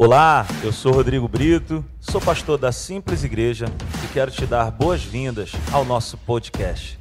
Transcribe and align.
Olá, 0.00 0.46
eu 0.62 0.72
sou 0.72 0.92
Rodrigo 0.92 1.26
Brito, 1.26 1.84
sou 1.98 2.20
pastor 2.20 2.56
da 2.56 2.70
Simples 2.70 3.24
Igreja 3.24 3.66
e 4.04 4.06
quero 4.12 4.30
te 4.30 4.46
dar 4.46 4.70
boas-vindas 4.70 5.50
ao 5.72 5.84
nosso 5.84 6.16
podcast. 6.18 6.96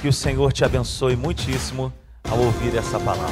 Que 0.00 0.08
o 0.08 0.12
Senhor 0.12 0.50
te 0.50 0.64
abençoe 0.64 1.16
muitíssimo 1.16 1.92
ao 2.26 2.38
ouvir 2.38 2.74
essa 2.78 2.98
palavra. 2.98 3.28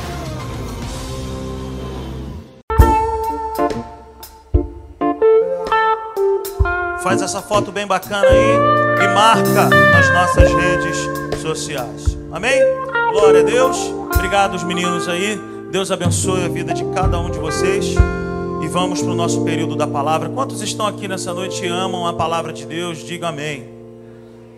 Faz 7.02 7.22
essa 7.22 7.40
foto 7.40 7.72
bem 7.72 7.86
bacana 7.86 8.27
aí 8.29 9.04
e 9.04 9.14
marca 9.14 9.70
nas 9.90 10.12
nossas 10.12 10.52
redes 10.52 11.40
sociais. 11.40 12.18
Amém? 12.30 12.61
Glória 13.12 13.40
a 13.40 13.45
Deus. 13.45 13.79
Obrigado, 14.14 14.54
os 14.54 14.64
meninos 14.64 15.09
aí. 15.09 15.40
Deus 15.72 15.90
abençoe 15.90 16.45
a 16.45 16.48
vida 16.48 16.75
de 16.75 16.84
cada 16.93 17.18
um 17.18 17.30
de 17.30 17.38
vocês 17.38 17.95
vamos 18.68 19.00
para 19.00 19.11
o 19.11 19.14
nosso 19.14 19.43
período 19.45 19.75
da 19.75 19.86
palavra. 19.86 20.29
Quantos 20.29 20.61
estão 20.61 20.86
aqui 20.86 21.08
nessa 21.08 21.32
noite 21.32 21.64
e 21.64 21.68
amam 21.68 22.07
a 22.07 22.13
palavra 22.13 22.53
de 22.53 22.67
Deus? 22.67 22.99
Diga 22.99 23.29
amém. 23.29 23.67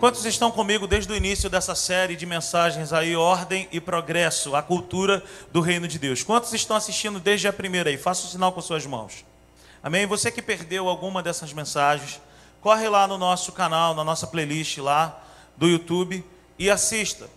Quantos 0.00 0.24
estão 0.24 0.50
comigo 0.50 0.86
desde 0.86 1.12
o 1.12 1.16
início 1.16 1.48
dessa 1.48 1.77
série 1.77 2.16
de 2.16 2.27
mensagens 2.27 2.92
aí, 2.92 3.14
Ordem 3.14 3.69
e 3.70 3.80
Progresso, 3.80 4.56
a 4.56 4.62
cultura 4.62 5.23
do 5.52 5.60
reino 5.60 5.86
de 5.86 5.96
Deus? 5.96 6.24
Quantos 6.24 6.52
estão 6.52 6.77
assistindo 6.77 7.20
desde 7.20 7.46
a 7.46 7.52
primeira 7.52 7.88
aí? 7.88 7.96
Faça 7.96 8.24
o 8.24 8.27
um 8.27 8.30
sinal 8.30 8.50
com 8.50 8.60
suas 8.60 8.84
mãos. 8.84 9.24
Amém? 9.80 10.06
Você 10.06 10.30
que 10.33 10.42
perdeu 10.42 10.88
alguma 10.88 11.22
dessas 11.22 11.52
mensagens, 11.52 12.20
corre 12.61 12.88
lá 12.88 13.06
no 13.06 13.16
nosso 13.16 13.52
canal, 13.52 13.95
na 13.95 14.02
nossa 14.02 14.27
playlist 14.27 14.78
lá 14.78 15.22
do 15.56 15.69
YouTube 15.69 16.24
e 16.58 16.69
assista. 16.69 17.30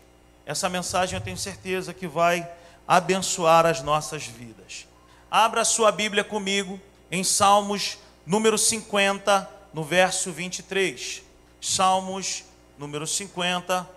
Essa 0.44 0.68
mensagem 0.70 1.18
eu 1.18 1.24
tenho 1.24 1.38
certeza 1.38 1.94
que 1.94 2.08
vai 2.08 2.50
abençoar 2.88 3.68
as 3.68 3.84
nossas 3.84 4.26
vidas. 4.26 4.88
Abra 5.36 5.66
sua 5.66 5.92
Bíblia 5.92 6.24
comigo 6.24 6.80
em 7.10 7.24
Salmos 7.24 7.98
número 8.24 8.56
50, 8.56 9.50
no 9.74 9.84
verso 9.84 10.32
23. 10.32 11.24
Salmos 11.60 12.44
número 12.78 13.08
50. 13.08 13.90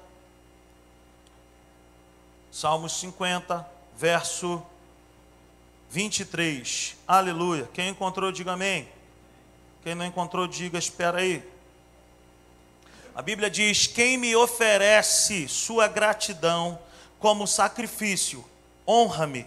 Salmos 2.50 2.98
50, 2.98 3.68
verso 3.98 4.64
23. 5.90 6.96
Aleluia. 7.06 7.68
Quem 7.74 7.90
encontrou, 7.90 8.32
diga 8.32 8.52
amém. 8.52 8.88
Quem 9.82 9.94
não 9.94 10.06
encontrou, 10.06 10.46
diga 10.46 10.78
espera 10.78 11.18
aí. 11.18 11.46
A 13.14 13.20
Bíblia 13.20 13.50
diz: 13.50 13.86
Quem 13.86 14.16
me 14.16 14.34
oferece 14.34 15.46
sua 15.48 15.86
gratidão 15.86 16.78
como 17.18 17.46
sacrifício, 17.46 18.42
honra-me 18.88 19.46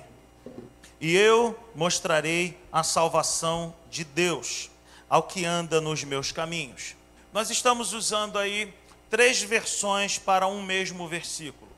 e 1.00 1.16
eu 1.16 1.58
mostrarei 1.74 2.58
a 2.72 2.84
salvação 2.84 3.74
de 3.90 4.04
Deus 4.04 4.70
ao 5.10 5.24
que 5.24 5.46
anda 5.46 5.80
nos 5.80 6.04
meus 6.04 6.32
caminhos. 6.32 6.96
Nós 7.34 7.50
estamos 7.50 7.94
usando 7.94 8.38
aí 8.38 8.74
três 9.10 9.42
versões 9.42 10.18
para 10.18 10.48
um 10.48 10.62
mesmo 10.62 11.08
versículo. 11.08 11.70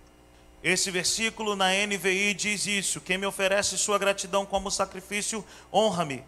Esse 0.64 0.92
versículo 0.92 1.56
na 1.56 1.70
NVI 1.70 2.34
diz 2.34 2.66
isso: 2.68 3.02
Quem 3.02 3.18
me 3.18 3.26
oferece 3.26 3.78
sua 3.78 3.98
gratidão 3.98 4.46
como 4.46 4.70
sacrifício, 4.70 5.46
honra-me, 5.74 6.24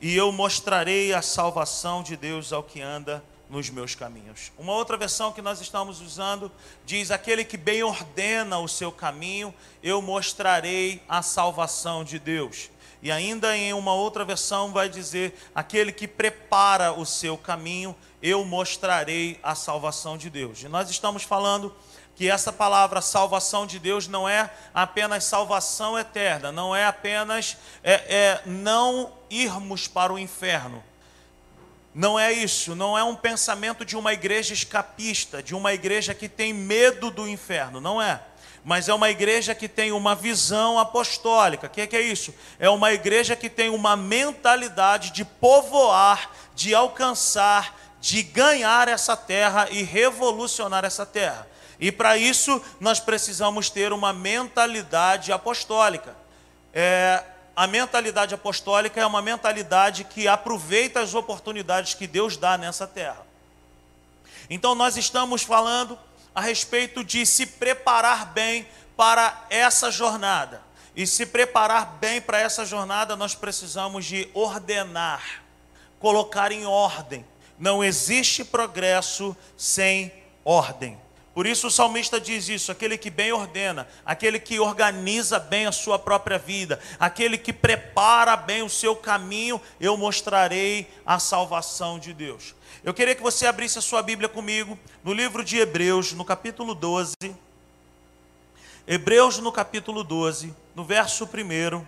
e 0.00 0.16
eu 0.16 0.32
mostrarei 0.32 1.12
a 1.12 1.22
salvação 1.22 2.02
de 2.02 2.16
Deus 2.16 2.52
ao 2.52 2.62
que 2.62 2.80
anda 2.80 3.22
nos 3.48 3.70
meus 3.70 3.94
caminhos. 3.94 4.52
Uma 4.58 4.72
outra 4.72 4.96
versão 4.96 5.32
que 5.32 5.42
nós 5.42 5.60
estamos 5.60 6.00
usando 6.00 6.50
diz: 6.84 7.10
Aquele 7.10 7.44
que 7.44 7.56
bem 7.56 7.82
ordena 7.82 8.58
o 8.58 8.68
seu 8.68 8.90
caminho, 8.90 9.54
eu 9.82 10.02
mostrarei 10.02 11.02
a 11.08 11.22
salvação 11.22 12.04
de 12.04 12.18
Deus. 12.18 12.70
E 13.02 13.12
ainda 13.12 13.56
em 13.56 13.72
uma 13.72 13.94
outra 13.94 14.24
versão 14.24 14.72
vai 14.72 14.88
dizer: 14.88 15.38
Aquele 15.54 15.92
que 15.92 16.08
prepara 16.08 16.92
o 16.92 17.06
seu 17.06 17.38
caminho, 17.38 17.94
eu 18.22 18.44
mostrarei 18.44 19.38
a 19.42 19.54
salvação 19.54 20.16
de 20.18 20.28
Deus. 20.28 20.62
E 20.62 20.68
nós 20.68 20.90
estamos 20.90 21.22
falando 21.22 21.74
que 22.16 22.30
essa 22.30 22.50
palavra 22.50 23.02
salvação 23.02 23.66
de 23.66 23.78
Deus 23.78 24.08
não 24.08 24.26
é 24.26 24.50
apenas 24.72 25.24
salvação 25.24 25.98
eterna, 25.98 26.50
não 26.50 26.74
é 26.74 26.86
apenas 26.86 27.58
é, 27.84 27.92
é, 27.92 28.42
não 28.46 29.12
irmos 29.28 29.86
para 29.86 30.12
o 30.12 30.18
inferno 30.18 30.82
não 31.96 32.18
é 32.18 32.30
isso, 32.30 32.74
não 32.74 32.96
é 32.96 33.02
um 33.02 33.16
pensamento 33.16 33.82
de 33.82 33.96
uma 33.96 34.12
igreja 34.12 34.52
escapista, 34.52 35.42
de 35.42 35.54
uma 35.54 35.72
igreja 35.72 36.12
que 36.12 36.28
tem 36.28 36.52
medo 36.52 37.10
do 37.10 37.26
inferno, 37.26 37.80
não 37.80 38.02
é. 38.02 38.20
Mas 38.62 38.86
é 38.86 38.92
uma 38.92 39.08
igreja 39.08 39.54
que 39.54 39.66
tem 39.66 39.92
uma 39.92 40.14
visão 40.14 40.78
apostólica. 40.78 41.68
O 41.68 41.70
que, 41.70 41.80
é 41.80 41.86
que 41.86 41.96
é 41.96 42.02
isso? 42.02 42.34
É 42.58 42.68
uma 42.68 42.92
igreja 42.92 43.34
que 43.34 43.48
tem 43.48 43.70
uma 43.70 43.96
mentalidade 43.96 45.10
de 45.10 45.24
povoar, 45.24 46.32
de 46.54 46.74
alcançar, 46.74 47.74
de 47.98 48.22
ganhar 48.22 48.88
essa 48.88 49.16
terra 49.16 49.66
e 49.70 49.82
revolucionar 49.82 50.84
essa 50.84 51.06
terra. 51.06 51.48
E 51.80 51.90
para 51.90 52.18
isso 52.18 52.62
nós 52.78 53.00
precisamos 53.00 53.70
ter 53.70 53.90
uma 53.90 54.12
mentalidade 54.12 55.32
apostólica. 55.32 56.14
É, 56.74 57.24
a 57.56 57.66
mentalidade 57.66 58.34
apostólica 58.34 59.00
é 59.00 59.06
uma 59.06 59.22
mentalidade 59.22 60.04
que 60.04 60.28
aproveita 60.28 61.00
as 61.00 61.14
oportunidades 61.14 61.94
que 61.94 62.06
Deus 62.06 62.36
dá 62.36 62.58
nessa 62.58 62.86
terra. 62.86 63.26
Então, 64.50 64.74
nós 64.74 64.98
estamos 64.98 65.42
falando 65.42 65.98
a 66.34 66.40
respeito 66.42 67.02
de 67.02 67.24
se 67.24 67.46
preparar 67.46 68.26
bem 68.26 68.68
para 68.94 69.46
essa 69.48 69.90
jornada. 69.90 70.60
E 70.94 71.06
se 71.06 71.24
preparar 71.24 71.96
bem 71.98 72.20
para 72.20 72.38
essa 72.38 72.64
jornada, 72.64 73.16
nós 73.16 73.34
precisamos 73.34 74.04
de 74.04 74.28
ordenar, 74.34 75.42
colocar 75.98 76.52
em 76.52 76.66
ordem. 76.66 77.24
Não 77.58 77.82
existe 77.82 78.44
progresso 78.44 79.34
sem 79.56 80.12
ordem. 80.44 80.98
Por 81.36 81.46
isso 81.46 81.66
o 81.66 81.70
salmista 81.70 82.18
diz 82.18 82.48
isso: 82.48 82.72
aquele 82.72 82.96
que 82.96 83.10
bem 83.10 83.30
ordena, 83.30 83.86
aquele 84.06 84.40
que 84.40 84.58
organiza 84.58 85.38
bem 85.38 85.66
a 85.66 85.70
sua 85.70 85.98
própria 85.98 86.38
vida, 86.38 86.80
aquele 86.98 87.36
que 87.36 87.52
prepara 87.52 88.34
bem 88.38 88.62
o 88.62 88.70
seu 88.70 88.96
caminho, 88.96 89.60
eu 89.78 89.98
mostrarei 89.98 90.88
a 91.04 91.18
salvação 91.18 91.98
de 91.98 92.14
Deus. 92.14 92.54
Eu 92.82 92.94
queria 92.94 93.14
que 93.14 93.22
você 93.22 93.46
abrisse 93.46 93.78
a 93.78 93.82
sua 93.82 94.00
Bíblia 94.00 94.30
comigo 94.30 94.78
no 95.04 95.12
livro 95.12 95.44
de 95.44 95.58
Hebreus, 95.58 96.14
no 96.14 96.24
capítulo 96.24 96.74
12. 96.74 97.14
Hebreus, 98.88 99.36
no 99.36 99.52
capítulo 99.52 100.02
12, 100.02 100.54
no 100.74 100.86
verso 100.86 101.26
1. 101.26 101.84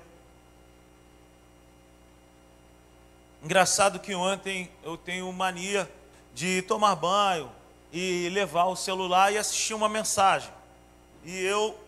Engraçado 3.42 3.98
que 3.98 4.14
ontem 4.14 4.70
eu 4.82 4.98
tenho 4.98 5.32
mania 5.32 5.90
de 6.34 6.60
tomar 6.60 6.94
banho, 6.96 7.50
e 7.92 8.28
levar 8.30 8.66
o 8.66 8.76
celular 8.76 9.32
e 9.32 9.38
assistir 9.38 9.74
uma 9.74 9.88
mensagem. 9.88 10.50
E 11.24 11.36
eu 11.38 11.78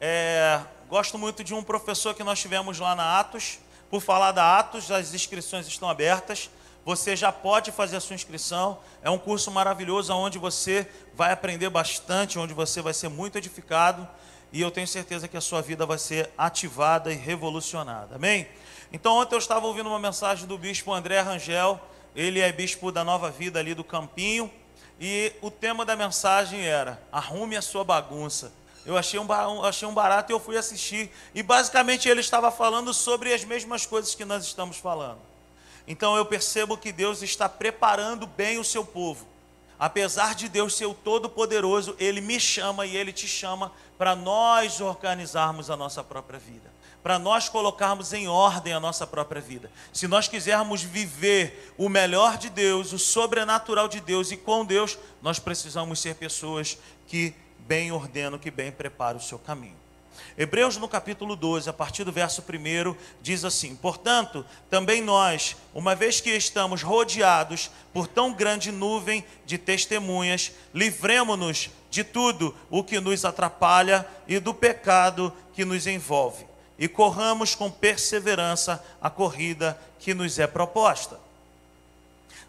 é, 0.00 0.60
gosto 0.88 1.18
muito 1.18 1.42
de 1.44 1.54
um 1.54 1.62
professor 1.62 2.14
que 2.14 2.24
nós 2.24 2.40
tivemos 2.40 2.78
lá 2.78 2.94
na 2.94 3.18
Atos. 3.18 3.58
Por 3.90 4.00
falar 4.00 4.32
da 4.32 4.58
Atos, 4.58 4.90
as 4.90 5.14
inscrições 5.14 5.66
estão 5.66 5.88
abertas. 5.88 6.50
Você 6.84 7.16
já 7.16 7.32
pode 7.32 7.72
fazer 7.72 7.96
a 7.96 8.00
sua 8.00 8.14
inscrição. 8.14 8.78
É 9.02 9.10
um 9.10 9.18
curso 9.18 9.50
maravilhoso 9.50 10.12
onde 10.14 10.38
você 10.38 10.88
vai 11.14 11.32
aprender 11.32 11.68
bastante, 11.68 12.38
onde 12.38 12.54
você 12.54 12.80
vai 12.80 12.94
ser 12.94 13.08
muito 13.08 13.36
edificado. 13.38 14.08
E 14.52 14.60
eu 14.60 14.70
tenho 14.70 14.86
certeza 14.86 15.26
que 15.26 15.36
a 15.36 15.40
sua 15.40 15.60
vida 15.60 15.84
vai 15.84 15.98
ser 15.98 16.30
ativada 16.38 17.12
e 17.12 17.16
revolucionada. 17.16 18.16
Amém? 18.16 18.46
Então, 18.92 19.16
ontem 19.16 19.34
eu 19.34 19.38
estava 19.38 19.66
ouvindo 19.66 19.88
uma 19.88 19.98
mensagem 19.98 20.46
do 20.46 20.56
bispo 20.56 20.92
André 20.92 21.20
Rangel. 21.20 21.80
Ele 22.14 22.40
é 22.40 22.52
bispo 22.52 22.92
da 22.92 23.02
Nova 23.02 23.30
Vida 23.30 23.58
ali 23.58 23.74
do 23.74 23.82
Campinho. 23.82 24.50
E 25.00 25.32
o 25.42 25.50
tema 25.50 25.84
da 25.84 25.94
mensagem 25.94 26.60
era: 26.66 27.00
arrume 27.12 27.56
a 27.56 27.62
sua 27.62 27.84
bagunça. 27.84 28.52
Eu 28.84 28.96
achei 28.96 29.18
um, 29.18 29.64
achei 29.64 29.86
um 29.86 29.92
barato 29.92 30.30
e 30.30 30.34
eu 30.34 30.40
fui 30.40 30.56
assistir. 30.56 31.10
E 31.34 31.42
basicamente 31.42 32.08
ele 32.08 32.20
estava 32.20 32.50
falando 32.50 32.94
sobre 32.94 33.34
as 33.34 33.44
mesmas 33.44 33.84
coisas 33.84 34.14
que 34.14 34.24
nós 34.24 34.44
estamos 34.44 34.76
falando. 34.76 35.18
Então 35.88 36.16
eu 36.16 36.24
percebo 36.24 36.76
que 36.76 36.92
Deus 36.92 37.22
está 37.22 37.48
preparando 37.48 38.26
bem 38.26 38.58
o 38.58 38.64
seu 38.64 38.84
povo. 38.84 39.26
Apesar 39.78 40.34
de 40.34 40.48
Deus 40.48 40.74
ser 40.74 40.86
o 40.86 40.94
Todo-Poderoso, 40.94 41.94
Ele 41.98 42.20
me 42.20 42.40
chama 42.40 42.86
e 42.86 42.96
Ele 42.96 43.12
te 43.12 43.28
chama 43.28 43.70
para 43.98 44.16
nós 44.16 44.80
organizarmos 44.80 45.68
a 45.68 45.76
nossa 45.76 46.02
própria 46.02 46.38
vida 46.38 46.75
para 47.06 47.20
nós 47.20 47.48
colocarmos 47.48 48.12
em 48.12 48.26
ordem 48.26 48.72
a 48.72 48.80
nossa 48.80 49.06
própria 49.06 49.40
vida. 49.40 49.70
Se 49.92 50.08
nós 50.08 50.26
quisermos 50.26 50.82
viver 50.82 51.72
o 51.78 51.88
melhor 51.88 52.36
de 52.36 52.50
Deus, 52.50 52.92
o 52.92 52.98
sobrenatural 52.98 53.86
de 53.86 54.00
Deus 54.00 54.32
e 54.32 54.36
com 54.36 54.64
Deus, 54.64 54.98
nós 55.22 55.38
precisamos 55.38 56.00
ser 56.00 56.16
pessoas 56.16 56.76
que 57.06 57.32
bem 57.60 57.92
ordenam, 57.92 58.40
que 58.40 58.50
bem 58.50 58.72
preparam 58.72 59.20
o 59.20 59.22
seu 59.22 59.38
caminho. 59.38 59.76
Hebreus 60.36 60.78
no 60.78 60.88
capítulo 60.88 61.36
12, 61.36 61.70
a 61.70 61.72
partir 61.72 62.02
do 62.02 62.10
verso 62.10 62.42
1, 62.42 62.96
diz 63.22 63.44
assim: 63.44 63.76
Portanto, 63.76 64.44
também 64.68 65.00
nós, 65.00 65.54
uma 65.72 65.94
vez 65.94 66.20
que 66.20 66.30
estamos 66.30 66.82
rodeados 66.82 67.70
por 67.92 68.08
tão 68.08 68.32
grande 68.32 68.72
nuvem 68.72 69.24
de 69.44 69.58
testemunhas, 69.58 70.50
livremo-nos 70.74 71.70
de 71.88 72.02
tudo 72.02 72.52
o 72.68 72.82
que 72.82 72.98
nos 72.98 73.24
atrapalha 73.24 74.04
e 74.26 74.40
do 74.40 74.52
pecado 74.52 75.32
que 75.54 75.64
nos 75.64 75.86
envolve 75.86 76.45
e 76.78 76.88
corramos 76.88 77.54
com 77.54 77.70
perseverança 77.70 78.84
a 79.00 79.08
corrida 79.08 79.78
que 79.98 80.14
nos 80.14 80.38
é 80.38 80.46
proposta. 80.46 81.18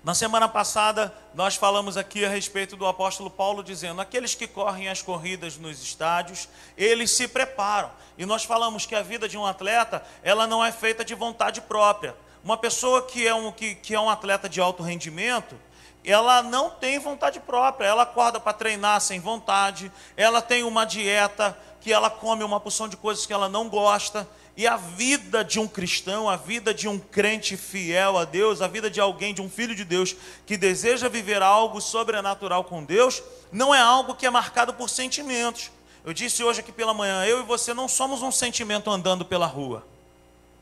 Na 0.03 0.13
semana 0.13 0.47
passada, 0.47 1.13
nós 1.33 1.55
falamos 1.55 1.97
aqui 1.97 2.23
a 2.23 2.29
respeito 2.29 2.77
do 2.77 2.85
apóstolo 2.85 3.29
Paulo 3.29 3.63
dizendo: 3.63 3.99
aqueles 3.99 4.35
que 4.35 4.47
correm 4.47 4.87
as 4.87 5.01
corridas 5.01 5.57
nos 5.57 5.81
estádios, 5.81 6.47
eles 6.77 7.11
se 7.11 7.27
preparam. 7.27 7.91
E 8.17 8.25
nós 8.25 8.43
falamos 8.43 8.85
que 8.85 8.95
a 8.95 9.01
vida 9.01 9.27
de 9.27 9.37
um 9.37 9.45
atleta, 9.45 10.03
ela 10.23 10.47
não 10.47 10.63
é 10.63 10.71
feita 10.71 11.03
de 11.03 11.13
vontade 11.13 11.59
própria. 11.61 12.15
Uma 12.43 12.57
pessoa 12.57 13.01
que 13.01 13.27
é 13.27 13.33
um, 13.33 13.51
que, 13.51 13.75
que 13.75 13.93
é 13.93 13.99
um 13.99 14.09
atleta 14.09 14.47
de 14.47 14.61
alto 14.61 14.81
rendimento, 14.81 15.59
ela 16.05 16.41
não 16.41 16.69
tem 16.69 16.99
vontade 16.99 17.39
própria, 17.41 17.87
ela 17.87 18.03
acorda 18.03 18.39
para 18.39 18.53
treinar 18.53 19.01
sem 19.01 19.19
vontade, 19.19 19.91
ela 20.15 20.41
tem 20.41 20.63
uma 20.63 20.85
dieta 20.85 21.57
que 21.87 21.93
ela 21.93 22.09
come 22.09 22.43
uma 22.43 22.59
porção 22.59 22.89
de 22.89 22.97
coisas 22.97 23.25
que 23.25 23.31
ela 23.31 23.47
não 23.47 23.69
gosta, 23.69 24.27
e 24.57 24.67
a 24.67 24.75
vida 24.75 25.41
de 25.41 25.57
um 25.57 25.65
cristão, 25.65 26.29
a 26.29 26.35
vida 26.35 26.73
de 26.73 26.85
um 26.85 26.99
crente 26.99 27.55
fiel 27.55 28.17
a 28.17 28.25
Deus, 28.25 28.61
a 28.61 28.67
vida 28.67 28.89
de 28.89 28.99
alguém, 28.99 29.33
de 29.33 29.41
um 29.41 29.49
filho 29.49 29.73
de 29.73 29.85
Deus 29.85 30.13
que 30.45 30.57
deseja 30.57 31.07
viver 31.07 31.41
algo 31.41 31.79
sobrenatural 31.79 32.65
com 32.65 32.83
Deus, 32.83 33.23
não 33.53 33.73
é 33.73 33.79
algo 33.79 34.15
que 34.15 34.25
é 34.25 34.29
marcado 34.29 34.73
por 34.73 34.89
sentimentos. 34.89 35.71
Eu 36.03 36.11
disse 36.11 36.43
hoje 36.43 36.59
aqui 36.59 36.73
pela 36.73 36.93
manhã, 36.93 37.23
eu 37.23 37.39
e 37.39 37.43
você 37.43 37.73
não 37.73 37.87
somos 37.87 38.21
um 38.21 38.33
sentimento 38.33 38.91
andando 38.91 39.23
pela 39.23 39.45
rua. 39.45 39.87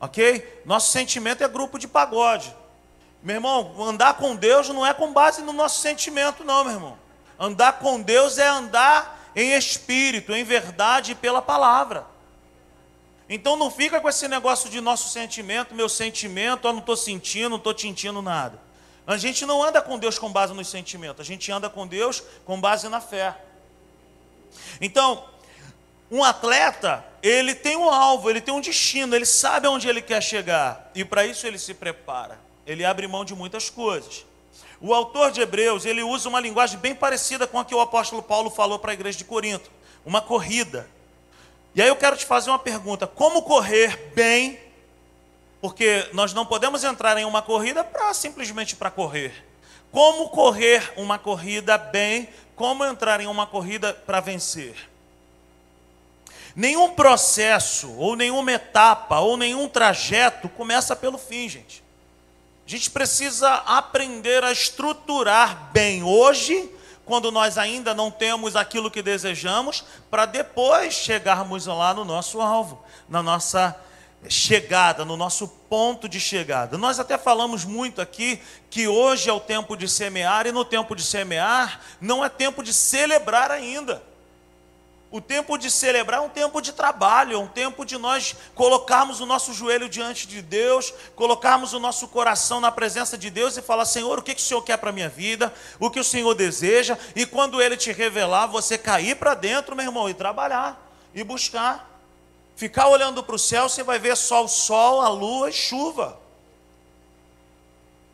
Ok? 0.00 0.62
Nosso 0.64 0.92
sentimento 0.92 1.42
é 1.42 1.48
grupo 1.48 1.76
de 1.76 1.88
pagode. 1.88 2.54
Meu 3.20 3.34
irmão, 3.34 3.74
andar 3.82 4.14
com 4.14 4.36
Deus 4.36 4.68
não 4.68 4.86
é 4.86 4.94
com 4.94 5.12
base 5.12 5.42
no 5.42 5.52
nosso 5.52 5.80
sentimento, 5.80 6.44
não, 6.44 6.62
meu 6.62 6.74
irmão. 6.74 6.96
Andar 7.36 7.80
com 7.80 8.00
Deus 8.00 8.38
é 8.38 8.46
andar 8.46 9.15
em 9.36 9.52
espírito, 9.52 10.34
em 10.34 10.42
verdade 10.42 11.12
e 11.12 11.14
pela 11.14 11.42
palavra. 11.42 12.06
Então 13.28 13.54
não 13.54 13.70
fica 13.70 14.00
com 14.00 14.08
esse 14.08 14.26
negócio 14.26 14.70
de 14.70 14.80
nosso 14.80 15.10
sentimento, 15.10 15.74
meu 15.74 15.90
sentimento, 15.90 16.66
eu 16.66 16.72
não 16.72 16.80
estou 16.80 16.96
sentindo, 16.96 17.50
não 17.50 17.56
estou 17.58 17.76
sentindo 17.78 18.22
nada. 18.22 18.58
A 19.06 19.18
gente 19.18 19.44
não 19.44 19.62
anda 19.62 19.82
com 19.82 19.98
Deus 19.98 20.18
com 20.18 20.32
base 20.32 20.54
nos 20.54 20.68
sentimentos, 20.68 21.20
a 21.20 21.24
gente 21.24 21.52
anda 21.52 21.68
com 21.68 21.86
Deus 21.86 22.22
com 22.46 22.58
base 22.58 22.88
na 22.88 23.00
fé. 23.00 23.36
Então, 24.80 25.28
um 26.10 26.24
atleta, 26.24 27.04
ele 27.22 27.54
tem 27.54 27.76
um 27.76 27.90
alvo, 27.90 28.30
ele 28.30 28.40
tem 28.40 28.54
um 28.54 28.60
destino, 28.60 29.14
ele 29.14 29.26
sabe 29.26 29.66
aonde 29.66 29.86
ele 29.86 30.00
quer 30.00 30.22
chegar, 30.22 30.90
e 30.94 31.04
para 31.04 31.26
isso 31.26 31.46
ele 31.46 31.58
se 31.58 31.74
prepara. 31.74 32.38
Ele 32.66 32.84
abre 32.84 33.06
mão 33.06 33.24
de 33.24 33.34
muitas 33.34 33.68
coisas. 33.68 34.24
O 34.80 34.92
autor 34.92 35.30
de 35.30 35.40
Hebreus, 35.40 35.84
ele 35.86 36.02
usa 36.02 36.28
uma 36.28 36.40
linguagem 36.40 36.78
bem 36.78 36.94
parecida 36.94 37.46
com 37.46 37.58
a 37.58 37.64
que 37.64 37.74
o 37.74 37.80
apóstolo 37.80 38.22
Paulo 38.22 38.50
falou 38.50 38.78
para 38.78 38.90
a 38.90 38.94
igreja 38.94 39.18
de 39.18 39.24
Corinto, 39.24 39.70
uma 40.04 40.20
corrida. 40.20 40.88
E 41.74 41.80
aí 41.80 41.88
eu 41.88 41.96
quero 41.96 42.16
te 42.16 42.26
fazer 42.26 42.50
uma 42.50 42.58
pergunta: 42.58 43.06
como 43.06 43.42
correr 43.42 44.10
bem? 44.14 44.58
Porque 45.60 46.08
nós 46.12 46.32
não 46.32 46.44
podemos 46.44 46.84
entrar 46.84 47.16
em 47.16 47.24
uma 47.24 47.42
corrida 47.42 47.82
para 47.82 48.12
simplesmente 48.12 48.76
para 48.76 48.90
correr. 48.90 49.44
Como 49.90 50.28
correr 50.28 50.92
uma 50.96 51.18
corrida 51.18 51.78
bem? 51.78 52.28
Como 52.54 52.84
entrar 52.84 53.20
em 53.20 53.26
uma 53.26 53.46
corrida 53.46 53.94
para 53.94 54.20
vencer? 54.20 54.90
Nenhum 56.54 56.90
processo, 56.94 57.92
ou 57.96 58.16
nenhuma 58.16 58.52
etapa, 58.52 59.20
ou 59.20 59.36
nenhum 59.36 59.68
trajeto 59.68 60.48
começa 60.48 60.96
pelo 60.96 61.18
fim, 61.18 61.48
gente. 61.48 61.82
A 62.66 62.68
gente 62.68 62.90
precisa 62.90 63.48
aprender 63.64 64.42
a 64.42 64.50
estruturar 64.50 65.70
bem 65.72 66.02
hoje 66.02 66.68
quando 67.04 67.30
nós 67.30 67.56
ainda 67.56 67.94
não 67.94 68.10
temos 68.10 68.56
aquilo 68.56 68.90
que 68.90 69.00
desejamos, 69.00 69.84
para 70.10 70.26
depois 70.26 70.92
chegarmos 70.92 71.66
lá 71.66 71.94
no 71.94 72.04
nosso 72.04 72.40
alvo, 72.40 72.82
na 73.08 73.22
nossa 73.22 73.78
chegada, 74.28 75.04
no 75.04 75.16
nosso 75.16 75.46
ponto 75.46 76.08
de 76.08 76.18
chegada. 76.18 76.76
Nós 76.76 76.98
até 76.98 77.16
falamos 77.16 77.64
muito 77.64 78.00
aqui 78.00 78.42
que 78.68 78.88
hoje 78.88 79.30
é 79.30 79.32
o 79.32 79.38
tempo 79.38 79.76
de 79.76 79.88
semear, 79.88 80.48
e 80.48 80.50
no 80.50 80.64
tempo 80.64 80.96
de 80.96 81.04
semear 81.04 81.80
não 82.00 82.24
é 82.24 82.28
tempo 82.28 82.64
de 82.64 82.74
celebrar 82.74 83.52
ainda. 83.52 84.02
O 85.16 85.20
tempo 85.22 85.56
de 85.56 85.70
celebrar 85.70 86.20
é 86.20 86.22
um 86.22 86.28
tempo 86.28 86.60
de 86.60 86.74
trabalho, 86.74 87.36
é 87.36 87.38
um 87.38 87.46
tempo 87.46 87.86
de 87.86 87.96
nós 87.96 88.36
colocarmos 88.54 89.18
o 89.18 89.24
nosso 89.24 89.54
joelho 89.54 89.88
diante 89.88 90.26
de 90.28 90.42
Deus, 90.42 90.92
colocarmos 91.14 91.72
o 91.72 91.80
nosso 91.80 92.06
coração 92.08 92.60
na 92.60 92.70
presença 92.70 93.16
de 93.16 93.30
Deus 93.30 93.56
e 93.56 93.62
falar: 93.62 93.86
Senhor, 93.86 94.18
o 94.18 94.22
que, 94.22 94.34
que 94.34 94.42
o 94.42 94.44
Senhor 94.44 94.60
quer 94.60 94.76
para 94.76 94.90
a 94.90 94.92
minha 94.92 95.08
vida, 95.08 95.50
o 95.80 95.88
que 95.88 95.98
o 95.98 96.04
Senhor 96.04 96.34
deseja, 96.34 96.98
e 97.14 97.24
quando 97.24 97.62
Ele 97.62 97.78
te 97.78 97.90
revelar, 97.92 98.46
você 98.46 98.76
cair 98.76 99.16
para 99.16 99.32
dentro, 99.32 99.74
meu 99.74 99.86
irmão, 99.86 100.06
e 100.06 100.12
trabalhar, 100.12 100.86
e 101.14 101.24
buscar. 101.24 101.98
Ficar 102.54 102.88
olhando 102.88 103.22
para 103.22 103.36
o 103.36 103.38
céu, 103.38 103.70
você 103.70 103.82
vai 103.82 103.98
ver 103.98 104.18
só 104.18 104.44
o 104.44 104.48
sol, 104.48 105.00
a 105.00 105.08
lua 105.08 105.48
e 105.48 105.52
chuva. 105.54 106.20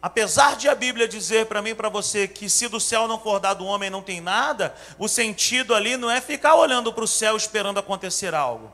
Apesar 0.03 0.57
de 0.57 0.69
a 0.69 0.75
Bíblia 0.75 1.07
dizer 1.07 1.47
para 1.47 1.63
mim 1.63 1.71
e 1.71 1.75
para 1.77 1.89
você 1.89 2.27
que 2.27 2.51
se 2.51 2.67
do 2.67 2.81
céu 2.81 3.07
não 3.07 3.21
for 3.21 3.39
dado 3.39 3.63
o 3.63 3.69
homem 3.69 3.89
não 3.89 4.03
tem 4.03 4.21
nada, 4.21 4.75
o 4.99 5.07
sentido 5.07 5.77
ali 5.77 5.97
não 5.97 6.11
é 6.11 6.21
ficar 6.21 6.57
olhando 6.57 6.93
para 6.93 7.05
o 7.05 7.09
céu 7.09 7.37
esperando 7.37 7.79
acontecer 7.79 8.35
algo. 8.35 8.73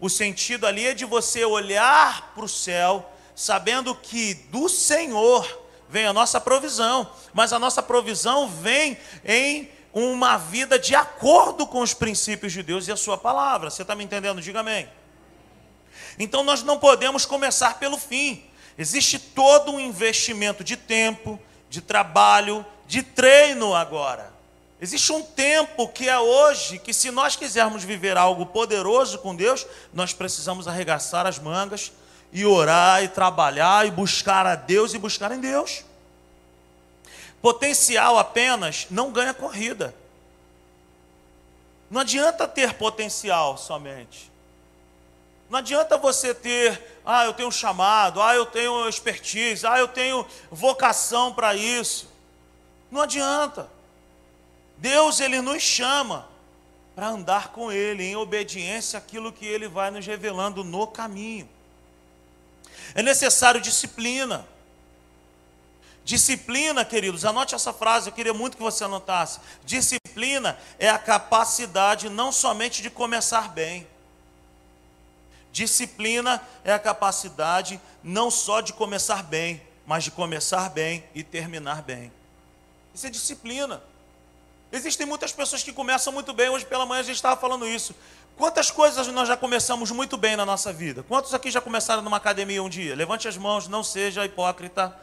O 0.00 0.08
sentido 0.08 0.66
ali 0.66 0.86
é 0.86 0.94
de 0.94 1.04
você 1.04 1.44
olhar 1.44 2.32
para 2.34 2.46
o 2.46 2.48
céu, 2.48 3.12
sabendo 3.36 3.94
que 3.94 4.32
do 4.32 4.70
Senhor 4.70 5.46
vem 5.86 6.06
a 6.06 6.14
nossa 6.14 6.40
provisão, 6.40 7.10
mas 7.34 7.52
a 7.52 7.58
nossa 7.58 7.82
provisão 7.82 8.48
vem 8.48 8.96
em 9.22 9.70
uma 9.92 10.38
vida 10.38 10.78
de 10.78 10.94
acordo 10.94 11.66
com 11.66 11.82
os 11.82 11.92
princípios 11.92 12.54
de 12.54 12.62
Deus 12.62 12.88
e 12.88 12.92
a 12.92 12.96
Sua 12.96 13.18
palavra. 13.18 13.68
Você 13.68 13.82
está 13.82 13.94
me 13.94 14.04
entendendo? 14.04 14.40
Diga 14.40 14.60
amém. 14.60 14.88
Então 16.18 16.42
nós 16.42 16.62
não 16.62 16.78
podemos 16.78 17.26
começar 17.26 17.78
pelo 17.78 17.98
fim. 17.98 18.49
Existe 18.80 19.18
todo 19.18 19.72
um 19.72 19.78
investimento 19.78 20.64
de 20.64 20.74
tempo, 20.74 21.38
de 21.68 21.82
trabalho, 21.82 22.64
de 22.86 23.02
treino 23.02 23.74
agora. 23.74 24.32
Existe 24.80 25.12
um 25.12 25.20
tempo 25.20 25.86
que 25.86 26.08
é 26.08 26.18
hoje, 26.18 26.78
que 26.78 26.94
se 26.94 27.10
nós 27.10 27.36
quisermos 27.36 27.84
viver 27.84 28.16
algo 28.16 28.46
poderoso 28.46 29.18
com 29.18 29.36
Deus, 29.36 29.66
nós 29.92 30.14
precisamos 30.14 30.66
arregaçar 30.66 31.26
as 31.26 31.38
mangas 31.38 31.92
e 32.32 32.46
orar 32.46 33.04
e 33.04 33.08
trabalhar 33.08 33.86
e 33.86 33.90
buscar 33.90 34.46
a 34.46 34.54
Deus 34.54 34.94
e 34.94 34.98
buscar 34.98 35.30
em 35.30 35.40
Deus. 35.40 35.84
Potencial 37.42 38.18
apenas 38.18 38.86
não 38.90 39.12
ganha 39.12 39.34
corrida. 39.34 39.94
Não 41.90 42.00
adianta 42.00 42.48
ter 42.48 42.72
potencial 42.72 43.58
somente. 43.58 44.29
Não 45.50 45.58
adianta 45.58 45.98
você 45.98 46.32
ter, 46.32 47.00
ah, 47.04 47.24
eu 47.24 47.34
tenho 47.34 47.50
chamado, 47.50 48.22
ah, 48.22 48.36
eu 48.36 48.46
tenho 48.46 48.88
expertise, 48.88 49.66
ah, 49.66 49.80
eu 49.80 49.88
tenho 49.88 50.24
vocação 50.48 51.34
para 51.34 51.56
isso. 51.56 52.08
Não 52.88 53.00
adianta. 53.00 53.68
Deus, 54.76 55.18
Ele 55.18 55.40
nos 55.40 55.60
chama 55.60 56.28
para 56.94 57.08
andar 57.08 57.48
com 57.48 57.72
Ele, 57.72 58.04
em 58.04 58.14
obediência 58.14 58.96
àquilo 58.96 59.32
que 59.32 59.44
Ele 59.44 59.66
vai 59.66 59.90
nos 59.90 60.06
revelando 60.06 60.62
no 60.62 60.86
caminho. 60.86 61.48
É 62.94 63.02
necessário 63.02 63.60
disciplina. 63.60 64.46
Disciplina, 66.04 66.84
queridos, 66.84 67.24
anote 67.24 67.56
essa 67.56 67.72
frase, 67.72 68.08
eu 68.08 68.12
queria 68.12 68.32
muito 68.32 68.56
que 68.56 68.62
você 68.62 68.84
anotasse. 68.84 69.40
Disciplina 69.64 70.56
é 70.78 70.88
a 70.88 70.98
capacidade 70.98 72.08
não 72.08 72.30
somente 72.30 72.82
de 72.82 72.88
começar 72.88 73.48
bem, 73.48 73.86
Disciplina 75.52 76.40
é 76.64 76.72
a 76.72 76.78
capacidade 76.78 77.80
não 78.02 78.30
só 78.30 78.60
de 78.60 78.72
começar 78.72 79.22
bem, 79.22 79.62
mas 79.86 80.04
de 80.04 80.10
começar 80.10 80.70
bem 80.70 81.04
e 81.14 81.22
terminar 81.24 81.82
bem. 81.82 82.12
Isso 82.94 83.06
é 83.06 83.10
disciplina. 83.10 83.82
Existem 84.72 85.06
muitas 85.06 85.32
pessoas 85.32 85.62
que 85.62 85.72
começam 85.72 86.12
muito 86.12 86.32
bem, 86.32 86.48
hoje 86.48 86.64
pela 86.64 86.86
manhã 86.86 87.00
a 87.00 87.04
gente 87.04 87.16
estava 87.16 87.40
falando 87.40 87.66
isso. 87.66 87.94
Quantas 88.36 88.70
coisas 88.70 89.06
nós 89.08 89.26
já 89.26 89.36
começamos 89.36 89.90
muito 89.90 90.16
bem 90.16 90.36
na 90.36 90.46
nossa 90.46 90.72
vida? 90.72 91.02
Quantos 91.02 91.34
aqui 91.34 91.50
já 91.50 91.60
começaram 91.60 92.02
numa 92.02 92.16
academia 92.16 92.62
um 92.62 92.68
dia? 92.68 92.94
Levante 92.94 93.26
as 93.26 93.36
mãos, 93.36 93.66
não 93.66 93.82
seja 93.82 94.24
hipócrita. 94.24 94.96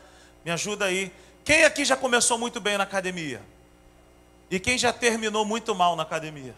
Me 0.46 0.52
ajuda 0.52 0.86
aí. 0.86 1.12
Quem 1.44 1.66
aqui 1.66 1.84
já 1.84 1.98
começou 1.98 2.38
muito 2.38 2.60
bem 2.62 2.78
na 2.78 2.84
academia? 2.86 3.42
E 4.50 4.60
quem 4.60 4.78
já 4.78 4.94
terminou 4.94 5.46
muito 5.46 5.76
mal 5.76 5.96
na 5.96 6.04
academia? 6.04 6.56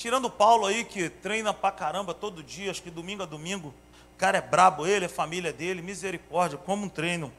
Tirando 0.00 0.24
o 0.24 0.30
Paulo 0.30 0.64
aí, 0.64 0.82
que 0.82 1.10
treina 1.10 1.52
pra 1.52 1.70
caramba 1.70 2.14
todo 2.14 2.42
dia, 2.42 2.70
acho 2.70 2.82
que 2.82 2.90
domingo 2.90 3.22
a 3.22 3.26
domingo. 3.26 3.74
O 4.14 4.16
cara 4.16 4.38
é 4.38 4.40
brabo, 4.40 4.86
ele, 4.86 5.04
a 5.04 5.10
família 5.10 5.52
dele, 5.52 5.82
misericórdia, 5.82 6.56
como 6.56 6.86
um 6.86 6.88
treino. 6.88 7.30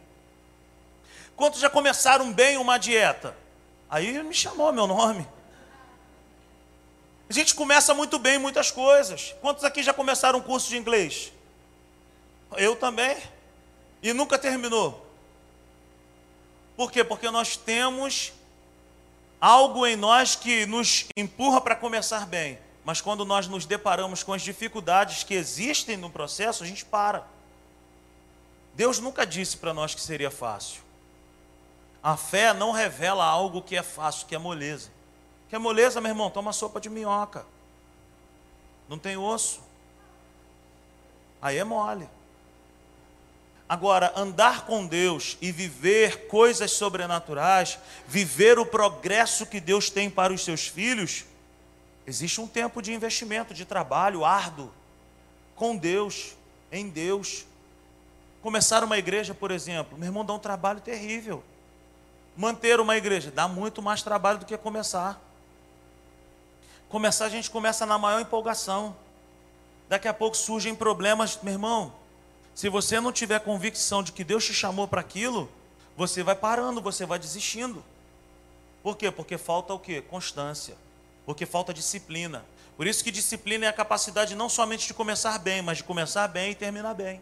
Quantos 1.35 1.59
já 1.59 1.71
começaram 1.71 2.31
bem 2.31 2.57
uma 2.57 2.77
dieta? 2.77 3.35
Aí 3.89 4.21
me 4.21 4.35
chamou 4.35 4.71
meu 4.71 4.85
nome. 4.85 5.27
A 7.27 7.33
gente 7.33 7.55
começa 7.55 7.95
muito 7.95 8.19
bem 8.19 8.37
muitas 8.37 8.69
coisas. 8.69 9.33
Quantos 9.41 9.63
aqui 9.63 9.81
já 9.81 9.91
começaram 9.91 10.37
um 10.37 10.43
curso 10.43 10.69
de 10.69 10.77
inglês? 10.77 11.33
Eu 12.55 12.75
também. 12.75 13.17
E 14.03 14.13
nunca 14.13 14.37
terminou. 14.37 15.03
Por 16.77 16.91
quê? 16.91 17.03
Porque 17.03 17.31
nós 17.31 17.57
temos 17.57 18.33
algo 19.41 19.87
em 19.87 19.95
nós 19.95 20.35
que 20.35 20.67
nos 20.67 21.07
empurra 21.17 21.59
para 21.59 21.75
começar 21.75 22.27
bem, 22.27 22.59
mas 22.85 23.01
quando 23.01 23.25
nós 23.25 23.47
nos 23.47 23.65
deparamos 23.65 24.21
com 24.21 24.31
as 24.31 24.43
dificuldades 24.43 25.23
que 25.23 25.33
existem 25.33 25.97
no 25.97 26.11
processo, 26.11 26.63
a 26.63 26.67
gente 26.67 26.85
para. 26.85 27.25
Deus 28.75 28.99
nunca 28.99 29.25
disse 29.25 29.57
para 29.57 29.73
nós 29.73 29.95
que 29.95 30.01
seria 30.01 30.29
fácil. 30.29 30.81
A 32.03 32.15
fé 32.15 32.53
não 32.53 32.71
revela 32.71 33.25
algo 33.25 33.61
que 33.61 33.75
é 33.75 33.83
fácil, 33.83 34.27
que 34.27 34.35
é 34.35 34.37
moleza. 34.37 34.89
Que 35.49 35.55
é 35.55 35.59
moleza, 35.59 35.99
meu 35.99 36.11
irmão? 36.11 36.29
Toma 36.29 36.53
sopa 36.53 36.79
de 36.79 36.89
minhoca. 36.89 37.45
Não 38.87 38.97
tem 38.97 39.17
osso. 39.17 39.61
Aí 41.41 41.57
é 41.57 41.63
mole. 41.63 42.07
Agora, 43.71 44.11
andar 44.17 44.65
com 44.65 44.85
Deus 44.85 45.37
e 45.39 45.49
viver 45.49 46.27
coisas 46.27 46.71
sobrenaturais, 46.71 47.79
viver 48.05 48.59
o 48.59 48.65
progresso 48.65 49.45
que 49.45 49.61
Deus 49.61 49.89
tem 49.89 50.09
para 50.09 50.33
os 50.33 50.43
seus 50.43 50.67
filhos, 50.67 51.23
existe 52.05 52.41
um 52.41 52.47
tempo 52.47 52.81
de 52.81 52.93
investimento, 52.93 53.53
de 53.53 53.63
trabalho 53.63 54.25
árduo 54.25 54.69
com 55.55 55.77
Deus, 55.77 56.35
em 56.69 56.89
Deus. 56.89 57.45
Começar 58.41 58.83
uma 58.83 58.97
igreja, 58.97 59.33
por 59.33 59.51
exemplo, 59.51 59.97
meu 59.97 60.09
irmão, 60.09 60.25
dá 60.25 60.33
um 60.33 60.39
trabalho 60.39 60.81
terrível. 60.81 61.41
Manter 62.35 62.77
uma 62.77 62.97
igreja 62.97 63.31
dá 63.31 63.47
muito 63.47 63.81
mais 63.81 64.03
trabalho 64.03 64.39
do 64.39 64.45
que 64.45 64.57
começar. 64.57 65.17
Começar, 66.89 67.23
a 67.23 67.29
gente 67.29 67.49
começa 67.49 67.85
na 67.85 67.97
maior 67.97 68.19
empolgação. 68.19 68.93
Daqui 69.87 70.09
a 70.09 70.13
pouco 70.13 70.35
surgem 70.35 70.75
problemas, 70.75 71.39
meu 71.41 71.53
irmão. 71.53 72.00
Se 72.61 72.69
você 72.69 73.01
não 73.01 73.11
tiver 73.11 73.39
convicção 73.39 74.03
de 74.03 74.11
que 74.11 74.23
Deus 74.23 74.45
te 74.45 74.53
chamou 74.53 74.87
para 74.87 75.01
aquilo, 75.01 75.49
você 75.97 76.21
vai 76.21 76.35
parando, 76.35 76.79
você 76.79 77.07
vai 77.07 77.17
desistindo. 77.17 77.83
Por 78.83 78.95
quê? 78.95 79.09
Porque 79.09 79.35
falta 79.35 79.73
o 79.73 79.79
quê? 79.79 79.99
Constância. 79.99 80.77
Porque 81.25 81.47
falta 81.47 81.73
disciplina. 81.73 82.45
Por 82.77 82.85
isso 82.85 83.03
que 83.03 83.09
disciplina 83.09 83.65
é 83.65 83.67
a 83.67 83.73
capacidade 83.73 84.35
não 84.35 84.47
somente 84.47 84.85
de 84.85 84.93
começar 84.93 85.39
bem, 85.39 85.63
mas 85.63 85.79
de 85.79 85.83
começar 85.83 86.27
bem 86.27 86.51
e 86.51 86.55
terminar 86.55 86.93
bem. 86.93 87.19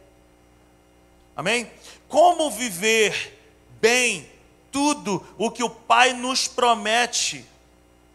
Amém? 1.38 1.72
Como 2.10 2.52
viver 2.52 3.40
bem 3.80 4.30
tudo 4.74 5.26
o 5.38 5.50
que 5.50 5.64
o 5.64 5.70
Pai 5.70 6.12
nos 6.12 6.50
promete 6.50 7.46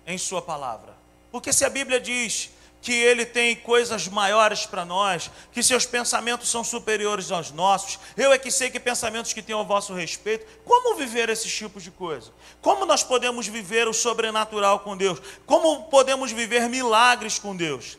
em 0.07 0.19
Sua 0.19 0.43
palavra? 0.43 0.95
Porque 1.33 1.54
se 1.54 1.64
a 1.64 1.71
Bíblia 1.71 1.99
diz 1.99 2.50
que 2.85 2.93
Ele 2.93 3.25
tem 3.25 3.57
coisas 3.57 4.07
maiores 4.09 4.67
para 4.67 4.85
nós, 4.85 5.31
que 5.50 5.62
seus 5.62 5.87
pensamentos 5.87 6.50
são 6.50 6.62
superiores 6.62 7.33
aos 7.33 7.50
nossos. 7.50 7.99
Eu 8.14 8.31
é 8.31 8.37
que 8.37 8.50
sei 8.50 8.71
que 8.71 8.79
pensamentos 8.79 9.33
que 9.33 9.41
tenho 9.41 9.57
ao 9.57 9.64
vosso 9.64 9.95
respeito. 9.95 10.45
Como 10.67 10.95
viver 10.95 11.31
esses 11.31 11.50
tipos 11.50 11.83
de 11.83 11.91
coisa? 11.91 12.31
Como 12.61 12.85
nós 12.85 13.03
podemos 13.03 13.47
viver 13.47 13.88
o 13.88 13.95
sobrenatural 13.95 14.81
com 14.81 14.95
Deus? 14.95 15.19
Como 15.47 15.85
podemos 15.85 16.31
viver 16.31 16.69
milagres 16.69 17.38
com 17.38 17.57
Deus? 17.57 17.97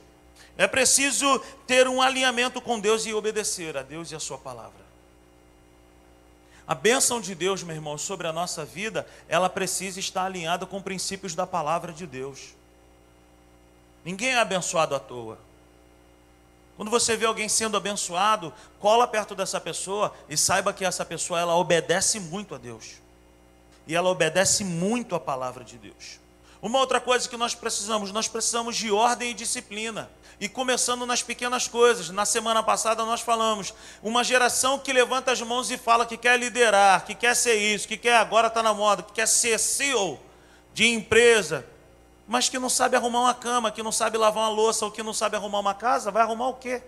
É 0.56 0.68
preciso 0.68 1.40
ter 1.66 1.88
um 1.88 2.00
alinhamento 2.00 2.62
com 2.62 2.80
Deus 2.80 3.08
e 3.08 3.14
obedecer 3.14 3.76
a 3.76 3.82
Deus 3.82 4.12
e 4.12 4.16
a 4.16 4.20
Sua 4.20 4.38
palavra. 4.38 4.86
A 6.68 6.76
bênção 6.76 7.20
de 7.20 7.34
Deus, 7.34 7.64
meu 7.64 7.76
irmão, 7.76 7.98
sobre 7.98 8.28
a 8.28 8.34
nossa 8.34 8.64
vida, 8.64 9.08
ela 9.28 9.50
precisa 9.50 10.00
estar 10.00 10.26
alinhada 10.26 10.68
com 10.68 10.80
princípios 10.80 11.34
da 11.34 11.48
palavra 11.48 11.92
de 11.92 12.06
Deus. 12.06 12.54
Ninguém 14.06 14.30
é 14.30 14.40
abençoado 14.40 14.94
à 14.94 15.00
toa. 15.00 15.40
Quando 16.78 16.92
você 16.92 17.18
vê 17.18 17.26
alguém 17.26 17.50
sendo 17.50 17.76
abençoado, 17.76 18.54
cola 18.80 19.08
perto 19.08 19.34
dessa 19.34 19.60
pessoa 19.60 20.14
e 20.30 20.38
saiba 20.38 20.72
que 20.72 20.86
essa 20.86 21.04
pessoa 21.04 21.40
ela 21.40 21.56
obedece 21.56 22.20
muito 22.20 22.54
a 22.54 22.60
Deus. 22.60 23.02
E 23.88 23.96
ela 23.96 24.10
obedece 24.10 24.64
muito 24.64 25.16
à 25.16 25.20
palavra 25.20 25.64
de 25.64 25.78
Deus. 25.78 26.20
Uma 26.62 26.80
outra 26.80 27.00
coisa 27.00 27.28
que 27.28 27.38
nós 27.38 27.56
precisamos, 27.56 28.12
nós 28.12 28.28
precisamos 28.28 28.76
de 28.76 28.92
ordem 28.92 29.32
e 29.32 29.34
disciplina. 29.34 30.10
E 30.40 30.48
começando 30.48 31.06
nas 31.06 31.24
pequenas 31.24 31.68
coisas. 31.68 32.10
Na 32.10 32.26
semana 32.26 32.62
passada 32.62 33.06
nós 33.06 33.22
falamos, 33.22 33.74
uma 34.04 34.24
geração 34.24 34.78
que 34.78 34.94
levanta 34.94 35.32
as 35.32 35.42
mãos 35.42 35.72
e 35.72 35.78
fala 35.78 36.06
que 36.06 36.18
quer 36.18 36.38
liderar, 36.38 37.06
que 37.06 37.16
quer 37.16 37.36
ser 37.36 37.56
isso, 37.56 37.88
que 37.88 37.98
quer 37.98 38.18
agora 38.18 38.48
está 38.48 38.62
na 38.62 38.74
moda, 38.74 39.02
que 39.02 39.14
quer 39.14 39.28
ser 39.28 39.58
CEO 39.58 40.20
de 40.74 40.88
empresa, 40.88 41.66
mas 42.28 42.50
que 42.50 42.58
não 42.58 42.70
sabe 42.70 42.96
arrumar 42.96 43.22
uma 43.22 43.34
cama, 43.34 43.72
que 43.72 43.84
não 43.84 43.92
sabe 43.92 44.18
lavar 44.18 44.44
uma 44.44 44.50
louça, 44.50 44.86
ou 44.86 44.92
que 44.92 45.04
não 45.04 45.14
sabe 45.14 45.36
arrumar 45.36 45.60
uma 45.60 45.74
casa, 45.74 46.12
vai 46.12 46.24
arrumar 46.24 46.48
o 46.50 46.56
quê? 46.56 46.82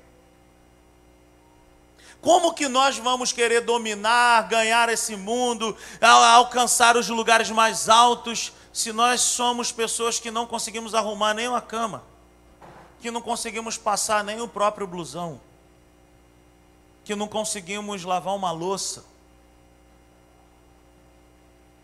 Como 2.19 2.53
que 2.53 2.67
nós 2.67 2.97
vamos 2.97 3.31
querer 3.31 3.61
dominar, 3.61 4.47
ganhar 4.47 4.89
esse 4.89 5.15
mundo, 5.15 5.77
alcançar 6.01 6.97
os 6.97 7.07
lugares 7.07 7.51
mais 7.51 7.87
altos, 7.87 8.51
se 8.73 8.91
nós 8.91 9.21
somos 9.21 9.71
pessoas 9.71 10.19
que 10.19 10.31
não 10.31 10.47
conseguimos 10.47 10.95
arrumar 10.95 11.33
nem 11.33 11.47
uma 11.47 11.61
cama, 11.61 12.03
que 12.99 13.11
não 13.11 13.21
conseguimos 13.21 13.77
passar 13.77 14.23
nem 14.23 14.41
o 14.41 14.47
próprio 14.47 14.87
blusão, 14.87 15.39
que 17.03 17.15
não 17.15 17.27
conseguimos 17.27 18.03
lavar 18.03 18.35
uma 18.35 18.51
louça? 18.51 19.05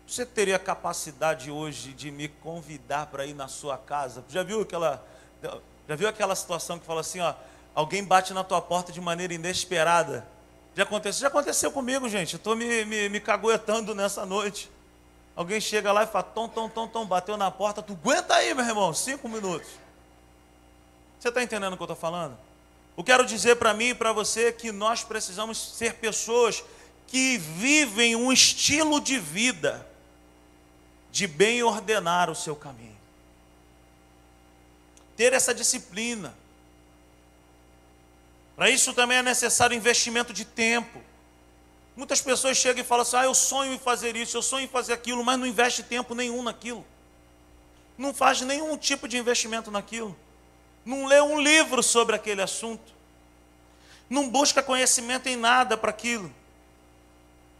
Você 0.06 0.26
teria 0.26 0.58
capacidade 0.58 1.50
hoje 1.50 1.92
de 1.92 2.10
me 2.10 2.28
convidar 2.28 3.06
para 3.06 3.24
ir 3.24 3.34
na 3.34 3.48
sua 3.48 3.78
casa? 3.78 4.22
Já 4.28 4.42
viu 4.42 4.60
aquela, 4.60 5.04
já 5.88 5.96
viu 5.96 6.08
aquela 6.08 6.34
situação 6.34 6.78
que 6.78 6.84
fala 6.84 7.00
assim, 7.00 7.20
ó, 7.20 7.34
alguém 7.74 8.04
bate 8.04 8.34
na 8.34 8.44
tua 8.44 8.60
porta 8.60 8.92
de 8.92 9.00
maneira 9.00 9.32
inesperada? 9.32 10.26
Já 10.74 10.82
aconteceu? 10.82 11.22
Já 11.22 11.28
aconteceu 11.28 11.72
comigo, 11.72 12.08
gente. 12.08 12.36
Estou 12.36 12.54
me, 12.54 12.84
me, 12.84 13.08
me 13.08 13.20
caguetando 13.20 13.94
nessa 13.94 14.26
noite. 14.26 14.70
Alguém 15.34 15.60
chega 15.60 15.90
lá 15.90 16.04
e 16.04 16.06
fala, 16.06 16.22
tom, 16.22 16.48
tom, 16.48 16.68
tom, 16.68 16.86
tom, 16.86 17.06
bateu 17.06 17.36
na 17.36 17.50
porta, 17.50 17.82
tu 17.82 17.94
aguenta 17.94 18.34
aí, 18.34 18.54
meu 18.54 18.64
irmão, 18.64 18.92
cinco 18.92 19.28
minutos. 19.28 19.68
Você 21.18 21.28
está 21.28 21.42
entendendo 21.42 21.72
o 21.72 21.76
que 21.76 21.82
eu 21.82 21.86
estou 21.86 21.96
falando? 21.96 22.36
Eu 22.96 23.02
quero 23.02 23.24
dizer 23.24 23.56
para 23.56 23.72
mim 23.74 23.88
e 23.88 23.94
para 23.94 24.12
você 24.12 24.52
que 24.52 24.70
nós 24.70 25.02
precisamos 25.02 25.58
ser 25.58 25.94
pessoas 25.94 26.62
que 27.06 27.38
vivem 27.38 28.14
um 28.14 28.30
estilo 28.30 29.00
de 29.00 29.18
vida 29.18 29.93
de 31.14 31.28
bem 31.28 31.62
ordenar 31.62 32.28
o 32.28 32.34
seu 32.34 32.56
caminho. 32.56 32.98
Ter 35.16 35.32
essa 35.32 35.54
disciplina. 35.54 36.34
Para 38.56 38.68
isso 38.68 38.92
também 38.92 39.18
é 39.18 39.22
necessário 39.22 39.76
investimento 39.76 40.32
de 40.32 40.44
tempo. 40.44 41.00
Muitas 41.94 42.20
pessoas 42.20 42.56
chegam 42.56 42.82
e 42.82 42.84
falam 42.84 43.02
assim: 43.02 43.16
ah, 43.16 43.24
eu 43.26 43.32
sonho 43.32 43.72
em 43.72 43.78
fazer 43.78 44.16
isso, 44.16 44.36
eu 44.36 44.42
sonho 44.42 44.64
em 44.64 44.68
fazer 44.68 44.92
aquilo, 44.92 45.22
mas 45.22 45.38
não 45.38 45.46
investe 45.46 45.84
tempo 45.84 46.16
nenhum 46.16 46.42
naquilo. 46.42 46.84
Não 47.96 48.12
faz 48.12 48.40
nenhum 48.40 48.76
tipo 48.76 49.06
de 49.06 49.16
investimento 49.16 49.70
naquilo. 49.70 50.18
Não 50.84 51.06
lê 51.06 51.20
um 51.20 51.40
livro 51.40 51.80
sobre 51.80 52.16
aquele 52.16 52.42
assunto. 52.42 52.92
Não 54.10 54.28
busca 54.28 54.64
conhecimento 54.64 55.28
em 55.28 55.36
nada 55.36 55.76
para 55.76 55.90
aquilo. 55.90 56.34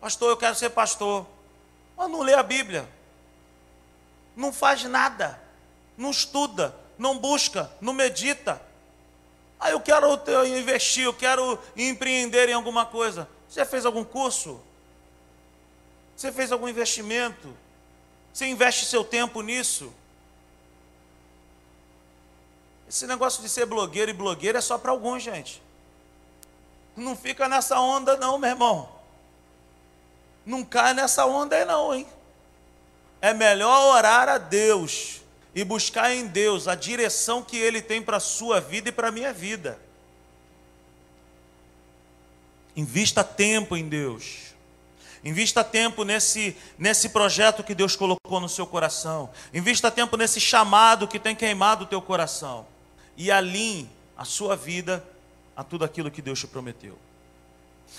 Pastor, 0.00 0.30
eu 0.30 0.36
quero 0.36 0.56
ser 0.56 0.70
pastor. 0.70 1.24
Mas 1.96 2.10
não 2.10 2.20
lê 2.20 2.34
a 2.34 2.42
Bíblia 2.42 2.92
não 4.36 4.52
faz 4.52 4.84
nada, 4.84 5.40
não 5.96 6.10
estuda, 6.10 6.74
não 6.98 7.18
busca, 7.18 7.70
não 7.80 7.92
medita. 7.92 8.60
Ah, 9.58 9.70
eu 9.70 9.80
quero 9.80 10.06
investir, 10.46 11.04
eu 11.04 11.14
quero 11.14 11.58
empreender 11.76 12.48
em 12.48 12.54
alguma 12.54 12.84
coisa. 12.84 13.28
Você 13.48 13.64
fez 13.64 13.86
algum 13.86 14.04
curso? 14.04 14.60
Você 16.16 16.30
fez 16.32 16.52
algum 16.52 16.68
investimento? 16.68 17.56
Você 18.32 18.46
investe 18.46 18.84
seu 18.84 19.04
tempo 19.04 19.40
nisso? 19.40 19.92
Esse 22.88 23.06
negócio 23.06 23.42
de 23.42 23.48
ser 23.48 23.66
blogueiro 23.66 24.10
e 24.10 24.14
blogueira 24.14 24.58
é 24.58 24.60
só 24.60 24.76
para 24.76 24.90
alguns, 24.90 25.22
gente. 25.22 25.62
Não 26.96 27.16
fica 27.16 27.48
nessa 27.48 27.78
onda, 27.80 28.16
não, 28.16 28.38
meu 28.38 28.50
irmão. 28.50 28.88
Não 30.44 30.64
cai 30.64 30.94
nessa 30.94 31.24
onda 31.26 31.56
aí, 31.56 31.64
não, 31.64 31.94
hein? 31.94 32.06
É 33.24 33.32
melhor 33.32 33.96
orar 33.96 34.28
a 34.28 34.36
Deus 34.36 35.22
e 35.54 35.64
buscar 35.64 36.12
em 36.12 36.26
Deus 36.26 36.68
a 36.68 36.74
direção 36.74 37.42
que 37.42 37.56
Ele 37.56 37.80
tem 37.80 38.02
para 38.02 38.18
a 38.18 38.20
sua 38.20 38.60
vida 38.60 38.90
e 38.90 38.92
para 38.92 39.08
a 39.08 39.10
minha 39.10 39.32
vida. 39.32 39.80
Invista 42.76 43.24
tempo 43.24 43.78
em 43.78 43.88
Deus. 43.88 44.54
Invista 45.24 45.64
tempo 45.64 46.04
nesse, 46.04 46.54
nesse 46.76 47.08
projeto 47.08 47.64
que 47.64 47.74
Deus 47.74 47.96
colocou 47.96 48.40
no 48.40 48.48
seu 48.48 48.66
coração. 48.66 49.30
Invista 49.54 49.90
tempo 49.90 50.18
nesse 50.18 50.38
chamado 50.38 51.08
que 51.08 51.18
tem 51.18 51.34
queimado 51.34 51.84
o 51.84 51.86
teu 51.86 52.02
coração. 52.02 52.66
E 53.16 53.30
alinhe 53.30 53.88
a 54.18 54.26
sua 54.26 54.54
vida 54.54 55.02
a 55.56 55.64
tudo 55.64 55.82
aquilo 55.82 56.10
que 56.10 56.20
Deus 56.20 56.40
te 56.40 56.46
prometeu. 56.46 56.98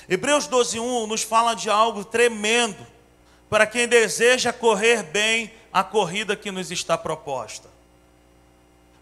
Hebreus 0.08 0.48
12:1 0.48 1.08
nos 1.08 1.24
fala 1.24 1.56
de 1.56 1.68
algo 1.68 2.06
tremendo 2.06 2.94
para 3.50 3.68
quem 3.68 3.88
deseja 3.88 4.52
correr 4.52 5.04
bem 5.04 5.54
a 5.72 5.84
corrida 5.84 6.36
que 6.36 6.52
nos 6.52 6.72
está 6.72 6.98
proposta. 6.98 7.70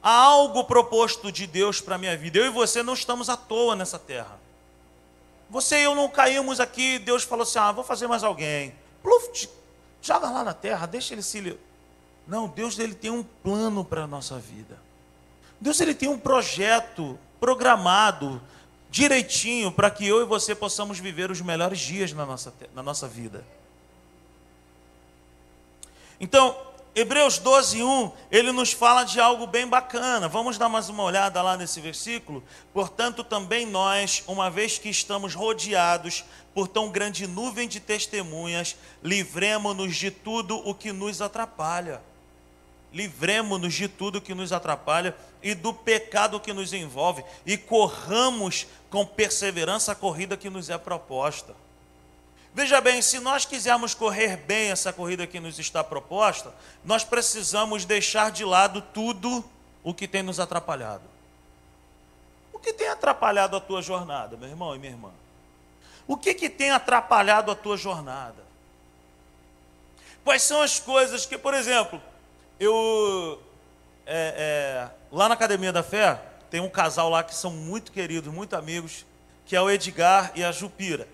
Há 0.02 0.12
algo 0.12 0.66
proposto 0.66 1.32
de 1.32 1.48
Deus 1.48 1.80
para 1.80 1.96
a 1.96 1.98
minha 1.98 2.18
vida. 2.18 2.40
Eu 2.40 2.46
e 2.46 2.50
você 2.50 2.84
não 2.84 2.94
estamos 2.94 3.30
à 3.30 3.38
toa 3.38 3.76
nessa 3.76 3.98
terra. 3.98 4.38
Você 5.50 5.78
e 5.80 5.84
eu 5.84 5.96
não 5.96 6.10
caímos 6.10 6.60
aqui, 6.60 7.00
Deus 7.00 7.24
falou 7.24 7.44
assim: 7.44 7.60
ah, 7.60 7.72
vou 7.72 7.84
fazer 7.84 8.08
mais 8.08 8.24
alguém. 8.24 8.74
Pluf, 9.02 9.48
joga 10.02 10.30
lá 10.30 10.44
na 10.44 10.54
terra, 10.54 10.86
deixa 10.86 11.14
ele 11.14 11.22
se. 11.22 11.58
Não, 12.28 12.48
Deus 12.48 12.80
ele 12.80 12.96
tem 12.96 13.12
um 13.12 13.24
plano 13.24 13.86
para 13.86 14.04
a 14.04 14.08
nossa 14.08 14.38
vida. 14.40 14.78
Deus 15.60 15.80
ele 15.80 15.94
tem 15.94 16.10
um 16.10 16.20
projeto 16.20 17.18
programado 17.40 18.42
direitinho 18.90 19.72
para 19.72 19.90
que 19.90 20.08
eu 20.08 20.22
e 20.22 20.26
você 20.26 20.54
possamos 20.54 21.00
viver 21.00 21.32
os 21.32 21.40
melhores 21.40 21.80
dias 21.80 22.12
na 22.12 22.26
nossa, 22.26 22.54
na 22.74 22.84
nossa 22.84 23.08
vida. 23.08 23.46
Então, 26.24 26.56
Hebreus 26.96 27.38
12, 27.38 27.84
1, 27.84 28.12
ele 28.32 28.54
nos 28.54 28.72
fala 28.72 29.04
de 29.04 29.20
algo 29.20 29.46
bem 29.46 29.68
bacana. 29.68 30.30
Vamos 30.30 30.58
dar 30.58 30.70
mais 30.70 30.88
uma 30.88 31.04
olhada 31.04 31.42
lá 31.42 31.58
nesse 31.58 31.82
versículo? 31.82 32.42
Portanto, 32.74 33.26
também 33.26 33.66
nós, 33.66 34.24
uma 34.26 34.50
vez 34.50 34.78
que 34.78 34.88
estamos 34.88 35.36
rodeados 35.36 36.24
por 36.54 36.70
tão 36.70 36.90
grande 36.90 37.28
nuvem 37.28 37.68
de 37.68 37.82
testemunhas, 37.82 38.78
livremos-nos 39.04 39.98
de 39.98 40.12
tudo 40.12 40.56
o 40.66 40.74
que 40.74 40.94
nos 40.94 41.22
atrapalha. 41.22 42.02
Livremos-nos 42.94 43.74
de 43.74 43.90
tudo 43.90 44.22
que 44.22 44.34
nos 44.34 44.54
atrapalha 44.54 45.14
e 45.42 45.54
do 45.54 45.74
pecado 45.74 46.40
que 46.40 46.54
nos 46.54 46.72
envolve, 46.72 47.22
e 47.46 47.58
corramos 47.58 48.66
com 48.90 49.06
perseverança 49.06 49.92
a 49.92 49.96
corrida 49.96 50.38
que 50.38 50.50
nos 50.50 50.70
é 50.70 50.78
proposta. 50.78 51.54
Veja 52.56 52.80
bem, 52.80 53.02
se 53.02 53.20
nós 53.20 53.46
quisermos 53.46 53.96
correr 53.96 54.38
bem 54.38 54.70
essa 54.70 54.94
corrida 54.94 55.26
que 55.26 55.40
nos 55.40 55.58
está 55.58 55.84
proposta, 55.84 56.54
nós 56.86 57.04
precisamos 57.04 57.84
deixar 57.84 58.30
de 58.30 58.46
lado 58.46 58.80
tudo 58.80 59.44
o 59.84 59.92
que 59.92 60.08
tem 60.08 60.22
nos 60.22 60.40
atrapalhado. 60.40 61.04
O 62.54 62.60
que 62.60 62.72
tem 62.72 62.88
atrapalhado 62.90 63.58
a 63.58 63.60
tua 63.60 63.82
jornada, 63.82 64.38
meu 64.38 64.48
irmão 64.48 64.76
e 64.76 64.80
minha 64.80 64.92
irmã? 64.92 65.12
O 66.08 66.16
que, 66.16 66.36
que 66.36 66.48
tem 66.48 66.70
atrapalhado 66.70 67.50
a 67.50 67.56
tua 67.56 67.76
jornada? 67.76 68.44
Quais 70.24 70.44
são 70.44 70.62
as 70.62 70.80
coisas 70.80 71.26
que, 71.26 71.40
por 71.40 71.56
exemplo, 71.56 72.00
eu 72.60 73.42
é, 74.06 74.36
é, 74.38 74.92
lá 75.12 75.28
na 75.28 75.34
Academia 75.34 75.74
da 75.74 75.82
Fé 75.82 76.22
tem 76.52 76.62
um 76.62 76.70
casal 76.70 77.10
lá 77.10 77.24
que 77.24 77.34
são 77.34 77.50
muito 77.50 77.92
queridos, 77.92 78.32
muito 78.32 78.56
amigos, 78.56 79.08
que 79.44 79.56
é 79.56 79.62
o 79.62 79.72
Edgar 79.72 80.32
e 80.36 80.44
a 80.44 80.52
Jupira 80.52 81.08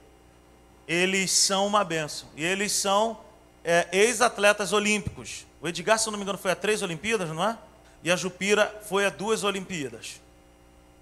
eles 0.89 1.29
são 1.29 1.67
uma 1.67 1.83
benção. 1.83 2.27
E 2.35 2.43
eles 2.43 2.71
são 2.71 3.19
é, 3.63 3.87
ex-atletas 3.91 4.73
olímpicos. 4.73 5.45
O 5.61 5.67
Edgar, 5.67 5.99
se 5.99 6.07
eu 6.07 6.11
não 6.11 6.17
me 6.17 6.23
engano, 6.23 6.39
foi 6.39 6.49
a 6.49 6.55
três 6.55 6.81
Olimpíadas, 6.81 7.29
não 7.29 7.43
é? 7.43 7.55
E 8.03 8.09
a 8.09 8.15
Jupira 8.15 8.81
foi 8.89 9.05
a 9.05 9.11
duas 9.11 9.43
Olimpíadas. 9.43 10.19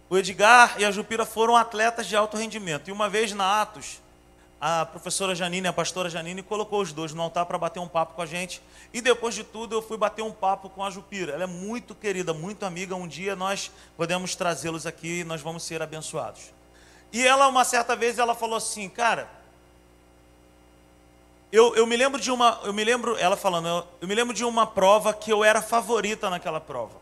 O 0.10 0.18
Edgar 0.18 0.76
e 0.78 0.84
a 0.84 0.92
Jupira 0.92 1.26
foram 1.26 1.56
atletas 1.56 2.06
de 2.06 2.18
alto 2.18 2.36
rendimento. 2.36 2.90
E 2.90 2.92
uma 2.92 3.08
vez 3.08 3.32
na 3.32 3.62
Atos, 3.62 4.02
a 4.60 4.86
professora 4.86 5.34
Janine, 5.34 5.68
a 5.68 5.74
pastora 5.74 6.10
Janine, 6.10 6.44
colocou 6.44 6.82
os 6.82 6.92
dois 6.92 7.14
no 7.14 7.22
altar 7.22 7.46
para 7.46 7.58
bater 7.58 7.80
um 7.80 7.88
papo 7.88 8.14
com 8.14 8.22
a 8.22 8.26
gente. 8.26 8.62
E 8.94 9.00
depois 9.00 9.36
de 9.36 9.44
tudo, 9.46 9.74
eu 9.74 9.82
fui 9.82 9.96
bater 9.96 10.22
um 10.22 10.34
papo 10.34 10.70
com 10.70 10.84
a 10.84 10.90
Jupira. 10.90 11.32
Ela 11.32 11.44
é 11.44 11.48
muito 11.48 11.96
querida, 11.96 12.34
muito 12.34 12.66
amiga. 12.66 12.94
Um 12.94 13.08
dia 13.08 13.38
nós 13.38 13.72
podemos 13.96 14.36
trazê-los 14.36 14.86
aqui 14.86 15.20
e 15.20 15.24
nós 15.24 15.40
vamos 15.40 15.64
ser 15.64 15.82
abençoados. 15.82 16.52
E 17.14 17.26
ela, 17.26 17.48
uma 17.48 17.64
certa 17.64 17.96
vez, 17.96 18.20
ela 18.20 18.36
falou 18.36 18.58
assim, 18.58 18.90
cara, 18.90 19.37
eu, 21.52 21.76
eu 21.76 21.88
me 21.88 21.96
lembro 21.96 22.20
de 22.20 22.30
uma, 22.30 22.60
eu 22.64 22.74
me 22.74 22.84
lembro, 22.84 23.16
ela 23.18 23.38
falando, 23.38 23.68
eu, 23.68 23.88
eu 24.02 24.08
me 24.08 24.16
lembro 24.16 24.34
de 24.34 24.44
uma 24.44 24.68
prova 24.68 25.14
que 25.14 25.32
eu 25.32 25.44
era 25.44 25.62
favorita 25.62 26.30
naquela 26.30 26.60
prova. 26.60 26.96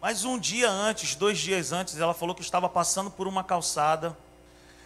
Mas 0.00 0.24
um 0.24 0.38
dia 0.38 0.70
antes, 0.70 1.16
dois 1.16 1.38
dias 1.38 1.72
antes, 1.72 1.98
ela 1.98 2.14
falou 2.14 2.34
que 2.34 2.42
estava 2.42 2.68
passando 2.68 3.10
por 3.10 3.26
uma 3.26 3.42
calçada 3.42 4.16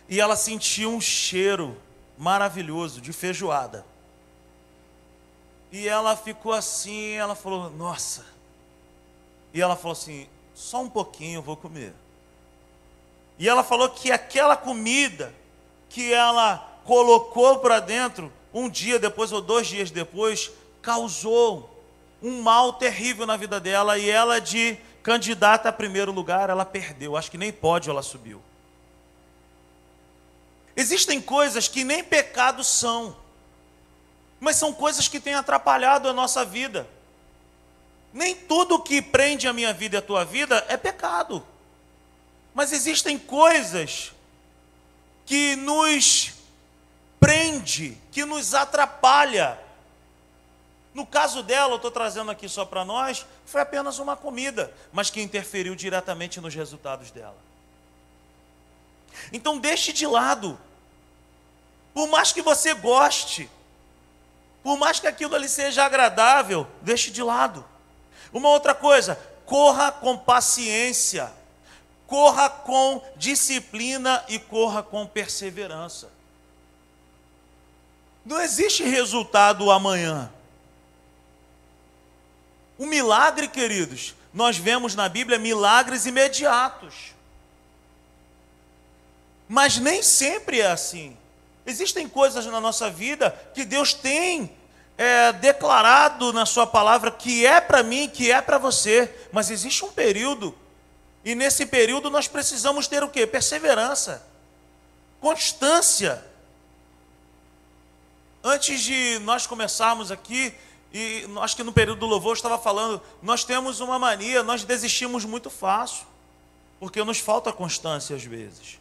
e 0.08 0.20
ela 0.20 0.36
sentiu 0.36 0.90
um 0.90 1.00
cheiro 1.00 1.76
maravilhoso 2.16 3.00
de 3.00 3.12
feijoada. 3.12 3.84
E 5.70 5.86
ela 5.86 6.16
ficou 6.16 6.52
assim, 6.52 7.12
ela 7.12 7.34
falou, 7.34 7.70
nossa. 7.70 8.24
E 9.52 9.60
ela 9.60 9.76
falou 9.76 9.92
assim, 9.92 10.26
só 10.54 10.82
um 10.82 10.88
pouquinho 10.88 11.38
eu 11.38 11.42
vou 11.42 11.56
comer. 11.56 11.94
E 13.38 13.48
ela 13.48 13.62
falou 13.62 13.88
que 13.90 14.10
aquela 14.10 14.56
comida 14.56 15.34
que 15.90 16.12
ela 16.12 16.80
colocou 16.84 17.58
para 17.58 17.80
dentro 17.80 18.32
um 18.52 18.68
dia 18.68 18.98
depois 18.98 19.32
ou 19.32 19.40
dois 19.40 19.66
dias 19.66 19.90
depois, 19.90 20.50
causou 20.80 21.68
um 22.22 22.42
mal 22.42 22.74
terrível 22.74 23.26
na 23.26 23.36
vida 23.36 23.58
dela 23.58 23.98
e 23.98 24.08
ela, 24.08 24.40
de 24.40 24.76
candidata 25.02 25.68
a 25.68 25.72
primeiro 25.72 26.12
lugar, 26.12 26.50
ela 26.50 26.64
perdeu. 26.64 27.16
Acho 27.16 27.30
que 27.30 27.38
nem 27.38 27.52
pode 27.52 27.90
ela 27.90 28.02
subiu. 28.02 28.40
Existem 30.76 31.20
coisas 31.20 31.68
que 31.68 31.84
nem 31.84 32.02
pecados 32.02 32.66
são, 32.66 33.16
mas 34.40 34.56
são 34.56 34.72
coisas 34.72 35.08
que 35.08 35.20
têm 35.20 35.34
atrapalhado 35.34 36.08
a 36.08 36.12
nossa 36.12 36.44
vida. 36.44 36.88
Nem 38.12 38.34
tudo 38.34 38.82
que 38.82 39.00
prende 39.02 39.48
a 39.48 39.52
minha 39.52 39.72
vida 39.72 39.96
e 39.96 39.98
a 39.98 40.02
tua 40.02 40.24
vida 40.24 40.64
é 40.68 40.76
pecado. 40.76 41.44
Mas 42.54 42.72
existem 42.72 43.18
coisas 43.18 44.12
que 45.24 45.56
nos 45.56 46.41
prende, 47.22 47.96
que 48.10 48.24
nos 48.24 48.52
atrapalha. 48.52 49.56
No 50.92 51.06
caso 51.06 51.40
dela, 51.40 51.72
eu 51.72 51.76
estou 51.76 51.90
trazendo 51.90 52.32
aqui 52.32 52.48
só 52.48 52.64
para 52.64 52.84
nós, 52.84 53.24
foi 53.46 53.60
apenas 53.60 54.00
uma 54.00 54.16
comida, 54.16 54.74
mas 54.92 55.08
que 55.08 55.22
interferiu 55.22 55.76
diretamente 55.76 56.40
nos 56.40 56.52
resultados 56.52 57.12
dela. 57.12 57.38
Então 59.32 59.56
deixe 59.56 59.92
de 59.92 60.04
lado. 60.04 60.58
Por 61.94 62.08
mais 62.08 62.32
que 62.32 62.42
você 62.42 62.74
goste, 62.74 63.48
por 64.60 64.76
mais 64.76 64.98
que 64.98 65.06
aquilo 65.06 65.36
ali 65.36 65.48
seja 65.48 65.84
agradável, 65.84 66.66
deixe 66.80 67.10
de 67.10 67.22
lado. 67.22 67.64
Uma 68.32 68.48
outra 68.48 68.74
coisa, 68.74 69.14
corra 69.46 69.92
com 69.92 70.18
paciência, 70.18 71.32
corra 72.06 72.50
com 72.50 73.00
disciplina 73.16 74.24
e 74.28 74.38
corra 74.40 74.82
com 74.82 75.06
perseverança. 75.06 76.11
Não 78.24 78.40
existe 78.40 78.84
resultado 78.84 79.70
amanhã. 79.70 80.32
O 82.78 82.86
milagre, 82.86 83.48
queridos, 83.48 84.14
nós 84.32 84.56
vemos 84.56 84.94
na 84.94 85.08
Bíblia 85.08 85.38
milagres 85.38 86.06
imediatos. 86.06 87.14
Mas 89.48 89.78
nem 89.78 90.02
sempre 90.02 90.60
é 90.60 90.70
assim. 90.70 91.16
Existem 91.66 92.08
coisas 92.08 92.46
na 92.46 92.60
nossa 92.60 92.90
vida 92.90 93.30
que 93.54 93.64
Deus 93.64 93.92
tem 93.92 94.50
é, 94.96 95.32
declarado 95.32 96.32
na 96.32 96.46
Sua 96.46 96.66
palavra 96.66 97.10
que 97.10 97.46
é 97.46 97.60
para 97.60 97.82
mim, 97.82 98.08
que 98.08 98.30
é 98.32 98.40
para 98.40 98.58
você, 98.58 99.12
mas 99.32 99.50
existe 99.50 99.84
um 99.84 99.90
período, 99.90 100.56
e 101.24 101.34
nesse 101.34 101.66
período 101.66 102.10
nós 102.10 102.26
precisamos 102.26 102.86
ter 102.86 103.02
o 103.02 103.08
que? 103.08 103.26
Perseverança, 103.26 104.26
constância. 105.20 106.31
Antes 108.44 108.80
de 108.80 109.18
nós 109.20 109.46
começarmos 109.46 110.10
aqui, 110.10 110.52
e 110.92 111.24
acho 111.40 111.56
que 111.56 111.62
no 111.62 111.72
período 111.72 112.00
do 112.00 112.06
louvor 112.06 112.30
eu 112.32 112.34
estava 112.34 112.58
falando, 112.58 113.00
nós 113.22 113.44
temos 113.44 113.80
uma 113.80 113.98
mania, 113.98 114.42
nós 114.42 114.64
desistimos 114.64 115.24
muito 115.24 115.48
fácil, 115.48 116.06
porque 116.80 117.02
nos 117.04 117.18
falta 117.18 117.52
constância 117.52 118.16
às 118.16 118.24
vezes. 118.24 118.78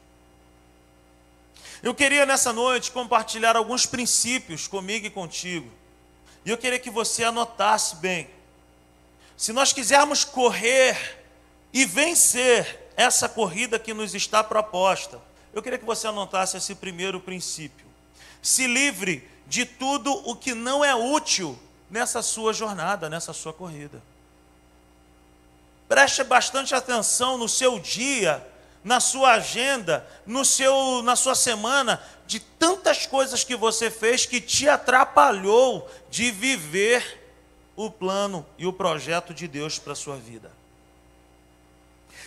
Eu 1.84 1.93
queria 1.93 2.26
nessa 2.26 2.52
noite 2.52 2.91
compartilhar 2.91 3.56
alguns 3.56 3.86
princípios 3.86 4.67
comigo 4.67 5.06
e 5.08 5.10
contigo. 5.10 5.69
E 6.45 6.50
eu 6.50 6.58
queria 6.58 6.80
que 6.80 6.89
você 6.89 7.24
anotasse 7.24 7.95
bem. 7.97 8.30
Se 9.38 9.54
nós 9.54 9.74
quisermos 9.74 10.24
correr 10.24 11.19
e 11.74 11.86
vencer 11.86 12.91
essa 12.95 13.28
corrida 13.30 13.80
que 13.80 13.93
nos 13.93 14.13
está 14.13 14.43
proposta, 14.43 15.19
eu 15.54 15.62
queria 15.62 15.80
que 15.80 15.86
você 15.86 16.08
anotasse 16.08 16.58
esse 16.58 16.76
primeiro 16.76 17.19
princípio. 17.19 17.86
Se 18.41 18.67
livre 18.67 19.28
de 19.51 19.65
tudo 19.65 20.13
o 20.29 20.33
que 20.33 20.53
não 20.53 20.83
é 20.83 20.95
útil 20.95 21.59
nessa 21.89 22.21
sua 22.21 22.53
jornada, 22.53 23.09
nessa 23.09 23.33
sua 23.33 23.51
corrida. 23.51 24.01
Preste 25.89 26.23
bastante 26.23 26.73
atenção 26.73 27.37
no 27.37 27.49
seu 27.49 27.77
dia, 27.77 28.47
na 28.81 29.01
sua 29.01 29.33
agenda, 29.33 30.07
no 30.25 30.45
seu, 30.45 31.01
na 31.03 31.17
sua 31.17 31.35
semana, 31.35 32.01
de 32.25 32.39
tantas 32.39 33.05
coisas 33.05 33.43
que 33.43 33.57
você 33.57 33.91
fez 33.91 34.25
que 34.25 34.39
te 34.39 34.69
atrapalhou 34.69 35.85
de 36.09 36.31
viver 36.31 37.21
o 37.75 37.91
plano 37.91 38.45
e 38.57 38.65
o 38.65 38.71
projeto 38.71 39.33
de 39.33 39.49
Deus 39.49 39.77
para 39.77 39.91
a 39.91 39.97
sua 39.97 40.15
vida. 40.15 40.49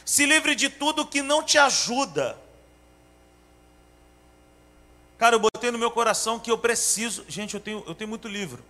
Se 0.05 0.27
livre 0.27 0.55
de 0.55 0.69
tudo 0.69 1.07
que 1.07 1.23
não 1.23 1.43
te 1.43 1.57
ajuda 1.57 2.37
Cara, 5.25 5.37
eu 5.37 5.41
botei 5.41 5.71
no 5.71 5.79
meu 5.79 5.91
coração 5.91 6.39
que 6.39 6.51
eu 6.51 6.59
preciso. 6.59 7.25
Gente, 7.27 7.55
eu 7.55 7.61
tenho, 7.61 7.83
eu 7.87 7.95
tenho 7.95 8.11
muito 8.11 8.29
livro. 8.29 8.63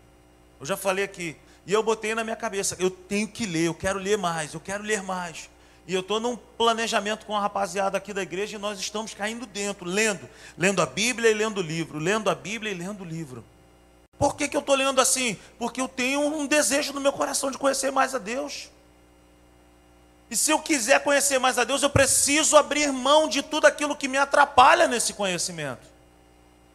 Eu 0.60 0.64
já 0.64 0.76
falei 0.76 1.04
aqui. 1.04 1.34
E 1.66 1.72
eu 1.72 1.82
botei 1.82 2.14
na 2.14 2.22
minha 2.22 2.36
cabeça, 2.36 2.76
eu 2.78 2.88
tenho 2.90 3.26
que 3.26 3.44
ler, 3.44 3.66
eu 3.66 3.74
quero 3.74 3.98
ler 3.98 4.16
mais, 4.16 4.54
eu 4.54 4.60
quero 4.60 4.84
ler 4.84 5.02
mais. 5.02 5.50
E 5.84 5.92
eu 5.92 6.00
estou 6.00 6.20
num 6.20 6.36
planejamento 6.36 7.26
com 7.26 7.36
a 7.36 7.40
rapaziada 7.40 7.98
aqui 7.98 8.12
da 8.12 8.22
igreja 8.22 8.54
e 8.54 8.60
nós 8.60 8.78
estamos 8.78 9.12
caindo 9.12 9.46
dentro, 9.46 9.84
lendo, 9.84 10.30
lendo 10.56 10.80
a 10.80 10.86
Bíblia 10.86 11.28
e 11.28 11.34
lendo 11.34 11.58
o 11.58 11.60
livro, 11.60 11.98
lendo 11.98 12.30
a 12.30 12.36
Bíblia 12.36 12.70
e 12.70 12.74
lendo 12.76 13.00
o 13.00 13.04
livro. 13.04 13.44
Por 14.16 14.36
que, 14.36 14.46
que 14.46 14.56
eu 14.56 14.60
estou 14.60 14.76
lendo 14.76 15.00
assim? 15.00 15.36
Porque 15.58 15.80
eu 15.80 15.88
tenho 15.88 16.20
um 16.20 16.46
desejo 16.46 16.92
no 16.92 17.00
meu 17.00 17.12
coração 17.12 17.50
de 17.50 17.58
conhecer 17.58 17.90
mais 17.90 18.14
a 18.14 18.18
Deus. 18.18 18.70
E 20.30 20.36
se 20.36 20.52
eu 20.52 20.60
quiser 20.60 21.02
conhecer 21.02 21.40
mais 21.40 21.58
a 21.58 21.64
Deus, 21.64 21.82
eu 21.82 21.90
preciso 21.90 22.56
abrir 22.56 22.92
mão 22.92 23.28
de 23.28 23.42
tudo 23.42 23.66
aquilo 23.66 23.96
que 23.96 24.06
me 24.06 24.18
atrapalha 24.18 24.86
nesse 24.86 25.14
conhecimento. 25.14 25.93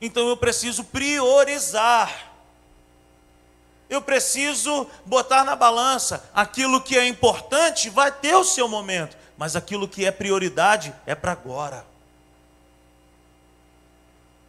Então 0.01 0.27
eu 0.27 0.38
preciso 0.38 0.83
priorizar. 0.83 2.31
Eu 3.89 4.01
preciso 4.01 4.88
botar 5.05 5.43
na 5.43 5.55
balança 5.55 6.29
aquilo 6.33 6.79
que 6.79 6.97
é 6.97 7.07
importante 7.07 7.89
vai 7.89 8.12
ter 8.12 8.35
o 8.35 8.43
seu 8.43 8.67
momento, 8.67 9.17
mas 9.35 9.55
aquilo 9.55 9.88
que 9.88 10.05
é 10.05 10.12
prioridade 10.12 10.93
é 11.05 11.15
para 11.15 11.31
agora. 11.31 11.85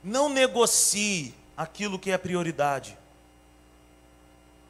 Não 0.05 0.29
negocie 0.29 1.35
aquilo 1.57 1.99
que 1.99 2.11
é 2.11 2.19
prioridade. 2.19 2.97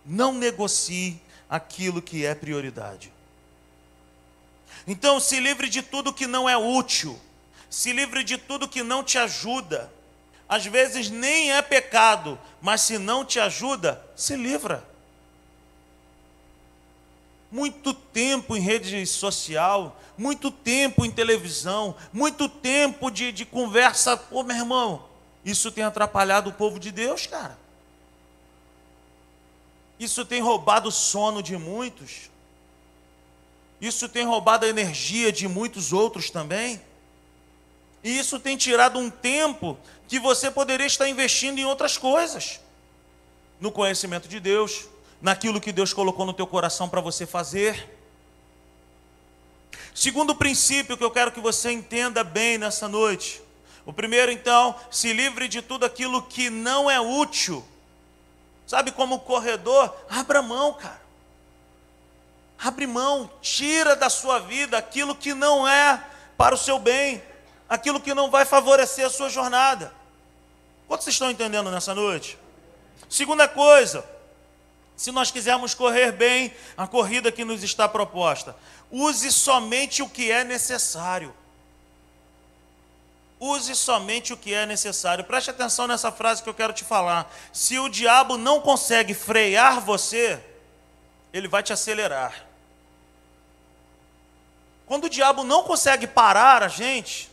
Não 0.05 0.33
negocie 0.33 1.21
aquilo 1.49 2.01
que 2.01 2.25
é 2.25 2.35
prioridade. 2.35 3.13
Então, 4.87 5.21
se 5.21 5.39
livre 5.41 5.69
de 5.69 5.83
tudo 5.83 6.13
que 6.13 6.27
não 6.27 6.49
é 6.49 6.57
útil, 6.57 7.19
se 7.69 7.93
livre 7.93 8.25
de 8.25 8.39
tudo 8.39 8.69
que 8.69 8.83
não 8.83 9.05
te 9.05 9.19
ajuda. 9.19 9.93
Às 10.51 10.67
vezes 10.67 11.09
nem 11.09 11.53
é 11.53 11.63
pecado, 11.63 12.37
mas 12.61 12.81
se 12.81 12.99
não 12.99 13.25
te 13.25 13.39
ajuda, 13.39 14.05
se 14.17 14.35
livra. 14.35 14.85
Muito 17.53 17.95
tempo 17.95 18.57
em 18.57 18.61
rede 18.61 19.07
social, 19.07 19.97
muito 20.19 20.51
tempo 20.51 21.05
em 21.05 21.11
televisão, 21.11 21.95
muito 22.13 22.49
tempo 22.49 23.13
de, 23.13 23.31
de 23.31 23.45
conversa. 23.45 24.17
Pô, 24.17 24.43
meu 24.43 24.57
irmão, 24.57 25.05
isso 25.45 25.71
tem 25.71 25.85
atrapalhado 25.85 26.51
o 26.51 26.53
povo 26.53 26.81
de 26.81 26.91
Deus, 26.91 27.29
cara. 27.29 27.57
Isso 30.01 30.25
tem 30.25 30.41
roubado 30.41 30.89
o 30.89 30.93
sono 30.93 31.45
de 31.45 31.57
muitos. 31.57 32.29
Isso 33.81 34.09
tem 34.09 34.27
roubado 34.27 34.67
a 34.67 34.69
energia 34.69 35.31
de 35.31 35.47
muitos 35.47 35.93
outros 35.93 36.29
também. 36.29 36.81
E 38.03 38.19
isso 38.19 38.41
tem 38.41 38.57
tirado 38.57 38.99
um 38.99 39.11
tempo 39.11 39.79
que 40.11 40.19
você 40.19 40.51
poderia 40.51 40.89
estar 40.89 41.09
investindo 41.09 41.61
em 41.61 41.65
outras 41.65 41.97
coisas. 41.97 42.59
No 43.61 43.71
conhecimento 43.71 44.27
de 44.27 44.41
Deus, 44.41 44.89
naquilo 45.23 45.61
que 45.61 45.71
Deus 45.71 45.93
colocou 45.93 46.27
no 46.27 46.33
teu 46.33 46.49
coração 46.49 46.89
para 46.89 47.01
você 47.01 47.25
fazer. 47.25 47.97
Segundo 49.95 50.35
princípio 50.35 50.97
que 50.97 51.05
eu 51.05 51.13
quero 51.13 51.31
que 51.31 51.39
você 51.39 51.71
entenda 51.71 52.25
bem 52.25 52.59
nessa 52.59 52.89
noite. 52.89 53.41
O 53.87 53.93
primeiro, 53.93 54.33
então, 54.33 54.75
se 54.91 55.13
livre 55.13 55.47
de 55.47 55.63
tudo 55.63 55.87
aquilo 55.87 56.23
que 56.23 56.51
não 56.51 56.91
é 56.91 57.01
útil. 57.01 57.65
Sabe 58.67 58.91
como 58.91 59.21
corredor? 59.21 59.95
Abra 60.11 60.43
mão, 60.43 60.75
cara. 60.75 61.01
Abre 62.59 62.85
mão, 62.85 63.31
tira 63.41 63.95
da 63.95 64.11
sua 64.11 64.41
vida 64.41 64.77
aquilo 64.77 65.15
que 65.15 65.35
não 65.35 65.69
é 65.69 66.05
para 66.37 66.57
o 66.57 66.59
seu 66.59 66.81
bem, 66.81 67.23
aquilo 67.69 68.01
que 68.01 68.13
não 68.13 68.29
vai 68.29 68.45
favorecer 68.45 69.07
a 69.07 69.11
sua 69.11 69.29
jornada. 69.29 70.00
Quantos 70.91 71.07
estão 71.07 71.31
entendendo 71.31 71.71
nessa 71.71 71.95
noite? 71.95 72.37
Segunda 73.09 73.47
coisa, 73.47 74.05
se 74.97 75.13
nós 75.13 75.31
quisermos 75.31 75.73
correr 75.73 76.11
bem 76.11 76.53
a 76.77 76.85
corrida 76.85 77.31
que 77.31 77.45
nos 77.45 77.63
está 77.63 77.89
proposta, 77.89 78.57
use 78.91 79.31
somente 79.31 80.03
o 80.03 80.09
que 80.09 80.33
é 80.33 80.43
necessário. 80.43 81.33
Use 83.39 83.73
somente 83.77 84.33
o 84.33 84.37
que 84.37 84.53
é 84.53 84.67
necessário. 84.67 85.23
Preste 85.23 85.51
atenção 85.51 85.87
nessa 85.87 86.11
frase 86.11 86.43
que 86.43 86.49
eu 86.49 86.55
quero 86.55 86.73
te 86.73 86.83
falar. 86.83 87.33
Se 87.53 87.79
o 87.79 87.89
diabo 87.89 88.37
não 88.37 88.61
consegue 88.61 89.15
frear 89.15 89.81
você, 89.81 90.45
ele 91.33 91.47
vai 91.47 91.63
te 91.63 91.73
acelerar. 91.73 92.47
Quando 94.87 95.05
o 95.05 95.09
diabo 95.09 95.45
não 95.45 95.63
consegue 95.63 96.09
parar 96.09 96.65
a 96.65 96.69
gente, 96.69 97.30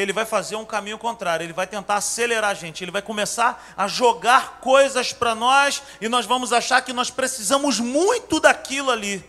ele 0.00 0.12
vai 0.12 0.24
fazer 0.24 0.56
um 0.56 0.64
caminho 0.64 0.98
contrário, 0.98 1.44
ele 1.44 1.52
vai 1.52 1.66
tentar 1.66 1.96
acelerar 1.96 2.50
a 2.50 2.54
gente, 2.54 2.82
ele 2.82 2.90
vai 2.90 3.02
começar 3.02 3.72
a 3.76 3.86
jogar 3.86 4.60
coisas 4.60 5.12
para 5.12 5.34
nós 5.34 5.82
e 6.00 6.08
nós 6.08 6.26
vamos 6.26 6.52
achar 6.52 6.82
que 6.82 6.92
nós 6.92 7.10
precisamos 7.10 7.78
muito 7.78 8.40
daquilo 8.40 8.90
ali. 8.90 9.24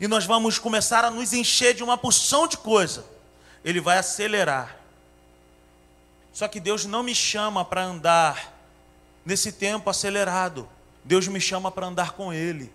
E 0.00 0.08
nós 0.08 0.24
vamos 0.24 0.58
começar 0.58 1.04
a 1.04 1.10
nos 1.10 1.32
encher 1.32 1.74
de 1.74 1.84
uma 1.84 1.96
porção 1.96 2.48
de 2.48 2.56
coisa 2.56 3.14
ele 3.64 3.80
vai 3.80 3.96
acelerar. 3.96 4.76
Só 6.32 6.46
que 6.46 6.60
Deus 6.60 6.84
não 6.84 7.02
me 7.02 7.14
chama 7.14 7.64
para 7.64 7.82
andar 7.82 8.52
nesse 9.24 9.50
tempo 9.50 9.88
acelerado. 9.88 10.68
Deus 11.02 11.26
me 11.26 11.40
chama 11.40 11.70
para 11.72 11.86
andar 11.86 12.12
com 12.12 12.32
Ele, 12.32 12.72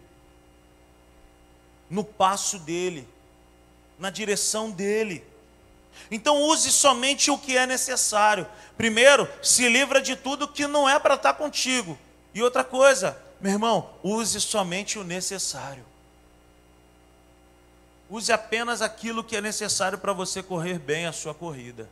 no 1.89 2.03
passo 2.03 2.59
dEle, 2.59 3.07
na 3.97 4.09
direção 4.09 4.71
dEle. 4.71 5.23
Então 6.11 6.41
use 6.41 6.71
somente 6.71 7.29
o 7.29 7.37
que 7.37 7.57
é 7.57 7.65
necessário. 7.65 8.47
Primeiro, 8.77 9.27
se 9.41 9.67
livra 9.67 10.01
de 10.01 10.15
tudo 10.15 10.47
que 10.47 10.65
não 10.67 10.87
é 10.87 10.97
para 10.99 11.15
estar 11.15 11.33
contigo. 11.33 11.97
E 12.33 12.41
outra 12.41 12.63
coisa, 12.63 13.17
meu 13.39 13.51
irmão, 13.51 13.89
use 14.03 14.39
somente 14.39 14.97
o 14.97 15.03
necessário. 15.03 15.85
Use 18.09 18.31
apenas 18.31 18.81
aquilo 18.81 19.23
que 19.23 19.35
é 19.35 19.41
necessário 19.41 19.97
para 19.97 20.13
você 20.13 20.41
correr 20.41 20.79
bem 20.79 21.05
a 21.05 21.13
sua 21.13 21.33
corrida. 21.33 21.87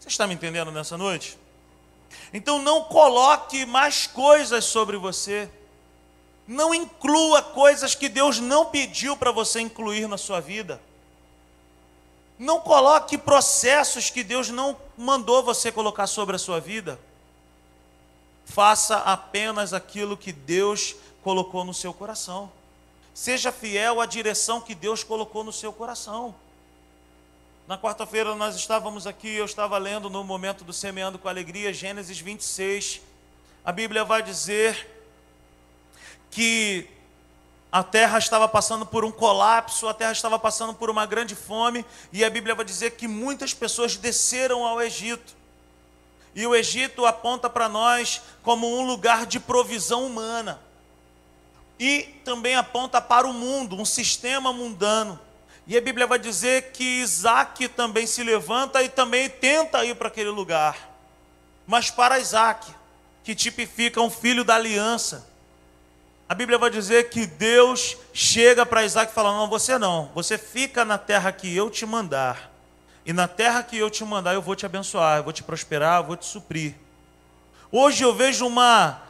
Você 0.00 0.08
está 0.08 0.26
me 0.26 0.34
entendendo 0.34 0.72
nessa 0.72 0.96
noite? 0.96 1.38
Então 2.32 2.58
não 2.58 2.84
coloque 2.84 3.66
mais 3.66 4.06
coisas 4.06 4.64
sobre 4.64 4.96
você. 4.96 5.50
Não 6.46 6.74
inclua 6.74 7.42
coisas 7.42 7.94
que 7.94 8.08
Deus 8.08 8.40
não 8.40 8.66
pediu 8.66 9.16
para 9.16 9.30
você 9.30 9.60
incluir 9.60 10.08
na 10.08 10.16
sua 10.16 10.40
vida. 10.40 10.80
Não 12.38 12.60
coloque 12.60 13.18
processos 13.18 14.10
que 14.10 14.22
Deus 14.22 14.48
não 14.48 14.76
mandou 14.96 15.42
você 15.42 15.72
colocar 15.72 16.06
sobre 16.06 16.36
a 16.36 16.38
sua 16.38 16.60
vida. 16.60 16.98
Faça 18.44 18.98
apenas 18.98 19.72
aquilo 19.72 20.16
que 20.16 20.32
Deus 20.32 20.94
colocou 21.22 21.64
no 21.64 21.74
seu 21.74 21.92
coração. 21.92 22.50
Seja 23.12 23.50
fiel 23.50 24.00
à 24.00 24.06
direção 24.06 24.60
que 24.60 24.74
Deus 24.74 25.02
colocou 25.02 25.42
no 25.42 25.52
seu 25.52 25.72
coração. 25.72 26.34
Na 27.66 27.76
quarta-feira 27.76 28.34
nós 28.34 28.54
estávamos 28.54 29.06
aqui, 29.06 29.34
eu 29.34 29.44
estava 29.44 29.76
lendo 29.76 30.08
no 30.08 30.22
momento 30.22 30.64
do 30.64 30.72
Semeando 30.72 31.18
com 31.18 31.28
Alegria, 31.28 31.72
Gênesis 31.72 32.18
26. 32.18 33.00
A 33.64 33.72
Bíblia 33.72 34.04
vai 34.04 34.22
dizer 34.22 34.88
que 36.30 36.88
a 37.70 37.82
terra 37.82 38.18
estava 38.18 38.48
passando 38.48 38.86
por 38.86 39.04
um 39.04 39.10
colapso, 39.10 39.88
a 39.88 39.94
terra 39.94 40.12
estava 40.12 40.38
passando 40.38 40.72
por 40.72 40.88
uma 40.88 41.04
grande 41.04 41.34
fome, 41.34 41.84
e 42.12 42.24
a 42.24 42.30
Bíblia 42.30 42.54
vai 42.54 42.64
dizer 42.64 42.92
que 42.92 43.06
muitas 43.06 43.52
pessoas 43.52 43.96
desceram 43.96 44.66
ao 44.66 44.80
Egito. 44.80 45.36
E 46.34 46.46
o 46.46 46.54
Egito 46.54 47.04
aponta 47.04 47.50
para 47.50 47.68
nós 47.68 48.22
como 48.42 48.66
um 48.66 48.86
lugar 48.86 49.26
de 49.26 49.40
provisão 49.40 50.06
humana 50.06 50.60
e 51.78 52.02
também 52.24 52.56
aponta 52.56 53.00
para 53.00 53.26
o 53.26 53.32
mundo, 53.32 53.76
um 53.76 53.84
sistema 53.84 54.52
mundano. 54.52 55.18
E 55.66 55.76
a 55.76 55.80
Bíblia 55.80 56.06
vai 56.06 56.18
dizer 56.18 56.72
que 56.72 57.00
Isaac 57.00 57.68
também 57.68 58.06
se 58.06 58.22
levanta 58.22 58.82
e 58.82 58.88
também 58.88 59.28
tenta 59.28 59.84
ir 59.84 59.94
para 59.94 60.08
aquele 60.08 60.30
lugar. 60.30 60.76
Mas 61.66 61.90
para 61.90 62.18
Isaac, 62.18 62.74
que 63.22 63.34
tipifica 63.34 64.00
um 64.00 64.10
filho 64.10 64.42
da 64.42 64.54
aliança, 64.54 65.27
a 66.28 66.34
Bíblia 66.34 66.58
vai 66.58 66.68
dizer 66.68 67.08
que 67.08 67.26
Deus 67.26 67.96
chega 68.12 68.66
para 68.66 68.84
Isaac 68.84 69.10
e 69.10 69.14
fala: 69.14 69.32
Não, 69.32 69.48
você 69.48 69.78
não, 69.78 70.10
você 70.14 70.36
fica 70.36 70.84
na 70.84 70.98
terra 70.98 71.32
que 71.32 71.54
eu 71.56 71.70
te 71.70 71.86
mandar. 71.86 72.52
E 73.06 73.12
na 73.14 73.26
terra 73.26 73.62
que 73.62 73.78
eu 73.78 73.88
te 73.88 74.04
mandar, 74.04 74.34
eu 74.34 74.42
vou 74.42 74.54
te 74.54 74.66
abençoar, 74.66 75.16
eu 75.16 75.24
vou 75.24 75.32
te 75.32 75.42
prosperar, 75.42 76.00
eu 76.00 76.04
vou 76.04 76.16
te 76.16 76.26
suprir. 76.26 76.74
Hoje 77.72 78.04
eu 78.04 78.14
vejo 78.14 78.46
uma 78.46 79.00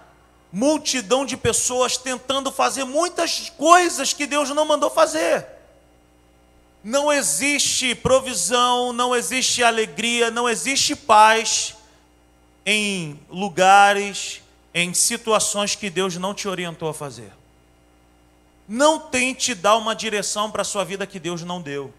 multidão 0.52 1.26
de 1.26 1.36
pessoas 1.36 1.96
tentando 1.96 2.52
fazer 2.52 2.84
muitas 2.84 3.50
coisas 3.50 4.12
que 4.12 4.24
Deus 4.24 4.50
não 4.50 4.64
mandou 4.64 4.88
fazer. 4.88 5.44
Não 6.84 7.12
existe 7.12 7.96
provisão, 7.96 8.92
não 8.92 9.14
existe 9.14 9.64
alegria, 9.64 10.30
não 10.30 10.48
existe 10.48 10.94
paz 10.94 11.74
em 12.64 13.18
lugares, 13.28 14.40
em 14.78 14.94
situações 14.94 15.74
que 15.74 15.90
Deus 15.90 16.16
não 16.16 16.32
te 16.32 16.46
orientou 16.46 16.88
a 16.88 16.94
fazer. 16.94 17.32
Não 18.68 19.00
tente 19.00 19.54
dar 19.54 19.76
uma 19.76 19.94
direção 19.94 20.50
para 20.50 20.62
a 20.62 20.64
sua 20.64 20.84
vida 20.84 21.06
que 21.06 21.18
Deus 21.18 21.42
não 21.42 21.60
deu. 21.60 21.92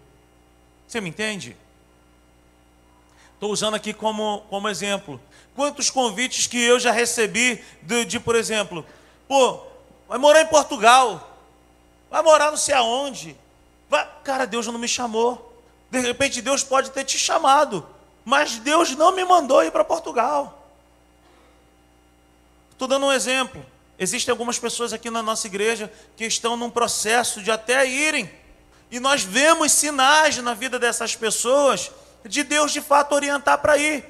Você 0.86 1.00
me 1.00 1.10
entende? 1.10 1.56
Estou 3.34 3.50
usando 3.50 3.74
aqui 3.74 3.92
como, 3.92 4.42
como 4.48 4.68
exemplo. 4.68 5.20
Quantos 5.54 5.90
convites 5.90 6.46
que 6.46 6.62
eu 6.62 6.78
já 6.78 6.92
recebi 6.92 7.62
de, 7.82 8.04
de, 8.04 8.20
por 8.20 8.34
exemplo, 8.34 8.84
pô, 9.26 9.60
vai 10.08 10.18
morar 10.18 10.42
em 10.42 10.46
Portugal, 10.46 11.38
vai 12.10 12.22
morar 12.22 12.50
não 12.50 12.56
sei 12.56 12.74
aonde. 12.74 13.36
Vai... 13.88 14.08
Cara, 14.22 14.46
Deus 14.46 14.66
não 14.66 14.78
me 14.78 14.88
chamou. 14.88 15.54
De 15.90 15.98
repente 16.00 16.40
Deus 16.40 16.62
pode 16.62 16.90
ter 16.90 17.04
te 17.04 17.18
chamado, 17.18 17.86
mas 18.24 18.58
Deus 18.58 18.94
não 18.94 19.12
me 19.14 19.24
mandou 19.24 19.64
ir 19.64 19.72
para 19.72 19.84
Portugal. 19.84 20.59
Estou 22.80 22.88
dando 22.88 23.04
um 23.04 23.12
exemplo. 23.12 23.62
Existem 23.98 24.32
algumas 24.32 24.58
pessoas 24.58 24.94
aqui 24.94 25.10
na 25.10 25.22
nossa 25.22 25.46
igreja 25.46 25.92
que 26.16 26.24
estão 26.24 26.56
num 26.56 26.70
processo 26.70 27.42
de 27.42 27.50
até 27.50 27.86
irem 27.86 28.32
E 28.90 28.98
nós 28.98 29.22
vemos 29.22 29.72
sinais 29.72 30.38
na 30.38 30.54
vida 30.54 30.78
dessas 30.78 31.14
pessoas 31.14 31.90
de 32.24 32.42
Deus 32.42 32.72
de 32.72 32.80
fato 32.80 33.14
orientar 33.14 33.58
para 33.58 33.76
ir. 33.76 34.02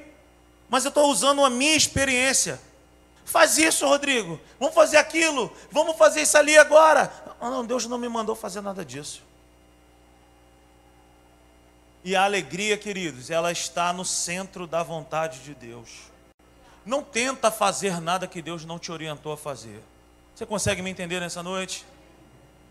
Mas 0.69 0.85
eu 0.85 0.87
estou 0.87 1.11
usando 1.11 1.43
a 1.43 1.49
minha 1.49 1.75
experiência. 1.75 2.61
Faz 3.25 3.57
isso, 3.57 3.85
Rodrigo. 3.85 4.39
Vamos 4.57 4.73
fazer 4.73 4.95
aquilo. 4.95 5.53
Vamos 5.69 5.97
fazer 5.97 6.21
isso 6.21 6.37
ali 6.37 6.57
agora. 6.57 7.11
Não, 7.41 7.65
Deus 7.65 7.85
não 7.87 7.97
me 7.97 8.07
mandou 8.07 8.37
fazer 8.37 8.61
nada 8.61 8.85
disso. 8.85 9.21
E 12.05 12.15
a 12.15 12.23
alegria, 12.23 12.77
queridos, 12.77 13.29
ela 13.29 13.51
está 13.51 13.91
no 13.91 14.05
centro 14.05 14.65
da 14.65 14.81
vontade 14.81 15.39
de 15.39 15.53
Deus. 15.53 16.10
Não 16.85 17.03
tenta 17.03 17.51
fazer 17.51 18.01
nada 18.01 18.27
que 18.27 18.41
Deus 18.41 18.65
não 18.65 18.79
te 18.79 18.91
orientou 18.91 19.31
a 19.31 19.37
fazer. 19.37 19.81
Você 20.35 20.45
consegue 20.45 20.81
me 20.81 20.89
entender 20.89 21.19
nessa 21.19 21.43
noite? 21.43 21.85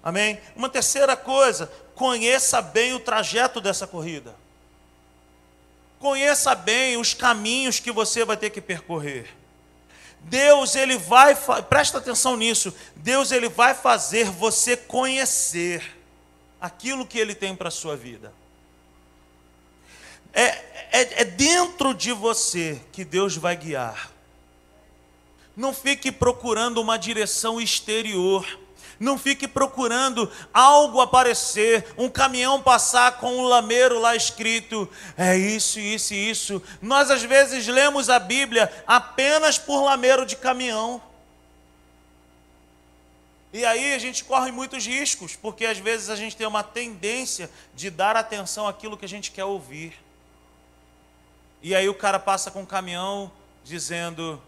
Amém? 0.03 0.41
Uma 0.57 0.69
terceira 0.69 1.17
coisa, 1.17 1.71
conheça 1.95 2.61
bem 2.63 2.95
o 2.95 3.01
trajeto 3.01 3.61
dessa 3.61 3.87
corrida. 3.87 4.35
Conheça 5.99 6.55
bem 6.55 6.97
os 6.97 7.13
caminhos 7.13 7.79
que 7.79 7.93
você 7.93 8.25
vai 8.25 8.37
ter 8.37 8.51
que 8.51 8.61
percorrer. 8.61 9.29
Deus, 10.21 10.75
ele 10.75 10.99
vai, 10.99 11.37
presta 11.69 11.99
atenção 11.99 12.37
nisso. 12.37 12.75
Deus, 12.97 13.31
ele 13.31 13.49
vai 13.49 13.75
fazer 13.75 14.31
você 14.31 14.77
conhecer 14.77 15.97
aquilo 16.61 17.07
que 17.07 17.19
ele 17.19 17.35
tem 17.35 17.55
para 17.55 17.69
a 17.69 17.71
sua 17.71 17.97
vida. 17.97 18.33
É, 20.33 20.70
é, 20.93 21.23
é 21.23 21.25
dentro 21.25 21.95
de 21.95 22.13
você 22.13 22.81
que 22.93 23.05
Deus 23.05 23.37
vai 23.37 23.57
guiar. 23.57 24.11
Não 25.57 25.75
fique 25.75 26.11
procurando 26.11 26.81
uma 26.81 26.97
direção 26.97 27.61
exterior. 27.61 28.47
Não 28.99 29.17
fique 29.17 29.49
procurando 29.49 30.31
algo 30.53 31.01
aparecer, 31.01 31.87
um 31.97 32.11
caminhão 32.11 32.61
passar 32.61 33.17
com 33.17 33.39
um 33.39 33.45
lameiro 33.45 33.99
lá 33.99 34.15
escrito, 34.15 34.87
é 35.17 35.35
isso, 35.39 35.81
isso 35.81 36.13
e 36.13 36.31
isso. 36.31 36.63
Nós 36.83 37.11
às 37.11 37.23
vezes 37.23 37.67
lemos 37.67 38.11
a 38.11 38.19
Bíblia 38.19 38.71
apenas 38.87 39.59
por 39.59 39.83
lameiro 39.83 40.27
de 40.27 40.37
caminhão. 40.37 41.01
E 43.55 43.65
aí 43.65 43.95
a 43.95 43.99
gente 43.99 44.23
corre 44.23 44.53
muitos 44.53 44.87
riscos, 44.87 45.35
porque 45.35 45.65
às 45.65 45.79
vezes 45.79 46.11
a 46.11 46.15
gente 46.15 46.37
tem 46.37 46.47
uma 46.47 46.63
tendência 46.63 47.51
de 47.75 47.89
dar 47.89 48.17
atenção 48.17 48.69
àquilo 48.69 48.99
que 48.99 49.07
a 49.07 49.09
gente 49.09 49.31
quer 49.31 49.45
ouvir. 49.45 49.95
E 51.63 51.75
aí 51.75 51.89
o 51.89 51.95
cara 51.95 52.19
passa 52.19 52.51
com 52.51 52.63
um 52.63 52.67
caminhão 52.67 53.31
dizendo: 53.63 54.41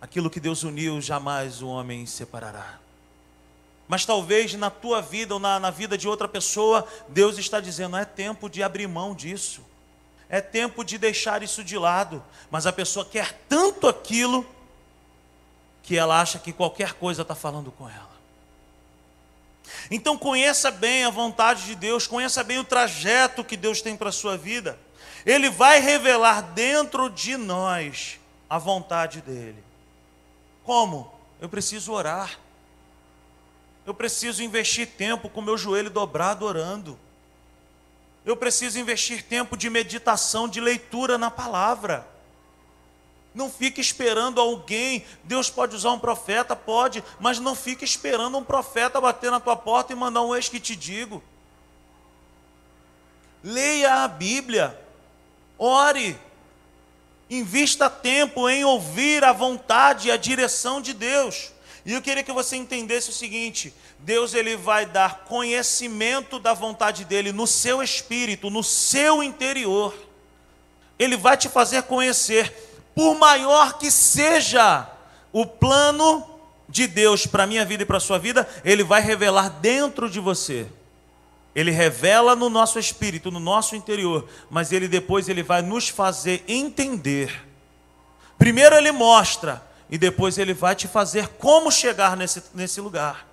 aquilo 0.00 0.30
que 0.30 0.40
Deus 0.40 0.62
uniu, 0.62 1.00
jamais 1.00 1.62
o 1.62 1.68
homem 1.68 2.04
separará. 2.06 2.78
Mas 3.86 4.04
talvez 4.04 4.52
na 4.54 4.68
tua 4.68 5.00
vida 5.00 5.32
ou 5.34 5.40
na, 5.40 5.58
na 5.58 5.70
vida 5.70 5.96
de 5.96 6.06
outra 6.06 6.28
pessoa, 6.28 6.86
Deus 7.08 7.38
está 7.38 7.58
dizendo: 7.58 7.96
é 7.96 8.04
tempo 8.04 8.48
de 8.50 8.62
abrir 8.62 8.86
mão 8.86 9.14
disso, 9.14 9.62
é 10.28 10.40
tempo 10.40 10.84
de 10.84 10.98
deixar 10.98 11.42
isso 11.42 11.64
de 11.64 11.78
lado. 11.78 12.22
Mas 12.50 12.66
a 12.66 12.72
pessoa 12.72 13.04
quer 13.04 13.40
tanto 13.48 13.88
aquilo 13.88 14.46
que 15.82 15.96
ela 15.96 16.20
acha 16.20 16.38
que 16.38 16.52
qualquer 16.52 16.92
coisa 16.92 17.22
está 17.22 17.34
falando 17.34 17.72
com 17.72 17.88
ela. 17.88 18.08
Então 19.90 20.18
conheça 20.18 20.70
bem 20.70 21.04
a 21.04 21.10
vontade 21.10 21.64
de 21.64 21.74
Deus, 21.74 22.06
conheça 22.06 22.44
bem 22.44 22.58
o 22.58 22.64
trajeto 22.64 23.44
que 23.44 23.56
Deus 23.56 23.80
tem 23.80 23.96
para 23.96 24.10
a 24.10 24.12
sua 24.12 24.36
vida. 24.36 24.78
Ele 25.24 25.50
vai 25.50 25.80
revelar 25.80 26.42
dentro 26.42 27.08
de 27.10 27.36
nós 27.36 28.18
a 28.48 28.58
vontade 28.58 29.20
dele. 29.20 29.62
Como? 30.64 31.12
Eu 31.40 31.48
preciso 31.48 31.92
orar. 31.92 32.38
Eu 33.86 33.94
preciso 33.94 34.42
investir 34.42 34.86
tempo 34.86 35.28
com 35.30 35.40
meu 35.40 35.56
joelho 35.56 35.88
dobrado 35.88 36.44
orando. 36.44 36.98
Eu 38.24 38.36
preciso 38.36 38.78
investir 38.78 39.22
tempo 39.22 39.56
de 39.56 39.70
meditação, 39.70 40.46
de 40.46 40.60
leitura 40.60 41.16
na 41.16 41.30
palavra. 41.30 42.06
Não 43.34 43.50
fique 43.50 43.80
esperando 43.80 44.40
alguém. 44.40 45.06
Deus 45.24 45.48
pode 45.48 45.74
usar 45.74 45.92
um 45.92 45.98
profeta, 45.98 46.54
pode, 46.54 47.02
mas 47.18 47.38
não 47.38 47.54
fique 47.54 47.84
esperando 47.84 48.36
um 48.36 48.44
profeta 48.44 49.00
bater 49.00 49.30
na 49.30 49.40
tua 49.40 49.56
porta 49.56 49.92
e 49.92 49.96
mandar 49.96 50.22
um 50.22 50.34
ex 50.34 50.48
que 50.48 50.60
te 50.60 50.76
digo. 50.76 51.22
Leia 53.42 54.02
a 54.02 54.08
Bíblia, 54.08 54.78
ore, 55.58 56.18
invista 57.28 57.90
tempo 57.90 58.48
em 58.48 58.64
ouvir 58.64 59.24
a 59.24 59.32
vontade 59.32 60.08
e 60.08 60.10
a 60.10 60.16
direção 60.16 60.80
de 60.80 60.92
Deus. 60.92 61.52
E 61.84 61.92
eu 61.92 62.02
queria 62.02 62.22
que 62.22 62.32
você 62.32 62.56
entendesse 62.56 63.10
o 63.10 63.14
seguinte: 63.14 63.72
Deus 63.98 64.34
ele 64.34 64.56
vai 64.56 64.86
dar 64.86 65.24
conhecimento 65.24 66.38
da 66.38 66.54
vontade 66.54 67.04
dele 67.04 67.32
no 67.32 67.46
seu 67.46 67.82
espírito, 67.82 68.50
no 68.50 68.62
seu 68.62 69.22
interior. 69.22 69.94
Ele 70.98 71.16
vai 71.16 71.36
te 71.36 71.48
fazer 71.48 71.84
conhecer, 71.84 72.52
por 72.94 73.14
maior 73.16 73.78
que 73.78 73.90
seja 73.90 74.86
o 75.32 75.46
plano 75.46 76.38
de 76.68 76.86
Deus 76.86 77.26
para 77.26 77.44
a 77.44 77.46
minha 77.46 77.64
vida 77.64 77.82
e 77.82 77.86
para 77.86 77.96
a 77.96 78.00
sua 78.00 78.18
vida, 78.18 78.46
ele 78.64 78.82
vai 78.82 79.00
revelar 79.00 79.48
dentro 79.48 80.10
de 80.10 80.20
você. 80.20 80.66
Ele 81.58 81.72
revela 81.72 82.36
no 82.36 82.48
nosso 82.48 82.78
espírito, 82.78 83.32
no 83.32 83.40
nosso 83.40 83.74
interior, 83.74 84.28
mas 84.48 84.70
ele 84.70 84.86
depois 84.86 85.28
ele 85.28 85.42
vai 85.42 85.60
nos 85.60 85.88
fazer 85.88 86.44
entender. 86.46 87.44
Primeiro 88.38 88.76
ele 88.76 88.92
mostra, 88.92 89.60
e 89.90 89.98
depois 89.98 90.38
ele 90.38 90.54
vai 90.54 90.76
te 90.76 90.86
fazer 90.86 91.26
como 91.30 91.68
chegar 91.72 92.16
nesse, 92.16 92.44
nesse 92.54 92.80
lugar. 92.80 93.26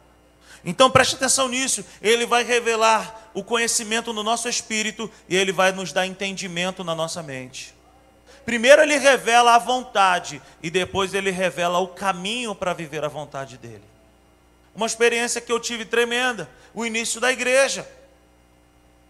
Então 0.65 0.89
preste 0.89 1.13
atenção 1.13 1.47
nisso, 1.47 1.85
ele 2.01 2.25
vai 2.25 2.43
revelar 2.43 3.29
o 3.31 3.43
conhecimento 3.43 4.11
no 4.11 4.23
nosso 4.23 4.49
espírito 4.49 5.07
e 5.29 5.35
ele 5.35 5.51
vai 5.51 5.71
nos 5.71 5.93
dar 5.93 6.07
entendimento 6.07 6.83
na 6.83 6.95
nossa 6.95 7.21
mente. 7.21 7.75
Primeiro 8.43 8.81
ele 8.81 8.97
revela 8.97 9.53
a 9.53 9.59
vontade 9.59 10.41
e 10.63 10.71
depois 10.71 11.13
ele 11.13 11.29
revela 11.29 11.77
o 11.77 11.89
caminho 11.89 12.55
para 12.55 12.73
viver 12.73 13.05
a 13.05 13.07
vontade 13.07 13.55
dele. 13.55 13.83
Uma 14.73 14.87
experiência 14.87 15.39
que 15.39 15.51
eu 15.51 15.59
tive 15.59 15.85
tremenda, 15.85 16.49
o 16.73 16.83
início 16.83 17.21
da 17.21 17.31
igreja. 17.31 17.87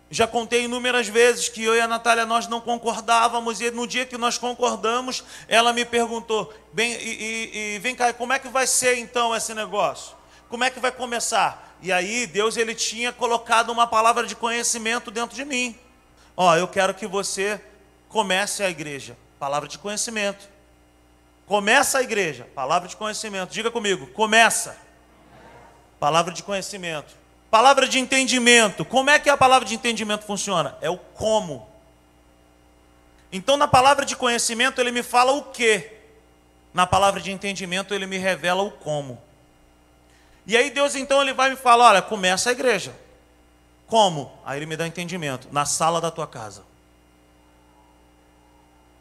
Já 0.09 0.27
contei 0.27 0.65
inúmeras 0.65 1.07
vezes 1.07 1.49
que 1.49 1.63
eu 1.63 1.75
e 1.75 1.81
a 1.81 1.87
Natália 1.87 2.25
nós 2.25 2.47
não 2.47 2.61
concordávamos, 2.61 3.59
e 3.59 3.71
no 3.71 3.87
dia 3.87 4.05
que 4.05 4.17
nós 4.17 4.37
concordamos, 4.37 5.23
ela 5.47 5.73
me 5.73 5.83
perguntou: 5.83 6.53
bem, 6.71 6.93
e, 6.93 6.97
e, 6.97 7.75
e, 7.75 7.79
vem 7.79 7.95
cá, 7.95 8.13
como 8.13 8.31
é 8.31 8.39
que 8.39 8.47
vai 8.47 8.67
ser 8.67 8.97
então 8.99 9.35
esse 9.35 9.53
negócio? 9.53 10.15
Como 10.47 10.63
é 10.63 10.69
que 10.69 10.79
vai 10.79 10.91
começar? 10.91 11.75
E 11.81 11.91
aí 11.91 12.27
Deus 12.27 12.55
ele 12.55 12.75
tinha 12.75 13.11
colocado 13.11 13.71
uma 13.71 13.87
palavra 13.87 14.25
de 14.25 14.35
conhecimento 14.35 15.09
dentro 15.09 15.35
de 15.35 15.43
mim. 15.43 15.77
Ó, 16.37 16.55
eu 16.55 16.67
quero 16.67 16.93
que 16.93 17.07
você 17.07 17.59
comece 18.07 18.63
a 18.63 18.69
igreja. 18.69 19.17
Palavra 19.39 19.67
de 19.67 19.77
conhecimento. 19.77 20.47
Começa 21.45 21.97
a 21.97 22.03
igreja. 22.03 22.47
Palavra 22.55 22.87
de 22.87 22.95
conhecimento. 22.95 23.51
Diga 23.51 23.71
comigo, 23.71 24.07
começa. 24.07 24.77
Palavra 25.99 26.33
de 26.33 26.43
conhecimento. 26.43 27.15
Palavra 27.55 27.87
de 27.87 27.97
entendimento. 27.99 28.83
Como 28.83 29.09
é 29.09 29.17
que 29.17 29.29
a 29.29 29.37
palavra 29.37 29.65
de 29.65 29.75
entendimento 29.75 30.25
funciona? 30.25 30.77
É 30.81 30.89
o 30.89 30.97
como. 30.97 31.65
Então, 33.31 33.55
na 33.55 33.65
palavra 33.65 34.05
de 34.05 34.13
conhecimento, 34.13 34.81
ele 34.81 34.91
me 34.91 35.01
fala 35.01 35.31
o 35.31 35.41
que. 35.41 35.89
Na 36.73 36.85
palavra 36.85 37.21
de 37.21 37.31
entendimento, 37.31 37.93
ele 37.93 38.05
me 38.05 38.17
revela 38.17 38.61
o 38.61 38.71
como. 38.71 39.21
E 40.45 40.57
aí, 40.57 40.69
Deus, 40.69 40.95
então, 40.95 41.21
ele 41.21 41.31
vai 41.31 41.49
me 41.49 41.55
falar: 41.55 41.91
olha, 41.91 42.01
começa 42.01 42.49
a 42.49 42.51
igreja. 42.51 42.93
Como? 43.87 44.37
Aí 44.45 44.59
ele 44.59 44.65
me 44.65 44.75
dá 44.75 44.85
entendimento. 44.85 45.47
Na 45.49 45.65
sala 45.65 46.01
da 46.01 46.11
tua 46.11 46.27
casa. 46.27 46.61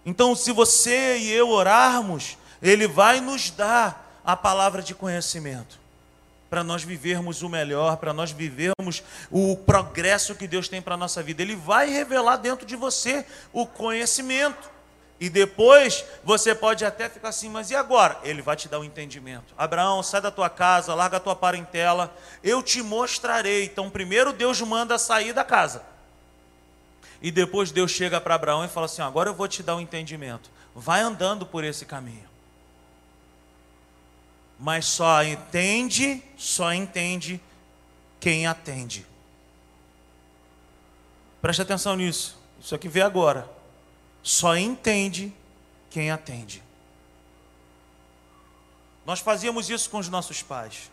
Então, 0.07 0.37
se 0.37 0.53
você 0.53 1.19
e 1.19 1.33
eu 1.33 1.49
orarmos, 1.49 2.39
ele 2.63 2.87
vai 2.87 3.21
nos 3.21 3.51
dar 3.51 4.21
a 4.25 4.37
palavra 4.37 4.81
de 4.81 4.95
conhecimento 4.95 5.83
para 6.55 6.63
nós 6.63 6.85
vivermos 6.85 7.43
o 7.43 7.49
melhor, 7.49 7.97
para 7.97 8.13
nós 8.13 8.31
vivermos 8.31 9.03
o 9.29 9.57
progresso 9.57 10.37
que 10.37 10.47
Deus 10.47 10.69
tem 10.69 10.81
para 10.81 10.95
a 10.95 10.97
nossa 10.97 11.21
vida. 11.21 11.43
Ele 11.43 11.57
vai 11.57 11.91
revelar 11.91 12.37
dentro 12.37 12.65
de 12.65 12.77
você 12.77 13.27
o 13.53 13.67
conhecimento. 13.67 14.71
E 15.19 15.29
depois 15.29 16.05
você 16.23 16.55
pode 16.55 16.85
até 16.85 17.09
ficar 17.09 17.31
assim, 17.31 17.49
mas 17.49 17.73
e 17.73 17.75
agora? 17.75 18.21
Ele 18.23 18.41
vai 18.41 18.55
te 18.55 18.69
dar 18.69 18.79
o 18.79 18.83
um 18.83 18.85
entendimento. 18.85 19.53
Abraão, 19.59 20.01
sai 20.01 20.21
da 20.21 20.31
tua 20.31 20.49
casa, 20.49 20.95
larga 20.95 21.17
a 21.17 21.21
tua 21.21 21.35
parentela, 21.35 22.17
eu 22.41 22.63
te 22.63 22.81
mostrarei. 22.85 23.65
Então, 23.65 23.91
primeiro 23.91 24.33
Deus 24.33 24.61
manda 24.61 24.97
sair 24.97 25.33
da 25.33 25.43
casa. 25.43 25.83
E 27.21 27.33
depois 27.33 27.73
Deus 27.73 27.91
chega 27.91 28.21
para 28.21 28.37
Abraão 28.37 28.65
e 28.65 28.69
fala 28.69 28.87
assim: 28.87 29.03
agora 29.03 29.29
eu 29.29 29.35
vou 29.35 29.49
te 29.49 29.61
dar 29.61 29.75
o 29.75 29.79
um 29.79 29.81
entendimento. 29.81 30.49
Vai 30.73 31.01
andando 31.01 31.45
por 31.45 31.65
esse 31.65 31.85
caminho 31.85 32.33
mas 34.65 34.87
só 34.87 35.23
entende, 35.23 36.23
só 36.39 36.73
entende 36.73 37.39
quem 38.19 38.47
atende. 38.47 39.07
Preste 41.43 41.61
atenção 41.61 41.95
nisso. 41.97 42.41
Isso 42.59 42.75
aqui 42.75 42.89
vê 42.89 43.03
agora. 43.03 43.47
Só 44.23 44.57
entende 44.57 45.31
quem 45.91 46.11
atende. 46.11 46.63
Nós 49.05 49.21
fazíamos 49.21 49.69
isso 49.69 49.91
com 49.91 49.99
os 49.99 50.09
nossos 50.09 50.43
pais. 50.43 50.91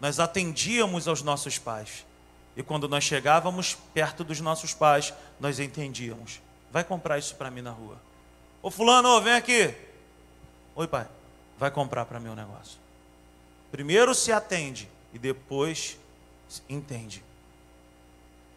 Nós 0.00 0.18
atendíamos 0.18 1.06
aos 1.06 1.22
nossos 1.22 1.58
pais. 1.58 2.04
E 2.56 2.62
quando 2.64 2.88
nós 2.88 3.04
chegávamos 3.04 3.78
perto 3.94 4.24
dos 4.24 4.40
nossos 4.40 4.74
pais, 4.74 5.14
nós 5.38 5.60
entendíamos. 5.60 6.40
Vai 6.72 6.82
comprar 6.82 7.18
isso 7.18 7.36
para 7.36 7.52
mim 7.52 7.62
na 7.62 7.70
rua. 7.70 8.02
Ô 8.60 8.68
fulano, 8.68 9.20
vem 9.20 9.34
aqui. 9.34 9.72
Oi, 10.74 10.88
pai. 10.88 11.06
Vai 11.56 11.70
comprar 11.70 12.04
para 12.04 12.18
mim 12.18 12.30
um 12.30 12.34
negócio. 12.34 12.84
Primeiro 13.76 14.14
se 14.14 14.32
atende 14.32 14.88
e 15.12 15.18
depois 15.18 15.98
entende. 16.66 17.22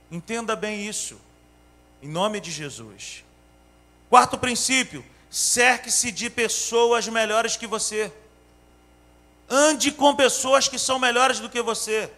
Entenda 0.10 0.56
bem 0.56 0.88
isso. 0.88 1.20
Em 2.02 2.08
nome 2.08 2.40
de 2.40 2.50
Jesus. 2.50 3.26
Quarto 4.10 4.38
princípio: 4.38 5.04
cerque-se 5.30 6.10
de 6.10 6.30
pessoas 6.30 7.06
melhores 7.10 7.58
que 7.58 7.68
você. 7.68 8.14
Ande 9.50 9.92
com 9.92 10.16
pessoas 10.16 10.70
que 10.70 10.80
são 10.80 10.98
melhores 10.98 11.42
do 11.42 11.50
que 11.50 11.62
você. 11.62 12.10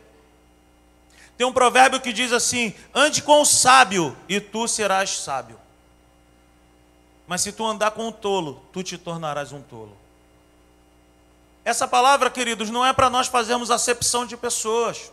Tem 1.36 1.48
um 1.48 1.52
provérbio 1.52 2.00
que 2.00 2.14
diz 2.14 2.32
assim: 2.32 2.72
ande 2.94 3.24
com 3.24 3.42
o 3.42 3.46
sábio 3.46 4.16
e 4.30 4.40
tu 4.40 4.68
serás 4.68 5.10
sábio. 5.10 5.60
Mas 7.26 7.42
se 7.42 7.52
tu 7.52 7.66
andar 7.66 7.90
com 7.90 8.10
o 8.10 8.12
tolo, 8.12 8.64
tu 8.72 8.84
te 8.84 8.96
tornarás 8.96 9.52
um 9.52 9.62
tolo. 9.64 9.98
Essa 11.64 11.88
palavra, 11.88 12.30
queridos, 12.30 12.70
não 12.70 12.86
é 12.86 12.92
para 12.92 13.10
nós 13.10 13.28
fazermos 13.28 13.70
acepção 13.70 14.26
de 14.26 14.36
pessoas. 14.36 15.12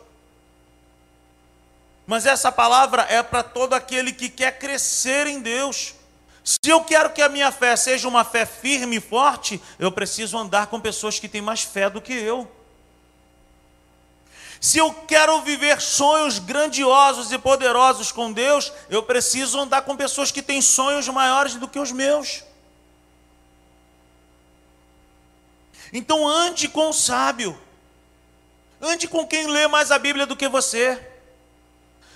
Mas 2.06 2.24
essa 2.24 2.50
palavra 2.50 3.02
é 3.02 3.22
para 3.22 3.42
todo 3.42 3.74
aquele 3.74 4.12
que 4.12 4.30
quer 4.30 4.58
crescer 4.58 5.26
em 5.26 5.40
Deus. 5.40 5.94
Se 6.42 6.70
eu 6.70 6.82
quero 6.82 7.10
que 7.10 7.20
a 7.20 7.28
minha 7.28 7.52
fé 7.52 7.76
seja 7.76 8.08
uma 8.08 8.24
fé 8.24 8.46
firme 8.46 8.96
e 8.96 9.00
forte, 9.00 9.60
eu 9.78 9.92
preciso 9.92 10.38
andar 10.38 10.68
com 10.68 10.80
pessoas 10.80 11.18
que 11.18 11.28
têm 11.28 11.42
mais 11.42 11.62
fé 11.62 11.90
do 11.90 12.00
que 12.00 12.14
eu. 12.14 12.50
Se 14.58 14.78
eu 14.78 14.92
quero 15.06 15.42
viver 15.42 15.80
sonhos 15.82 16.38
grandiosos 16.38 17.30
e 17.30 17.38
poderosos 17.38 18.10
com 18.10 18.32
Deus, 18.32 18.72
eu 18.88 19.02
preciso 19.02 19.60
andar 19.60 19.82
com 19.82 19.94
pessoas 19.94 20.32
que 20.32 20.40
têm 20.40 20.62
sonhos 20.62 21.06
maiores 21.08 21.56
do 21.56 21.68
que 21.68 21.78
os 21.78 21.92
meus. 21.92 22.42
Então 25.92 26.26
ande 26.26 26.68
com 26.68 26.90
o 26.90 26.92
sábio. 26.92 27.58
Ande 28.80 29.08
com 29.08 29.26
quem 29.26 29.46
lê 29.46 29.66
mais 29.66 29.90
a 29.90 29.98
Bíblia 29.98 30.26
do 30.26 30.36
que 30.36 30.48
você. 30.48 31.00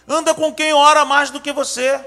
Anda 0.06 0.34
com 0.34 0.52
quem 0.52 0.72
ora 0.72 1.04
mais 1.04 1.30
do 1.30 1.40
que 1.40 1.52
você. 1.52 2.04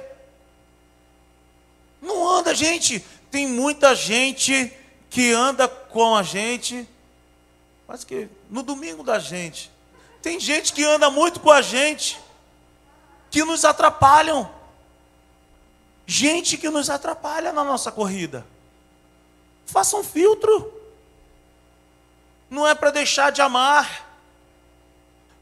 Não 2.02 2.28
anda, 2.28 2.54
gente. 2.54 3.00
Tem 3.32 3.48
muita 3.48 3.96
gente 3.96 4.72
que 5.10 5.32
anda 5.32 5.68
com 5.68 6.16
a 6.16 6.24
gente, 6.24 6.88
mas 7.88 8.04
que 8.04 8.30
no 8.50 8.64
domingo 8.64 9.04
da 9.04 9.20
gente. 9.20 9.72
Tem 10.22 10.40
gente 10.40 10.74
que 10.74 10.84
anda 10.84 11.10
muito 11.10 11.40
com 11.40 11.52
a 11.52 11.62
gente, 11.62 12.20
que 13.30 13.44
nos 13.44 13.64
atrapalham. 13.64 14.50
Gente 16.08 16.58
que 16.58 16.70
nos 16.70 16.90
atrapalha 16.90 17.52
na 17.52 17.64
nossa 17.64 17.92
corrida. 17.92 18.46
Faça 19.66 19.98
um 19.98 20.04
filtro. 20.04 20.75
Não 22.50 22.68
é 22.68 22.74
para 22.76 22.92
deixar 22.92 23.32
de 23.32 23.42
amar 23.42 24.06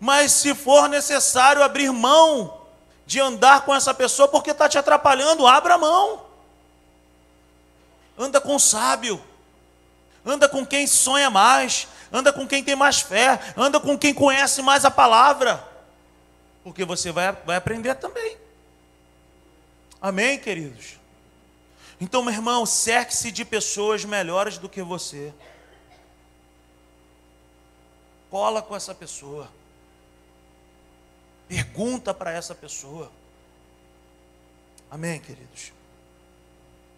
mas 0.03 0.33
se 0.33 0.53
for 0.53 0.89
necessário 0.89 1.63
abrir 1.63 1.89
mão 1.89 2.59
de 3.05 3.21
andar 3.21 3.61
com 3.63 3.73
essa 3.73 3.93
pessoa 3.93 4.27
porque 4.27 4.51
está 4.51 4.67
te 4.67 4.77
atrapalhando, 4.77 5.47
abra 5.47 5.77
mão. 5.77 6.25
Anda 8.19 8.41
com 8.41 8.53
o 8.53 8.59
sábio, 8.59 9.23
anda 10.25 10.49
com 10.49 10.65
quem 10.65 10.85
sonha 10.87 11.29
mais, 11.29 11.87
anda 12.11 12.33
com 12.33 12.45
quem 12.45 12.61
tem 12.61 12.75
mais 12.75 12.99
fé, 12.99 13.39
anda 13.55 13.79
com 13.79 13.97
quem 13.97 14.13
conhece 14.13 14.61
mais 14.61 14.83
a 14.83 14.91
palavra, 14.91 15.65
porque 16.65 16.83
você 16.83 17.09
vai, 17.09 17.31
vai 17.45 17.55
aprender 17.55 17.95
também. 17.95 18.35
Amém, 20.01 20.37
queridos? 20.37 20.99
Então, 21.97 22.21
meu 22.23 22.33
irmão, 22.33 22.65
cerque-se 22.65 23.31
de 23.31 23.45
pessoas 23.45 24.03
melhores 24.03 24.57
do 24.57 24.67
que 24.67 24.81
você. 24.81 25.33
Cola 28.33 28.63
com 28.63 28.75
essa 28.75 28.95
pessoa. 28.95 29.47
Pergunta 31.47 32.15
para 32.15 32.31
essa 32.31 32.55
pessoa. 32.55 33.11
Amém, 34.89 35.19
queridos? 35.19 35.71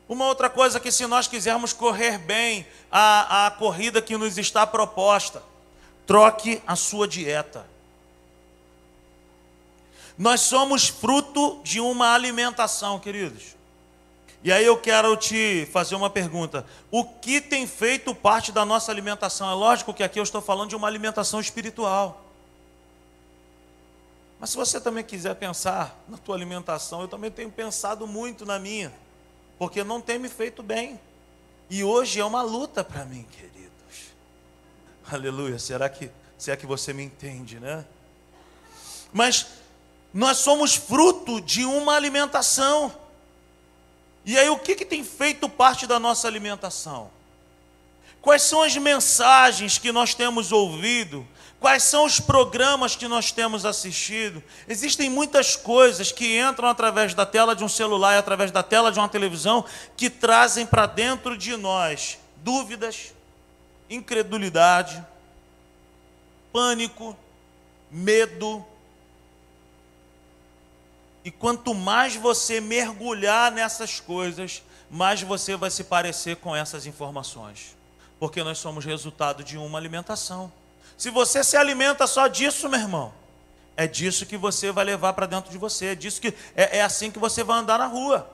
Uma 0.07 0.27
outra 0.27 0.49
coisa 0.49 0.79
que, 0.79 0.89
se 0.89 1.05
nós 1.05 1.27
quisermos 1.27 1.73
correr 1.73 2.17
bem 2.17 2.65
a, 2.89 3.47
a 3.47 3.51
corrida 3.51 4.01
que 4.01 4.15
nos 4.15 4.37
está 4.37 4.65
proposta, 4.65 5.43
troque 6.07 6.63
a 6.65 6.77
sua 6.77 7.05
dieta. 7.05 7.67
Nós 10.17 10.39
somos 10.39 10.87
fruto 10.87 11.59
de 11.65 11.81
uma 11.81 12.13
alimentação, 12.13 12.97
queridos. 12.97 13.54
E 14.45 14.51
aí 14.51 14.63
eu 14.63 14.77
quero 14.77 15.17
te 15.17 15.67
fazer 15.71 15.95
uma 15.95 16.07
pergunta: 16.07 16.63
o 16.91 17.03
que 17.03 17.41
tem 17.41 17.65
feito 17.65 18.13
parte 18.13 18.51
da 18.51 18.63
nossa 18.63 18.91
alimentação? 18.91 19.49
É 19.49 19.55
lógico 19.55 19.91
que 19.91 20.03
aqui 20.03 20.19
eu 20.19 20.23
estou 20.23 20.39
falando 20.39 20.69
de 20.69 20.75
uma 20.75 20.87
alimentação 20.87 21.39
espiritual. 21.39 22.23
Mas 24.39 24.51
se 24.51 24.55
você 24.55 24.79
também 24.79 25.03
quiser 25.03 25.33
pensar 25.33 25.99
na 26.07 26.15
tua 26.15 26.35
alimentação, 26.35 27.01
eu 27.01 27.07
também 27.07 27.31
tenho 27.31 27.49
pensado 27.49 28.05
muito 28.05 28.45
na 28.45 28.59
minha, 28.59 28.93
porque 29.57 29.83
não 29.83 29.99
tem 29.99 30.19
me 30.19 30.29
feito 30.29 30.61
bem. 30.61 30.99
E 31.67 31.83
hoje 31.83 32.19
é 32.19 32.25
uma 32.25 32.43
luta 32.43 32.83
para 32.83 33.03
mim, 33.03 33.25
queridos. 33.31 33.71
Aleluia. 35.11 35.57
Será 35.57 35.89
que, 35.89 36.11
será 36.37 36.55
que 36.55 36.67
você 36.67 36.93
me 36.93 37.01
entende, 37.01 37.59
né? 37.59 37.83
Mas 39.11 39.47
nós 40.13 40.37
somos 40.37 40.75
fruto 40.75 41.41
de 41.41 41.65
uma 41.65 41.95
alimentação. 41.95 43.04
E 44.25 44.37
aí, 44.37 44.49
o 44.49 44.57
que, 44.57 44.75
que 44.75 44.85
tem 44.85 45.03
feito 45.03 45.47
parte 45.47 45.85
da 45.85 45.99
nossa 45.99 46.27
alimentação? 46.27 47.11
Quais 48.21 48.41
são 48.41 48.63
as 48.63 48.75
mensagens 48.75 49.77
que 49.77 49.91
nós 49.91 50.15
temos 50.15 50.51
ouvido 50.51 51.27
Quais 51.65 51.81
são 51.81 52.05
os 52.05 52.19
programas 52.19 52.95
que 52.95 53.07
nós 53.07 53.31
temos 53.31 53.65
assistido? 53.65 54.43
Existem 54.67 55.09
muitas 55.09 55.55
coisas 55.55 56.11
que 56.11 56.37
entram 56.39 56.67
através 56.67 57.15
da 57.15 57.25
tela 57.25 57.55
de 57.55 57.63
um 57.63 57.67
celular 57.67 58.13
e 58.13 58.19
através 58.19 58.51
da 58.51 58.61
tela 58.61 58.91
de 58.91 58.99
uma 58.99 59.09
televisão 59.09 59.65
que 59.97 60.07
trazem 60.07 60.65
para 60.65 60.85
dentro 60.85 61.35
de 61.35 61.57
nós 61.57 62.19
dúvidas, 62.37 63.15
incredulidade, 63.89 65.03
pânico, 66.53 67.17
medo. 67.89 68.63
E 71.25 71.31
quanto 71.31 71.73
mais 71.73 72.15
você 72.15 72.61
mergulhar 72.61 73.51
nessas 73.51 73.99
coisas, 73.99 74.61
mais 74.91 75.23
você 75.23 75.55
vai 75.55 75.71
se 75.71 75.83
parecer 75.83 76.35
com 76.35 76.55
essas 76.55 76.85
informações. 76.85 77.75
Porque 78.19 78.43
nós 78.43 78.59
somos 78.59 78.85
resultado 78.85 79.43
de 79.43 79.57
uma 79.57 79.79
alimentação. 79.79 80.53
Se 80.95 81.09
você 81.09 81.43
se 81.43 81.57
alimenta 81.57 82.05
só 82.05 82.27
disso, 82.27 82.69
meu 82.69 82.79
irmão, 82.79 83.11
é 83.75 83.87
disso 83.87 84.23
que 84.27 84.37
você 84.37 84.71
vai 84.71 84.85
levar 84.85 85.13
para 85.13 85.25
dentro 85.25 85.49
de 85.49 85.57
você, 85.57 85.87
é 85.87 85.95
disso 85.95 86.21
que 86.21 86.27
é, 86.55 86.77
é 86.77 86.81
assim 86.83 87.09
que 87.09 87.17
você 87.17 87.43
vai 87.43 87.57
andar 87.57 87.79
na 87.79 87.87
rua. 87.87 88.29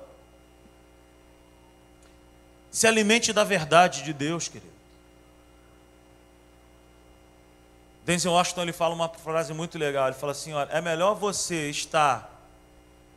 Se 2.70 2.86
alimente 2.86 3.32
da 3.32 3.46
verdade 3.46 4.04
de 4.04 4.12
Deus, 4.12 4.50
querido. 4.50 4.70
Denzel 8.06 8.34
Washington 8.34 8.64
ele 8.64 8.74
fala 8.74 8.94
uma 8.94 9.08
frase 9.08 9.54
muito 9.54 9.78
legal. 9.78 10.08
Ele 10.08 10.18
fala 10.18 10.34
assim: 10.34 10.52
olha, 10.52 10.70
é 10.72 10.82
melhor 10.82 11.16
você 11.16 11.70
estar 11.70 12.41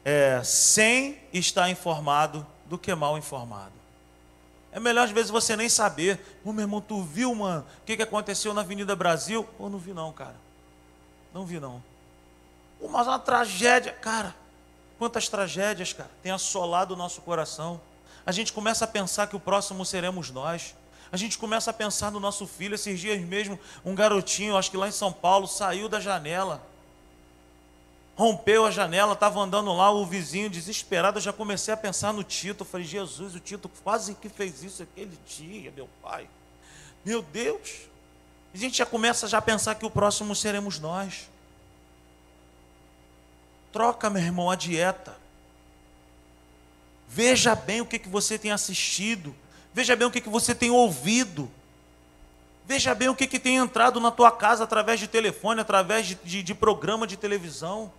é, 0.04 0.42
sem 0.44 1.18
estar 1.32 1.70
informado 1.70 2.46
do 2.66 2.76
que 2.76 2.94
mal 2.94 3.16
informado. 3.16 3.72
É 4.70 4.78
melhor 4.78 5.04
às 5.04 5.10
vezes 5.10 5.30
você 5.30 5.56
nem 5.56 5.68
saber. 5.68 6.38
Ô 6.44 6.52
meu 6.52 6.64
irmão, 6.64 6.80
tu 6.80 7.02
viu, 7.02 7.34
mano, 7.34 7.64
o 7.80 7.84
que, 7.84 7.96
que 7.96 8.02
aconteceu 8.02 8.52
na 8.52 8.60
Avenida 8.60 8.94
Brasil? 8.94 9.44
Pô, 9.56 9.68
não 9.68 9.78
vi 9.78 9.92
não, 9.92 10.12
cara. 10.12 10.36
Não 11.32 11.46
vi 11.46 11.58
não. 11.58 11.82
Pô, 12.80 12.88
mas 12.88 13.06
uma 13.06 13.18
tragédia. 13.18 13.92
Cara, 13.92 14.34
quantas 14.98 15.28
tragédias, 15.28 15.92
cara, 15.92 16.10
tem 16.22 16.32
assolado 16.32 16.94
o 16.94 16.96
nosso 16.96 17.22
coração. 17.22 17.80
A 18.26 18.32
gente 18.32 18.52
começa 18.52 18.84
a 18.84 18.88
pensar 18.88 19.28
que 19.28 19.36
o 19.36 19.40
próximo 19.40 19.84
seremos 19.86 20.30
nós. 20.30 20.74
A 21.12 21.16
gente 21.16 21.38
começa 21.38 21.70
a 21.70 21.74
pensar 21.74 22.10
no 22.10 22.18
nosso 22.18 22.44
filho. 22.46 22.74
Esses 22.74 22.98
dias 22.98 23.20
mesmo, 23.20 23.58
um 23.84 23.94
garotinho, 23.94 24.56
acho 24.56 24.72
que 24.72 24.76
lá 24.76 24.88
em 24.88 24.92
São 24.92 25.12
Paulo, 25.12 25.46
saiu 25.46 25.88
da 25.88 26.00
janela 26.00 26.60
rompeu 28.16 28.64
a 28.64 28.70
janela, 28.70 29.14
estava 29.14 29.40
andando 29.40 29.72
lá, 29.72 29.90
o 29.90 30.06
vizinho 30.06 30.48
desesperado, 30.48 31.18
eu 31.18 31.22
já 31.22 31.32
comecei 31.32 31.74
a 31.74 31.76
pensar 31.76 32.12
no 32.12 32.22
Tito, 32.22 32.64
falei, 32.64 32.86
Jesus, 32.86 33.34
o 33.34 33.40
Tito 33.40 33.68
quase 33.82 34.14
que 34.14 34.28
fez 34.28 34.62
isso 34.62 34.82
aquele 34.82 35.18
dia, 35.26 35.72
meu 35.74 35.88
pai. 36.02 36.28
Meu 37.04 37.20
Deus. 37.20 37.88
A 38.54 38.56
gente 38.56 38.78
já 38.78 38.86
começa 38.86 39.26
já 39.26 39.38
a 39.38 39.42
pensar 39.42 39.74
que 39.74 39.84
o 39.84 39.90
próximo 39.90 40.34
seremos 40.34 40.78
nós. 40.78 41.28
Troca, 43.72 44.08
meu 44.08 44.22
irmão, 44.22 44.48
a 44.48 44.54
dieta. 44.54 45.16
Veja 47.08 47.56
bem 47.56 47.80
o 47.80 47.86
que, 47.86 47.98
que 47.98 48.08
você 48.08 48.38
tem 48.38 48.52
assistido. 48.52 49.34
Veja 49.72 49.96
bem 49.96 50.06
o 50.06 50.10
que, 50.10 50.20
que 50.20 50.28
você 50.28 50.54
tem 50.54 50.70
ouvido. 50.70 51.50
Veja 52.64 52.94
bem 52.94 53.08
o 53.08 53.14
que, 53.14 53.26
que 53.26 53.40
tem 53.40 53.56
entrado 53.56 53.98
na 53.98 54.12
tua 54.12 54.30
casa 54.30 54.62
através 54.62 55.00
de 55.00 55.08
telefone, 55.08 55.60
através 55.60 56.06
de, 56.06 56.14
de, 56.14 56.42
de 56.42 56.54
programa 56.54 57.08
de 57.08 57.16
televisão. 57.16 57.92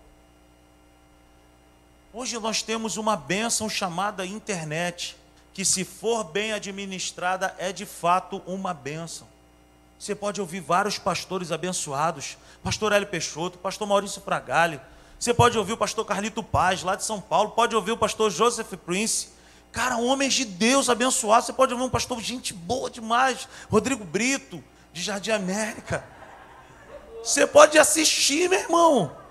Hoje 2.17 2.39
nós 2.39 2.61
temos 2.61 2.95
uma 2.95 3.17
bênção 3.17 3.67
chamada 3.67 4.25
internet, 4.25 5.17
que 5.53 5.65
se 5.65 5.83
for 5.83 6.23
bem 6.23 6.53
administrada 6.53 7.53
é 7.57 7.73
de 7.73 7.85
fato 7.85 8.41
uma 8.47 8.73
bênção. 8.73 9.27
Você 9.99 10.15
pode 10.15 10.39
ouvir 10.39 10.61
vários 10.61 10.97
pastores 10.97 11.51
abençoados, 11.51 12.37
pastor 12.63 12.93
Hélio 12.93 13.09
Peixoto, 13.09 13.57
pastor 13.57 13.85
Maurício 13.85 14.21
Fragali, 14.21 14.79
você 15.19 15.33
pode 15.33 15.57
ouvir 15.57 15.73
o 15.73 15.77
pastor 15.77 16.05
Carlito 16.05 16.41
Paz, 16.41 16.83
lá 16.83 16.95
de 16.95 17.03
São 17.03 17.19
Paulo, 17.19 17.49
pode 17.49 17.75
ouvir 17.75 17.91
o 17.91 17.97
pastor 17.97 18.31
Joseph 18.31 18.71
Prince, 18.85 19.27
cara, 19.73 19.97
homens 19.97 20.35
de 20.35 20.45
Deus 20.45 20.87
abençoados, 20.87 21.47
você 21.47 21.53
pode 21.53 21.73
ouvir 21.73 21.83
um 21.83 21.89
pastor, 21.89 22.21
gente 22.21 22.53
boa 22.53 22.89
demais, 22.89 23.45
Rodrigo 23.69 24.05
Brito, 24.05 24.63
de 24.93 25.01
Jardim 25.01 25.31
América, 25.31 26.01
você 27.21 27.45
pode 27.45 27.77
assistir, 27.77 28.49
meu 28.49 28.59
irmão, 28.59 29.24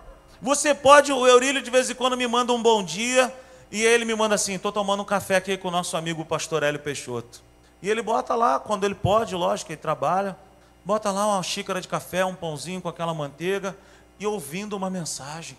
você 0.44 0.74
pode, 0.74 1.10
o 1.10 1.26
Eurílio 1.26 1.62
de 1.62 1.70
vez 1.70 1.88
em 1.88 1.94
quando 1.94 2.18
me 2.18 2.26
manda 2.26 2.52
um 2.52 2.62
bom 2.62 2.84
dia 2.84 3.34
e 3.72 3.82
ele 3.82 4.04
me 4.04 4.14
manda 4.14 4.34
assim: 4.34 4.52
estou 4.52 4.70
tomando 4.70 5.00
um 5.00 5.04
café 5.06 5.36
aqui 5.36 5.56
com 5.56 5.68
o 5.68 5.70
nosso 5.70 5.96
amigo 5.96 6.22
pastor 6.22 6.62
Hélio 6.62 6.78
Peixoto. 6.78 7.42
E 7.80 7.88
ele 7.88 8.02
bota 8.02 8.34
lá, 8.34 8.60
quando 8.60 8.84
ele 8.84 8.94
pode, 8.94 9.34
lógico, 9.34 9.72
ele 9.72 9.80
trabalha, 9.80 10.36
bota 10.84 11.10
lá 11.10 11.26
uma 11.26 11.42
xícara 11.42 11.80
de 11.80 11.88
café, 11.88 12.26
um 12.26 12.34
pãozinho 12.34 12.82
com 12.82 12.90
aquela 12.90 13.14
manteiga 13.14 13.74
e 14.20 14.26
ouvindo 14.26 14.76
uma 14.76 14.90
mensagem. 14.90 15.56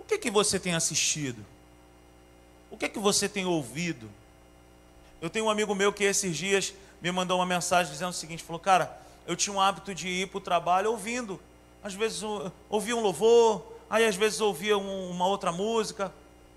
O 0.00 0.02
que, 0.02 0.18
que 0.18 0.28
você 0.28 0.58
tem 0.58 0.74
assistido? 0.74 1.46
O 2.68 2.76
que, 2.76 2.88
que 2.88 2.98
você 2.98 3.28
tem 3.28 3.46
ouvido? 3.46 4.10
Eu 5.22 5.30
tenho 5.30 5.44
um 5.44 5.50
amigo 5.50 5.72
meu 5.72 5.92
que 5.92 6.02
esses 6.02 6.36
dias 6.36 6.74
me 7.00 7.12
mandou 7.12 7.38
uma 7.38 7.46
mensagem 7.46 7.92
dizendo 7.92 8.10
o 8.10 8.12
seguinte: 8.12 8.42
falou, 8.42 8.58
cara, 8.58 9.00
eu 9.24 9.36
tinha 9.36 9.54
um 9.54 9.60
hábito 9.60 9.94
de 9.94 10.08
ir 10.08 10.26
para 10.26 10.38
o 10.38 10.40
trabalho 10.40 10.90
ouvindo 10.90 11.38
às 11.82 11.94
vezes 11.94 12.22
ouvia 12.68 12.96
um 12.96 13.00
louvor, 13.00 13.62
aí 13.88 14.04
às 14.04 14.16
vezes 14.16 14.40
ouvia 14.40 14.76
uma 14.76 15.26
outra 15.26 15.52
música 15.52 16.12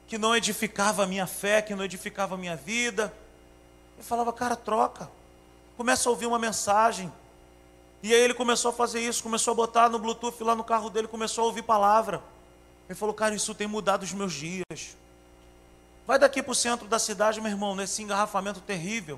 que 0.07 0.17
não 0.17 0.35
edificava 0.35 1.03
a 1.03 1.07
minha 1.07 1.25
fé, 1.25 1.61
que 1.61 1.73
não 1.73 1.85
edificava 1.85 2.35
a 2.35 2.37
minha 2.37 2.55
vida. 2.55 3.13
Eu 3.97 4.03
falava, 4.03 4.33
cara, 4.33 4.57
troca. 4.57 5.09
Começa 5.77 6.09
a 6.09 6.11
ouvir 6.11 6.25
uma 6.25 6.37
mensagem. 6.37 7.11
E 8.03 8.13
aí 8.13 8.19
ele 8.19 8.33
começou 8.33 8.69
a 8.71 8.73
fazer 8.73 8.99
isso, 8.99 9.23
começou 9.23 9.53
a 9.53 9.55
botar 9.55 9.87
no 9.87 9.99
Bluetooth 9.99 10.43
lá 10.43 10.55
no 10.55 10.63
carro 10.63 10.89
dele, 10.89 11.07
começou 11.07 11.43
a 11.43 11.47
ouvir 11.47 11.61
palavra. 11.61 12.21
Ele 12.89 12.97
falou, 12.97 13.15
cara, 13.15 13.33
isso 13.33 13.55
tem 13.55 13.67
mudado 13.67 14.03
os 14.03 14.11
meus 14.11 14.33
dias. 14.33 14.97
Vai 16.05 16.19
daqui 16.19 16.43
para 16.43 16.51
o 16.51 16.55
centro 16.55 16.87
da 16.89 16.99
cidade, 16.99 17.39
meu 17.39 17.49
irmão, 17.49 17.73
nesse 17.73 18.03
engarrafamento 18.03 18.59
terrível. 18.59 19.17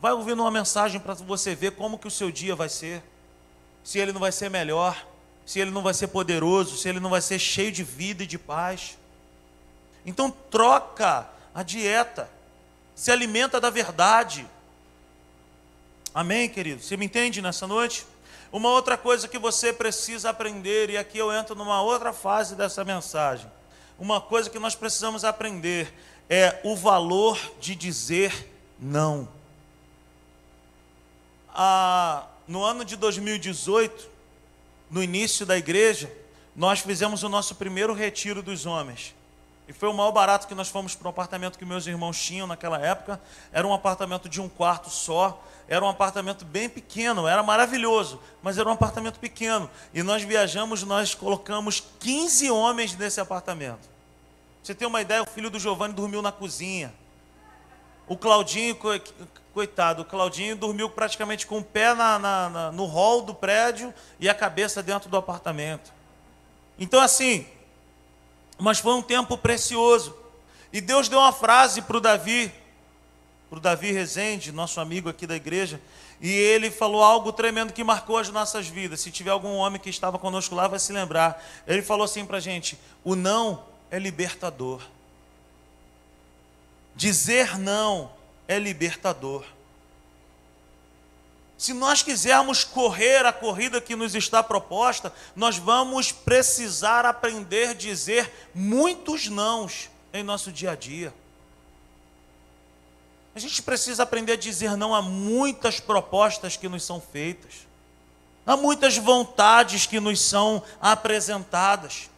Vai 0.00 0.12
ouvindo 0.12 0.40
uma 0.40 0.50
mensagem 0.52 1.00
para 1.00 1.14
você 1.14 1.54
ver 1.54 1.72
como 1.72 1.98
que 1.98 2.06
o 2.06 2.10
seu 2.12 2.30
dia 2.30 2.54
vai 2.54 2.68
ser. 2.68 3.02
Se 3.82 3.98
ele 3.98 4.12
não 4.12 4.20
vai 4.20 4.30
ser 4.30 4.48
melhor 4.48 5.04
se 5.48 5.58
ele 5.58 5.70
não 5.70 5.80
vai 5.80 5.94
ser 5.94 6.08
poderoso, 6.08 6.76
se 6.76 6.90
ele 6.90 7.00
não 7.00 7.08
vai 7.08 7.22
ser 7.22 7.38
cheio 7.38 7.72
de 7.72 7.82
vida 7.82 8.22
e 8.22 8.26
de 8.26 8.38
paz. 8.38 8.98
Então 10.04 10.30
troca 10.30 11.26
a 11.54 11.62
dieta, 11.62 12.28
se 12.94 13.10
alimenta 13.10 13.58
da 13.58 13.70
verdade. 13.70 14.46
Amém, 16.12 16.50
querido? 16.50 16.82
Você 16.82 16.98
me 16.98 17.06
entende 17.06 17.40
nessa 17.40 17.66
noite? 17.66 18.06
Uma 18.52 18.68
outra 18.68 18.98
coisa 18.98 19.26
que 19.26 19.38
você 19.38 19.72
precisa 19.72 20.28
aprender, 20.28 20.90
e 20.90 20.98
aqui 20.98 21.16
eu 21.16 21.32
entro 21.32 21.54
numa 21.54 21.80
outra 21.80 22.12
fase 22.12 22.54
dessa 22.54 22.84
mensagem. 22.84 23.50
Uma 23.98 24.20
coisa 24.20 24.50
que 24.50 24.58
nós 24.58 24.74
precisamos 24.74 25.24
aprender 25.24 25.94
é 26.28 26.60
o 26.62 26.76
valor 26.76 27.40
de 27.58 27.74
dizer 27.74 28.52
não. 28.78 29.26
Ah, 31.48 32.26
no 32.46 32.62
ano 32.62 32.84
de 32.84 32.96
2018, 32.96 34.17
no 34.90 35.02
início 35.02 35.44
da 35.44 35.56
igreja, 35.56 36.12
nós 36.54 36.80
fizemos 36.80 37.22
o 37.22 37.28
nosso 37.28 37.54
primeiro 37.54 37.92
retiro 37.92 38.42
dos 38.42 38.66
homens. 38.66 39.14
E 39.68 39.72
foi 39.72 39.88
o 39.88 39.92
maior 39.92 40.12
barato 40.12 40.48
que 40.48 40.54
nós 40.54 40.68
fomos 40.68 40.94
para 40.94 41.08
um 41.08 41.10
apartamento 41.10 41.58
que 41.58 41.64
meus 41.64 41.86
irmãos 41.86 42.18
tinham 42.20 42.46
naquela 42.46 42.78
época. 42.78 43.20
Era 43.52 43.66
um 43.66 43.72
apartamento 43.74 44.26
de 44.28 44.40
um 44.40 44.48
quarto 44.48 44.88
só. 44.88 45.44
Era 45.68 45.84
um 45.84 45.88
apartamento 45.88 46.46
bem 46.46 46.66
pequeno, 46.66 47.28
era 47.28 47.42
maravilhoso, 47.42 48.18
mas 48.42 48.56
era 48.56 48.66
um 48.66 48.72
apartamento 48.72 49.20
pequeno. 49.20 49.68
E 49.92 50.02
nós 50.02 50.22
viajamos, 50.22 50.82
nós 50.82 51.14
colocamos 51.14 51.84
15 52.00 52.50
homens 52.50 52.96
nesse 52.96 53.20
apartamento. 53.20 53.86
Você 54.62 54.74
tem 54.74 54.88
uma 54.88 55.02
ideia, 55.02 55.22
o 55.22 55.26
filho 55.26 55.50
do 55.50 55.60
Giovanni 55.60 55.92
dormiu 55.92 56.22
na 56.22 56.32
cozinha. 56.32 56.92
O 58.06 58.16
Claudinho, 58.16 58.74
coitado, 59.58 60.02
o 60.02 60.04
Claudinho 60.04 60.54
dormiu 60.54 60.88
praticamente 60.88 61.44
com 61.44 61.58
o 61.58 61.64
pé 61.64 61.92
na, 61.92 62.16
na, 62.16 62.48
na, 62.48 62.70
no 62.70 62.84
hall 62.84 63.22
do 63.22 63.34
prédio 63.34 63.92
e 64.20 64.28
a 64.28 64.34
cabeça 64.34 64.84
dentro 64.84 65.10
do 65.10 65.16
apartamento. 65.16 65.92
Então, 66.78 67.00
assim, 67.00 67.44
mas 68.56 68.78
foi 68.78 68.92
um 68.92 69.02
tempo 69.02 69.36
precioso. 69.36 70.14
E 70.72 70.80
Deus 70.80 71.08
deu 71.08 71.18
uma 71.18 71.32
frase 71.32 71.82
para 71.82 71.96
o 71.96 72.00
Davi, 72.00 72.52
para 73.50 73.58
o 73.58 73.60
Davi 73.60 73.90
Rezende, 73.90 74.52
nosso 74.52 74.80
amigo 74.80 75.08
aqui 75.08 75.26
da 75.26 75.34
igreja, 75.34 75.80
e 76.20 76.30
ele 76.30 76.70
falou 76.70 77.02
algo 77.02 77.32
tremendo 77.32 77.72
que 77.72 77.82
marcou 77.82 78.16
as 78.16 78.28
nossas 78.28 78.68
vidas. 78.68 79.00
Se 79.00 79.10
tiver 79.10 79.32
algum 79.32 79.56
homem 79.56 79.80
que 79.80 79.90
estava 79.90 80.20
conosco 80.20 80.54
lá, 80.54 80.68
vai 80.68 80.78
se 80.78 80.92
lembrar. 80.92 81.44
Ele 81.66 81.82
falou 81.82 82.04
assim 82.04 82.24
para 82.24 82.36
a 82.36 82.40
gente: 82.40 82.78
o 83.02 83.16
não 83.16 83.64
é 83.90 83.98
libertador. 83.98 84.82
Dizer 86.94 87.58
não 87.58 88.17
é 88.48 88.58
libertador. 88.58 89.44
Se 91.58 91.74
nós 91.74 92.02
quisermos 92.02 92.64
correr 92.64 93.26
a 93.26 93.32
corrida 93.32 93.80
que 93.80 93.94
nos 93.94 94.14
está 94.14 94.42
proposta, 94.42 95.12
nós 95.36 95.58
vamos 95.58 96.10
precisar 96.10 97.04
aprender 97.04 97.70
a 97.70 97.74
dizer 97.74 98.32
muitos 98.54 99.28
nãos 99.28 99.90
em 100.12 100.22
nosso 100.22 100.50
dia 100.50 100.70
a 100.70 100.74
dia. 100.76 101.12
A 103.34 103.40
gente 103.40 103.60
precisa 103.60 104.04
aprender 104.04 104.32
a 104.32 104.36
dizer 104.36 104.76
não 104.76 104.94
a 104.94 105.02
muitas 105.02 105.78
propostas 105.78 106.56
que 106.56 106.68
nos 106.68 106.84
são 106.84 107.00
feitas, 107.00 107.66
a 108.46 108.56
muitas 108.56 108.96
vontades 108.96 109.84
que 109.84 110.00
nos 110.00 110.20
são 110.20 110.62
apresentadas. 110.80 112.08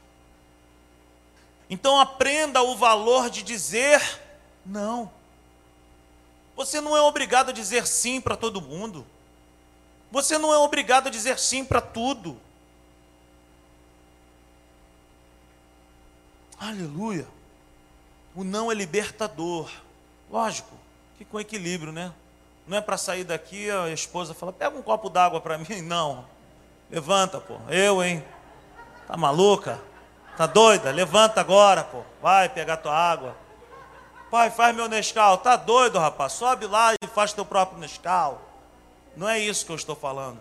Então 1.69 1.99
aprenda 1.99 2.63
o 2.63 2.77
valor 2.77 3.31
de 3.31 3.43
dizer 3.43 4.21
não. 4.65 5.11
Você 6.61 6.79
não 6.79 6.95
é 6.95 7.01
obrigado 7.01 7.49
a 7.49 7.53
dizer 7.53 7.87
sim 7.87 8.21
para 8.21 8.37
todo 8.37 8.61
mundo. 8.61 9.07
Você 10.11 10.37
não 10.37 10.53
é 10.53 10.59
obrigado 10.59 11.07
a 11.07 11.11
dizer 11.11 11.39
sim 11.39 11.65
para 11.65 11.81
tudo. 11.81 12.39
Aleluia. 16.59 17.27
O 18.37 18.45
não 18.45 18.71
é 18.71 18.75
libertador. 18.75 19.71
Lógico, 20.31 20.77
que 21.17 21.25
com 21.25 21.41
equilíbrio, 21.41 21.93
né? 21.93 22.13
Não 22.67 22.77
é 22.77 22.83
para 22.83 22.99
sair 22.99 23.25
daqui 23.25 23.71
a 23.71 23.89
esposa 23.89 24.35
fala: 24.35 24.53
pega 24.53 24.77
um 24.77 24.83
copo 24.83 25.09
d'água 25.09 25.41
para 25.41 25.57
mim. 25.57 25.81
Não. 25.81 26.27
Levanta, 26.91 27.41
pô. 27.41 27.57
Eu, 27.71 28.05
hein? 28.05 28.23
Tá 29.07 29.17
maluca? 29.17 29.81
Tá 30.37 30.45
doida? 30.47 30.91
Levanta 30.91 31.41
agora, 31.41 31.85
pô. 31.85 32.03
Vai 32.21 32.51
pegar 32.51 32.77
tua 32.77 32.95
água. 32.95 33.35
Pai, 34.31 34.49
faz 34.49 34.75
meu 34.75 34.89
Nescau. 34.89 35.39
Tá 35.39 35.57
doido, 35.57 35.99
rapaz? 35.99 36.35
Sobe 36.35 36.67
lá 36.67 36.95
e 36.95 37.07
faz 37.09 37.33
teu 37.33 37.45
próprio 37.45 37.81
Nescau. 37.81 38.41
Não 39.17 39.29
é 39.29 39.41
isso 39.41 39.67
que 39.67 39.73
eu 39.73 39.77
estou 39.77 39.97
falando. 39.97 40.41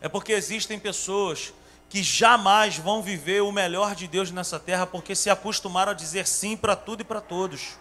É 0.00 0.08
porque 0.08 0.32
existem 0.32 0.78
pessoas 0.78 1.54
que 1.88 2.02
jamais 2.02 2.76
vão 2.76 3.00
viver 3.00 3.40
o 3.40 3.52
melhor 3.52 3.94
de 3.94 4.08
Deus 4.08 4.32
nessa 4.32 4.58
terra 4.58 4.84
porque 4.84 5.14
se 5.14 5.30
acostumaram 5.30 5.92
a 5.92 5.94
dizer 5.94 6.26
sim 6.26 6.56
para 6.56 6.74
tudo 6.74 7.02
e 7.02 7.04
para 7.04 7.20
todos. 7.20 7.78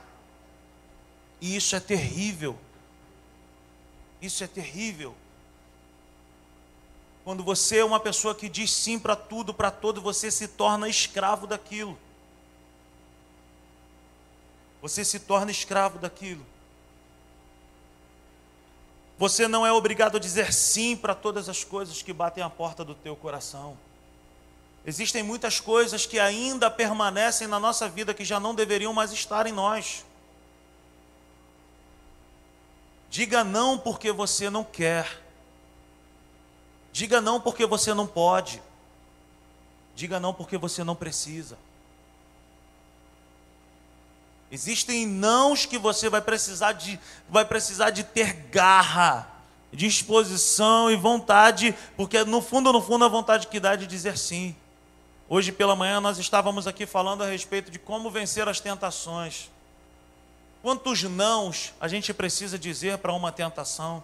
E 1.41 1.55
isso 1.55 1.75
é 1.75 1.79
terrível. 1.79 2.55
Isso 4.21 4.43
é 4.43 4.47
terrível. 4.47 5.15
Quando 7.23 7.43
você 7.43 7.79
é 7.79 7.85
uma 7.85 7.99
pessoa 7.99 8.35
que 8.35 8.47
diz 8.47 8.71
sim 8.71 8.99
para 8.99 9.15
tudo, 9.15 9.51
para 9.51 9.71
todo, 9.71 9.99
você 9.99 10.29
se 10.29 10.47
torna 10.47 10.87
escravo 10.87 11.47
daquilo 11.47 11.97
você 14.83 15.05
se 15.05 15.17
torna 15.17 15.49
escravo 15.49 15.97
daquilo. 15.97 16.45
Você 19.17 19.47
não 19.47 19.65
é 19.65 19.71
obrigado 19.71 20.17
a 20.17 20.19
dizer 20.19 20.51
sim 20.51 20.93
para 20.97 21.15
todas 21.15 21.47
as 21.47 21.63
coisas 21.63 22.01
que 22.01 22.11
batem 22.11 22.43
à 22.43 22.49
porta 22.49 22.83
do 22.83 22.93
teu 22.93 23.15
coração. 23.15 23.77
Existem 24.85 25.23
muitas 25.23 25.61
coisas 25.61 26.05
que 26.05 26.19
ainda 26.19 26.69
permanecem 26.69 27.47
na 27.47 27.61
nossa 27.61 27.87
vida 27.87 28.13
que 28.13 28.25
já 28.25 28.41
não 28.41 28.53
deveriam 28.53 28.91
mais 28.91 29.13
estar 29.13 29.47
em 29.47 29.53
nós. 29.53 30.03
Diga 33.09 33.41
não 33.41 33.77
porque 33.77 34.11
você 34.11 34.49
não 34.49 34.65
quer. 34.65 35.23
Diga 36.91 37.21
não 37.21 37.39
porque 37.39 37.65
você 37.65 37.93
não 37.93 38.05
pode. 38.05 38.61
Diga 39.95 40.19
não 40.19 40.33
porque 40.33 40.57
você 40.57 40.83
não 40.83 40.93
precisa. 40.93 41.57
Existem 44.53 45.07
nãos 45.07 45.65
que 45.65 45.79
você 45.79 46.07
vai 46.11 46.21
precisar 46.21 46.73
de, 46.73 46.99
vai 47.27 47.43
precisar 47.43 47.89
de 47.89 48.03
ter 48.03 48.33
garra, 48.51 49.27
disposição 49.71 50.91
e 50.91 50.95
vontade, 50.95 51.75
porque 51.97 52.23
no 52.23 52.39
fundo, 52.39 52.71
no 52.71 52.79
fundo, 52.79 53.03
a 53.03 53.07
vontade 53.07 53.47
que 53.47 53.59
dá 53.59 53.73
é 53.73 53.77
de 53.77 53.87
dizer 53.87 54.15
sim. 54.15 54.55
Hoje 55.27 55.51
pela 55.51 55.75
manhã 55.75 55.99
nós 55.99 56.19
estávamos 56.19 56.67
aqui 56.67 56.85
falando 56.85 57.23
a 57.23 57.25
respeito 57.25 57.71
de 57.71 57.79
como 57.79 58.11
vencer 58.11 58.47
as 58.47 58.59
tentações. 58.59 59.49
Quantos 60.61 61.01
nãos 61.01 61.73
a 61.81 61.87
gente 61.87 62.13
precisa 62.13 62.59
dizer 62.59 62.99
para 62.99 63.11
uma 63.11 63.31
tentação? 63.31 64.03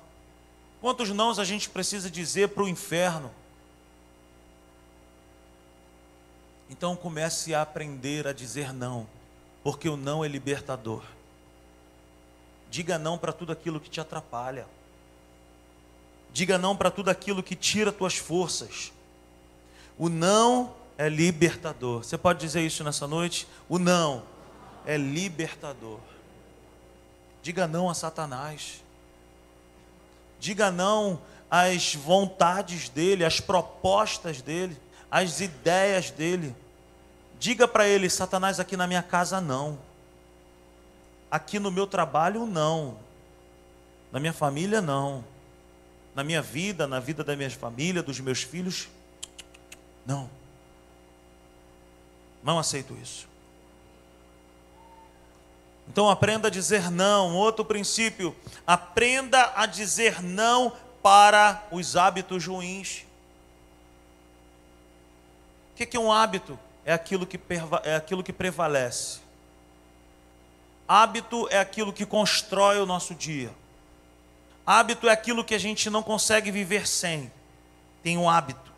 Quantos 0.81 1.09
nãos 1.09 1.37
a 1.37 1.45
gente 1.45 1.69
precisa 1.69 2.09
dizer 2.09 2.49
para 2.49 2.63
o 2.63 2.67
inferno? 2.67 3.29
Então 6.71 6.95
comece 6.95 7.53
a 7.53 7.61
aprender 7.61 8.25
a 8.27 8.33
dizer 8.33 8.73
não, 8.73 9.05
porque 9.69 9.87
o 9.87 9.95
não 9.95 10.25
é 10.25 10.27
libertador. 10.27 11.03
Diga 12.71 12.97
não 12.97 13.19
para 13.19 13.31
tudo 13.31 13.51
aquilo 13.51 13.79
que 13.79 13.87
te 13.87 14.01
atrapalha. 14.01 14.65
Diga 16.33 16.57
não 16.57 16.75
para 16.75 16.89
tudo 16.89 17.11
aquilo 17.11 17.43
que 17.43 17.55
tira 17.55 17.91
tuas 17.91 18.17
forças. 18.17 18.91
O 19.95 20.09
não 20.09 20.73
é 20.97 21.07
libertador. 21.07 22.03
Você 22.03 22.17
pode 22.17 22.39
dizer 22.39 22.65
isso 22.65 22.83
nessa 22.83 23.05
noite? 23.05 23.47
O 23.69 23.77
não 23.77 24.23
é 24.87 24.97
libertador. 24.97 25.99
Diga 27.43 27.67
não 27.67 27.91
a 27.91 27.93
Satanás. 27.93 28.83
Diga 30.39 30.71
não 30.71 31.21
às 31.47 31.93
vontades 31.93 32.89
dele, 32.89 33.23
às 33.23 33.39
propostas 33.39 34.41
dele, 34.41 34.75
às 35.11 35.41
ideias 35.41 36.09
dele. 36.09 36.55
Diga 37.39 37.67
para 37.67 37.87
ele: 37.87 38.09
Satanás, 38.09 38.59
aqui 38.59 38.75
na 38.75 38.85
minha 38.85 39.01
casa 39.01 39.39
não. 39.39 39.79
Aqui 41.31 41.57
no 41.57 41.71
meu 41.71 41.87
trabalho 41.87 42.45
não. 42.45 42.97
Na 44.11 44.19
minha 44.19 44.33
família 44.33 44.81
não. 44.81 45.23
Na 46.13 46.23
minha 46.23 46.41
vida, 46.41 46.85
na 46.85 46.99
vida 46.99 47.23
da 47.23 47.35
minha 47.35 47.49
família, 47.49 48.03
dos 48.03 48.19
meus 48.19 48.43
filhos, 48.43 48.89
não. 50.05 50.29
Não 52.43 52.59
aceito 52.59 52.97
isso. 53.01 53.27
Então 55.87 56.09
aprenda 56.09 56.49
a 56.49 56.51
dizer 56.51 56.91
não. 56.91 57.35
Outro 57.35 57.63
princípio, 57.63 58.35
aprenda 58.67 59.53
a 59.55 59.65
dizer 59.65 60.21
não 60.21 60.73
para 61.01 61.63
os 61.71 61.95
hábitos 61.95 62.45
ruins. 62.45 63.05
O 65.71 65.75
que 65.75 65.95
é 65.95 65.99
um 65.99 66.11
hábito? 66.11 66.59
É 66.85 66.93
aquilo 66.93 67.25
que, 67.25 67.39
é 67.83 67.95
aquilo 67.95 68.23
que 68.23 68.33
prevalece. 68.33 69.19
Hábito 70.87 71.47
é 71.51 71.59
aquilo 71.59 71.93
que 71.93 72.05
constrói 72.05 72.79
o 72.79 72.85
nosso 72.85 73.13
dia. 73.13 73.53
Hábito 74.65 75.07
é 75.07 75.11
aquilo 75.11 75.43
que 75.43 75.53
a 75.53 75.59
gente 75.59 75.89
não 75.89 76.01
consegue 76.01 76.51
viver 76.51 76.87
sem. 76.87 77.31
Tem 78.01 78.17
um 78.17 78.29
hábito. 78.29 78.69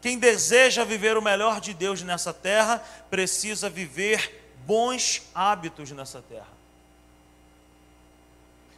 Quem 0.00 0.18
deseja 0.18 0.84
viver 0.84 1.16
o 1.16 1.22
melhor 1.22 1.60
de 1.60 1.74
Deus 1.74 2.02
nessa 2.02 2.32
terra, 2.32 2.82
precisa 3.10 3.68
viver 3.68 4.54
bons 4.64 5.22
hábitos 5.34 5.90
nessa 5.90 6.22
terra. 6.22 6.48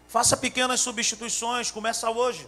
Faça 0.08 0.36
pequenas 0.36 0.80
substituições, 0.80 1.70
começa 1.70 2.10
hoje. 2.10 2.46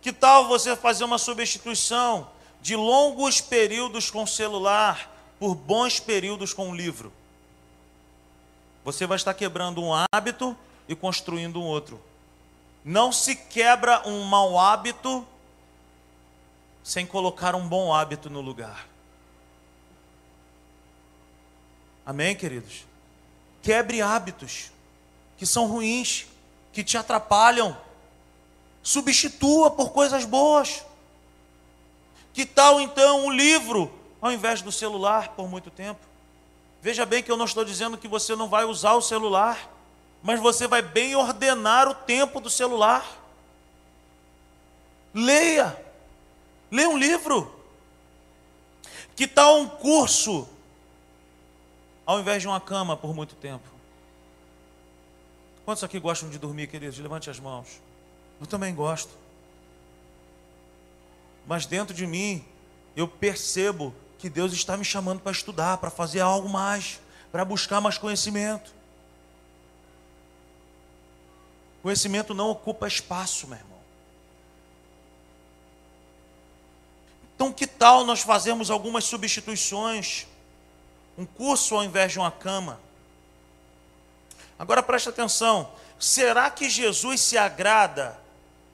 Que 0.00 0.12
tal 0.12 0.46
você 0.46 0.76
fazer 0.76 1.04
uma 1.04 1.18
substituição 1.18 2.30
de 2.64 2.74
longos 2.74 3.42
períodos 3.42 4.10
com 4.10 4.26
celular 4.26 5.14
por 5.38 5.54
bons 5.54 6.00
períodos 6.00 6.54
com 6.54 6.74
livro? 6.74 7.12
Você 8.82 9.06
vai 9.06 9.16
estar 9.16 9.34
quebrando 9.34 9.82
um 9.82 9.90
hábito 10.10 10.56
e 10.88 10.96
construindo 10.96 11.60
um 11.60 11.66
outro. 11.66 12.00
Não 12.82 13.12
se 13.12 13.36
quebra 13.36 14.08
um 14.08 14.22
mau 14.22 14.58
hábito 14.58 15.28
sem 16.82 17.04
colocar 17.04 17.54
um 17.54 17.68
bom 17.68 17.92
hábito 17.92 18.30
no 18.30 18.40
lugar. 18.40 18.88
Amém, 22.06 22.34
queridos? 22.34 22.86
Quebre 23.62 24.00
hábitos 24.00 24.72
que 25.36 25.44
são 25.44 25.66
ruins, 25.66 26.24
que 26.72 26.82
te 26.82 26.96
atrapalham. 26.96 27.76
Substitua 28.82 29.70
por 29.70 29.92
coisas 29.92 30.24
boas. 30.24 30.82
Que 32.34 32.44
tal 32.44 32.80
então 32.80 33.26
um 33.26 33.30
livro 33.30 33.90
ao 34.20 34.32
invés 34.32 34.60
do 34.60 34.72
celular 34.72 35.28
por 35.30 35.48
muito 35.48 35.70
tempo? 35.70 36.00
Veja 36.82 37.06
bem 37.06 37.22
que 37.22 37.30
eu 37.30 37.36
não 37.36 37.44
estou 37.44 37.64
dizendo 37.64 37.96
que 37.96 38.08
você 38.08 38.34
não 38.34 38.48
vai 38.48 38.64
usar 38.64 38.94
o 38.94 39.00
celular, 39.00 39.70
mas 40.20 40.40
você 40.40 40.66
vai 40.66 40.82
bem 40.82 41.14
ordenar 41.14 41.88
o 41.88 41.94
tempo 41.94 42.40
do 42.40 42.50
celular. 42.50 43.06
Leia. 45.14 45.80
Leia 46.70 46.88
um 46.88 46.98
livro. 46.98 47.54
Que 49.14 49.28
tal 49.28 49.60
um 49.60 49.68
curso 49.68 50.48
ao 52.04 52.18
invés 52.18 52.42
de 52.42 52.48
uma 52.48 52.60
cama 52.60 52.96
por 52.96 53.14
muito 53.14 53.36
tempo. 53.36 53.68
Quantos 55.64 55.84
aqui 55.84 56.00
gostam 56.00 56.28
de 56.28 56.38
dormir, 56.38 56.66
queridos? 56.66 56.98
Levante 56.98 57.30
as 57.30 57.38
mãos. 57.38 57.80
Eu 58.40 58.46
também 58.46 58.74
gosto. 58.74 59.23
Mas 61.46 61.66
dentro 61.66 61.94
de 61.94 62.06
mim, 62.06 62.44
eu 62.96 63.06
percebo 63.06 63.94
que 64.18 64.30
Deus 64.30 64.52
está 64.52 64.76
me 64.76 64.84
chamando 64.84 65.20
para 65.20 65.32
estudar, 65.32 65.78
para 65.78 65.90
fazer 65.90 66.20
algo 66.20 66.48
mais, 66.48 67.00
para 67.30 67.44
buscar 67.44 67.80
mais 67.80 67.98
conhecimento. 67.98 68.72
Conhecimento 71.82 72.32
não 72.32 72.48
ocupa 72.48 72.88
espaço, 72.88 73.46
meu 73.46 73.58
irmão. 73.58 73.74
Então, 77.34 77.52
que 77.52 77.66
tal 77.66 78.04
nós 78.04 78.20
fazermos 78.20 78.70
algumas 78.70 79.04
substituições? 79.04 80.26
um 81.16 81.24
curso 81.24 81.74
ao 81.74 81.84
invés 81.84 82.12
de 82.12 82.18
uma 82.18 82.30
cama. 82.30 82.80
Agora 84.58 84.82
preste 84.82 85.08
atenção: 85.08 85.70
será 85.98 86.50
que 86.50 86.68
Jesus 86.68 87.20
se 87.20 87.38
agrada 87.38 88.18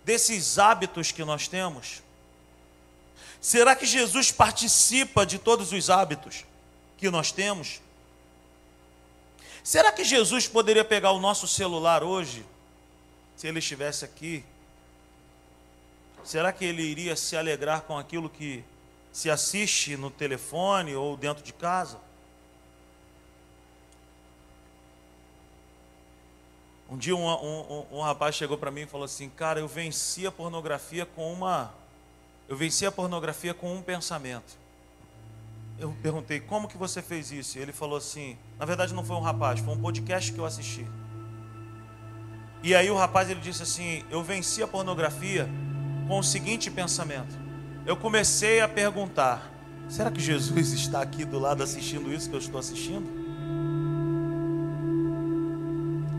desses 0.05 0.59
hábitos 0.59 1.12
que 1.12 1.25
nós 1.25 1.49
temos? 1.49 2.03
Será 3.41 3.74
que 3.74 3.86
Jesus 3.86 4.30
participa 4.30 5.24
de 5.24 5.38
todos 5.38 5.72
os 5.72 5.88
hábitos 5.88 6.45
que 6.99 7.11
nós 7.11 7.32
temos? 7.32 7.80
Será 9.64 9.91
que 9.93 10.05
Jesus 10.05 10.47
poderia 10.47 10.84
pegar 10.84 11.12
o 11.12 11.18
nosso 11.18 11.47
celular 11.47 12.03
hoje, 12.03 12.45
se 13.36 13.47
ele 13.47 13.59
estivesse 13.59 14.05
aqui? 14.05 14.45
Será 16.22 16.53
que 16.53 16.64
ele 16.64 16.82
iria 16.82 17.16
se 17.16 17.36
alegrar 17.36 17.82
com 17.82 17.99
aquilo 17.99 18.28
que 18.28 18.62
se 19.12 19.30
assiste 19.30 19.97
no 19.97 20.11
telefone 20.11 20.95
ou 20.95 21.16
dentro 21.16 21.43
de 21.43 21.53
casa? 21.53 21.99
Um 26.91 26.99
dia 26.99 27.14
um, 27.14 27.24
um, 27.24 27.86
um 27.93 28.01
rapaz 28.01 28.34
chegou 28.34 28.59
para 28.59 28.70
mim 28.70 28.80
e 28.80 28.86
falou 28.86 29.05
assim, 29.05 29.30
cara, 29.30 29.61
eu 29.61 29.68
venci 29.68 30.26
a 30.26 30.32
pornografia 30.32 31.07
com 31.07 31.32
uma. 31.32 31.72
Eu 32.51 32.57
venci 32.57 32.85
a 32.85 32.91
pornografia 32.91 33.55
com 33.55 33.73
um 33.73 33.81
pensamento. 33.81 34.59
Eu 35.79 35.95
perguntei, 36.03 36.41
como 36.41 36.67
que 36.67 36.77
você 36.77 37.01
fez 37.01 37.31
isso? 37.31 37.57
Ele 37.57 37.73
falou 37.73 37.97
assim, 37.97 38.37
na 38.59 38.67
verdade 38.67 38.93
não 38.93 39.05
foi 39.05 39.15
um 39.15 39.21
rapaz, 39.21 39.61
foi 39.61 39.73
um 39.73 39.79
podcast 39.79 40.33
que 40.33 40.39
eu 40.41 40.45
assisti. 40.45 40.85
E 42.61 42.75
aí 42.75 42.91
o 42.91 42.97
rapaz 42.97 43.31
ele 43.31 43.39
disse 43.39 43.63
assim, 43.63 44.05
eu 44.11 44.21
venci 44.25 44.65
a 44.65 44.67
pornografia 44.67 45.49
com 46.09 46.19
o 46.19 46.25
seguinte 46.25 46.69
pensamento. 46.73 47.39
Eu 47.87 47.97
comecei 47.97 48.61
a 48.61 48.67
perguntar, 48.67 49.49
será 49.89 50.11
que 50.11 50.21
Jesus 50.21 50.73
está 50.75 51.01
aqui 51.01 51.25
do 51.25 51.39
lado 51.39 51.63
assistindo 51.63 52.13
isso 52.13 52.29
que 52.29 52.35
eu 52.35 52.41
estou 52.41 52.59
assistindo? 52.59 53.09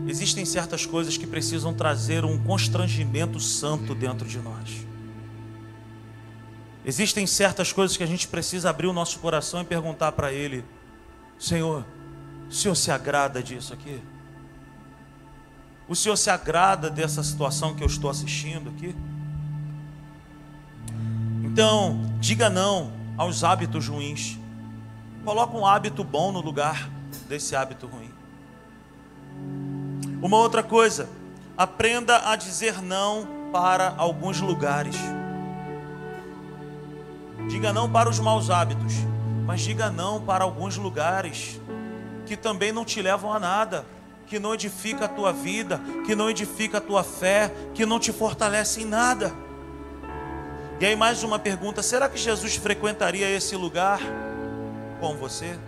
Existem 0.08 0.46
certas 0.46 0.86
coisas 0.86 1.18
que 1.18 1.26
precisam 1.26 1.74
trazer 1.74 2.24
um 2.24 2.42
constrangimento 2.42 3.38
santo 3.38 3.94
dentro 3.94 4.26
de 4.26 4.38
nós. 4.38 4.91
Existem 6.84 7.26
certas 7.26 7.72
coisas 7.72 7.96
que 7.96 8.02
a 8.02 8.06
gente 8.06 8.26
precisa 8.26 8.70
abrir 8.70 8.88
o 8.88 8.92
nosso 8.92 9.18
coração 9.20 9.60
e 9.60 9.64
perguntar 9.64 10.12
para 10.12 10.32
Ele: 10.32 10.64
Senhor, 11.38 11.84
o 12.48 12.52
Senhor 12.52 12.74
se 12.74 12.90
agrada 12.90 13.42
disso 13.42 13.72
aqui? 13.72 14.02
O 15.88 15.94
Senhor 15.94 16.16
se 16.16 16.30
agrada 16.30 16.90
dessa 16.90 17.22
situação 17.22 17.74
que 17.74 17.82
eu 17.82 17.86
estou 17.86 18.10
assistindo 18.10 18.70
aqui? 18.70 18.94
Então, 21.44 22.00
diga 22.18 22.48
não 22.48 22.92
aos 23.16 23.44
hábitos 23.44 23.88
ruins. 23.88 24.38
Coloque 25.24 25.56
um 25.56 25.66
hábito 25.66 26.02
bom 26.02 26.32
no 26.32 26.40
lugar 26.40 26.90
desse 27.28 27.54
hábito 27.54 27.86
ruim. 27.86 28.10
Uma 30.20 30.38
outra 30.38 30.62
coisa, 30.62 31.08
aprenda 31.56 32.30
a 32.30 32.36
dizer 32.36 32.80
não 32.80 33.50
para 33.52 33.94
alguns 33.96 34.40
lugares. 34.40 34.96
Diga 37.48 37.72
não 37.72 37.90
para 37.90 38.08
os 38.08 38.18
maus 38.18 38.50
hábitos, 38.50 38.94
mas 39.46 39.60
diga 39.60 39.90
não 39.90 40.20
para 40.20 40.44
alguns 40.44 40.76
lugares 40.76 41.60
que 42.26 42.36
também 42.36 42.72
não 42.72 42.84
te 42.84 43.02
levam 43.02 43.32
a 43.32 43.38
nada, 43.38 43.84
que 44.26 44.38
não 44.38 44.54
edifica 44.54 45.04
a 45.04 45.08
tua 45.08 45.32
vida, 45.32 45.80
que 46.06 46.14
não 46.14 46.30
edifica 46.30 46.78
a 46.78 46.80
tua 46.80 47.02
fé, 47.02 47.52
que 47.74 47.84
não 47.84 47.98
te 47.98 48.12
fortalece 48.12 48.82
em 48.82 48.86
nada. 48.86 49.32
E 50.80 50.86
aí, 50.86 50.96
mais 50.96 51.22
uma 51.22 51.38
pergunta: 51.38 51.82
será 51.82 52.08
que 52.08 52.18
Jesus 52.18 52.56
frequentaria 52.56 53.28
esse 53.28 53.54
lugar 53.56 54.00
com 55.00 55.16
você? 55.16 55.58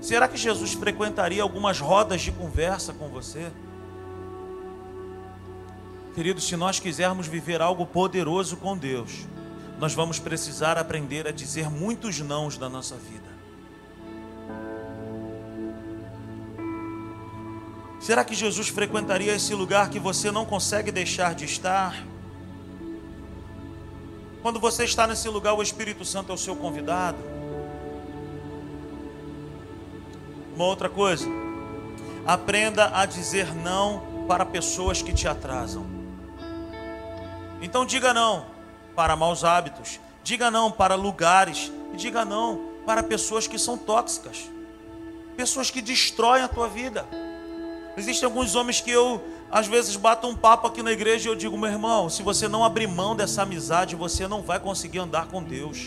Será 0.00 0.26
que 0.28 0.36
Jesus 0.36 0.72
frequentaria 0.72 1.42
algumas 1.42 1.80
rodas 1.80 2.20
de 2.20 2.32
conversa 2.32 2.92
com 2.92 3.08
você? 3.08 3.50
Querido, 6.14 6.40
se 6.40 6.56
nós 6.56 6.80
quisermos 6.80 7.26
viver 7.26 7.60
algo 7.60 7.86
poderoso 7.86 8.56
com 8.56 8.76
Deus, 8.76 9.26
nós 9.80 9.94
vamos 9.94 10.18
precisar 10.18 10.76
aprender 10.76 11.26
a 11.26 11.30
dizer 11.30 11.70
muitos 11.70 12.20
nãos 12.20 12.58
da 12.58 12.68
nossa 12.68 12.96
vida. 12.96 13.30
Será 17.98 18.22
que 18.22 18.34
Jesus 18.34 18.68
frequentaria 18.68 19.34
esse 19.34 19.54
lugar 19.54 19.88
que 19.88 19.98
você 19.98 20.30
não 20.30 20.44
consegue 20.44 20.92
deixar 20.92 21.34
de 21.34 21.46
estar? 21.46 22.04
Quando 24.42 24.60
você 24.60 24.84
está 24.84 25.06
nesse 25.06 25.30
lugar, 25.30 25.54
o 25.54 25.62
Espírito 25.62 26.04
Santo 26.04 26.30
é 26.30 26.34
o 26.34 26.38
seu 26.38 26.54
convidado. 26.54 27.16
Uma 30.54 30.66
outra 30.66 30.90
coisa, 30.90 31.26
aprenda 32.26 32.90
a 32.94 33.06
dizer 33.06 33.54
não 33.54 34.26
para 34.28 34.44
pessoas 34.44 35.00
que 35.00 35.14
te 35.14 35.26
atrasam. 35.26 35.86
Então 37.62 37.86
diga 37.86 38.12
não 38.12 38.49
para 39.00 39.16
maus 39.16 39.44
hábitos, 39.44 39.98
diga 40.22 40.50
não 40.50 40.70
para 40.70 40.94
lugares, 40.94 41.72
e 41.94 41.96
diga 41.96 42.22
não 42.22 42.60
para 42.84 43.02
pessoas 43.02 43.46
que 43.46 43.58
são 43.58 43.78
tóxicas, 43.78 44.50
pessoas 45.38 45.70
que 45.70 45.80
destroem 45.80 46.42
a 46.42 46.48
tua 46.48 46.68
vida. 46.68 47.06
Existem 47.96 48.26
alguns 48.26 48.54
homens 48.54 48.82
que 48.82 48.90
eu, 48.90 49.24
às 49.50 49.66
vezes, 49.66 49.96
bato 49.96 50.26
um 50.26 50.36
papo 50.36 50.66
aqui 50.66 50.82
na 50.82 50.92
igreja 50.92 51.30
e 51.30 51.32
eu 51.32 51.34
digo, 51.34 51.56
meu 51.56 51.70
irmão, 51.70 52.10
se 52.10 52.22
você 52.22 52.46
não 52.46 52.62
abrir 52.62 52.88
mão 52.88 53.16
dessa 53.16 53.40
amizade, 53.40 53.96
você 53.96 54.28
não 54.28 54.42
vai 54.42 54.60
conseguir 54.60 54.98
andar 54.98 55.28
com 55.28 55.42
Deus. 55.42 55.78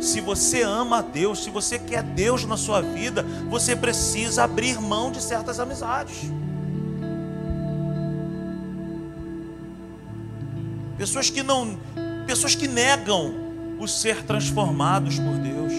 Se 0.00 0.20
você 0.20 0.62
ama 0.62 0.98
a 0.98 1.02
Deus, 1.02 1.44
se 1.44 1.50
você 1.50 1.78
quer 1.78 2.02
Deus 2.02 2.44
na 2.44 2.56
sua 2.56 2.82
vida, 2.82 3.22
você 3.48 3.76
precisa 3.76 4.42
abrir 4.42 4.80
mão 4.80 5.12
de 5.12 5.22
certas 5.22 5.60
amizades. 5.60 6.22
Pessoas 10.98 11.28
que 11.28 11.42
não, 11.42 11.78
pessoas 12.26 12.54
que 12.54 12.66
negam 12.66 13.34
o 13.78 13.86
ser 13.86 14.22
transformados 14.22 15.18
por 15.18 15.34
Deus. 15.34 15.72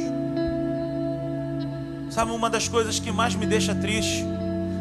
Sabe 2.10 2.32
uma 2.32 2.50
das 2.50 2.68
coisas 2.68 3.00
que 3.00 3.12
mais 3.12 3.36
me 3.36 3.46
deixa 3.46 3.74
triste? 3.76 4.24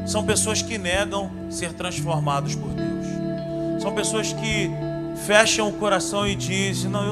São 0.07 0.25
pessoas 0.25 0.63
que 0.63 0.79
negam 0.79 1.31
ser 1.51 1.73
transformados 1.73 2.55
por 2.55 2.71
Deus. 2.71 3.83
São 3.83 3.95
pessoas 3.95 4.33
que 4.33 4.71
fecham 5.27 5.69
o 5.69 5.73
coração 5.73 6.27
e 6.27 6.37
dizem: 6.37 6.91
Não, 6.91 7.05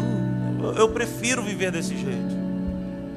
eu, 0.62 0.74
eu 0.74 0.88
prefiro 0.90 1.42
viver 1.42 1.72
desse 1.72 1.96
jeito. 1.96 2.34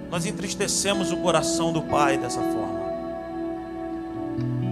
Nós 0.10 0.26
entristecemos 0.26 1.12
o 1.12 1.18
coração 1.18 1.72
do 1.74 1.82
Pai 1.82 2.18
dessa 2.18 2.40
forma. 2.40 2.78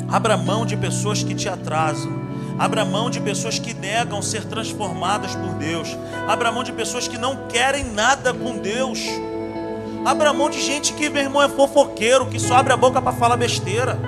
Abra 0.07 0.37
mão 0.37 0.65
de 0.65 0.77
pessoas 0.77 1.23
que 1.23 1.35
te 1.35 1.49
atrasam. 1.49 2.24
Abra 2.57 2.85
mão 2.85 3.09
de 3.09 3.19
pessoas 3.19 3.59
que 3.59 3.73
negam 3.73 4.21
ser 4.21 4.45
transformadas 4.45 5.35
por 5.35 5.53
Deus. 5.55 5.95
Abra 6.27 6.51
mão 6.51 6.63
de 6.63 6.71
pessoas 6.71 7.07
que 7.07 7.17
não 7.17 7.47
querem 7.47 7.83
nada 7.83 8.33
com 8.33 8.57
Deus. 8.57 8.99
Abra 10.05 10.31
mão 10.31 10.49
de 10.49 10.61
gente 10.61 10.93
que, 10.93 11.09
meu 11.09 11.23
irmão, 11.23 11.41
é 11.41 11.49
fofoqueiro, 11.49 12.27
que 12.27 12.39
só 12.39 12.55
abre 12.55 12.71
a 12.71 12.77
boca 12.77 13.01
para 13.01 13.11
falar 13.11 13.35
besteira. 13.35 13.99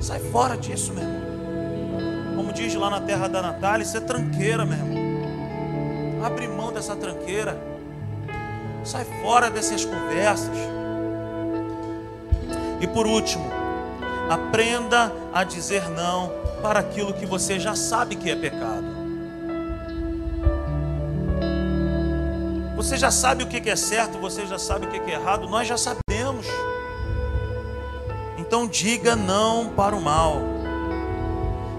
Sai 0.00 0.20
fora 0.20 0.56
disso, 0.56 0.92
meu 0.94 1.02
irmão. 1.02 2.36
Como 2.36 2.52
diz 2.52 2.74
lá 2.74 2.88
na 2.88 3.00
terra 3.00 3.28
da 3.28 3.42
Natália, 3.42 3.82
isso 3.82 3.96
é 3.96 4.00
tranqueira, 4.00 4.64
meu 4.64 4.78
irmão. 4.78 6.24
Abre 6.24 6.48
mão 6.48 6.72
dessa 6.72 6.96
tranqueira. 6.96 7.60
Sai 8.84 9.04
fora 9.22 9.50
dessas 9.50 9.84
conversas. 9.84 10.56
E 12.80 12.86
por 12.86 13.06
último, 13.06 13.57
aprenda 14.28 15.12
a 15.32 15.44
dizer 15.44 15.88
não 15.90 16.32
para 16.62 16.80
aquilo 16.80 17.12
que 17.12 17.26
você 17.26 17.58
já 17.58 17.74
sabe 17.74 18.16
que 18.16 18.30
é 18.30 18.36
pecado. 18.36 18.98
Você 22.76 22.96
já 22.96 23.10
sabe 23.10 23.42
o 23.42 23.46
que 23.46 23.68
é 23.68 23.76
certo, 23.76 24.18
você 24.18 24.46
já 24.46 24.58
sabe 24.58 24.86
o 24.86 24.90
que 24.90 24.98
é 25.10 25.14
errado, 25.14 25.48
nós 25.48 25.66
já 25.66 25.76
sabemos. 25.76 26.46
Então 28.38 28.66
diga 28.66 29.16
não 29.16 29.70
para 29.70 29.96
o 29.96 30.00
mal 30.00 30.40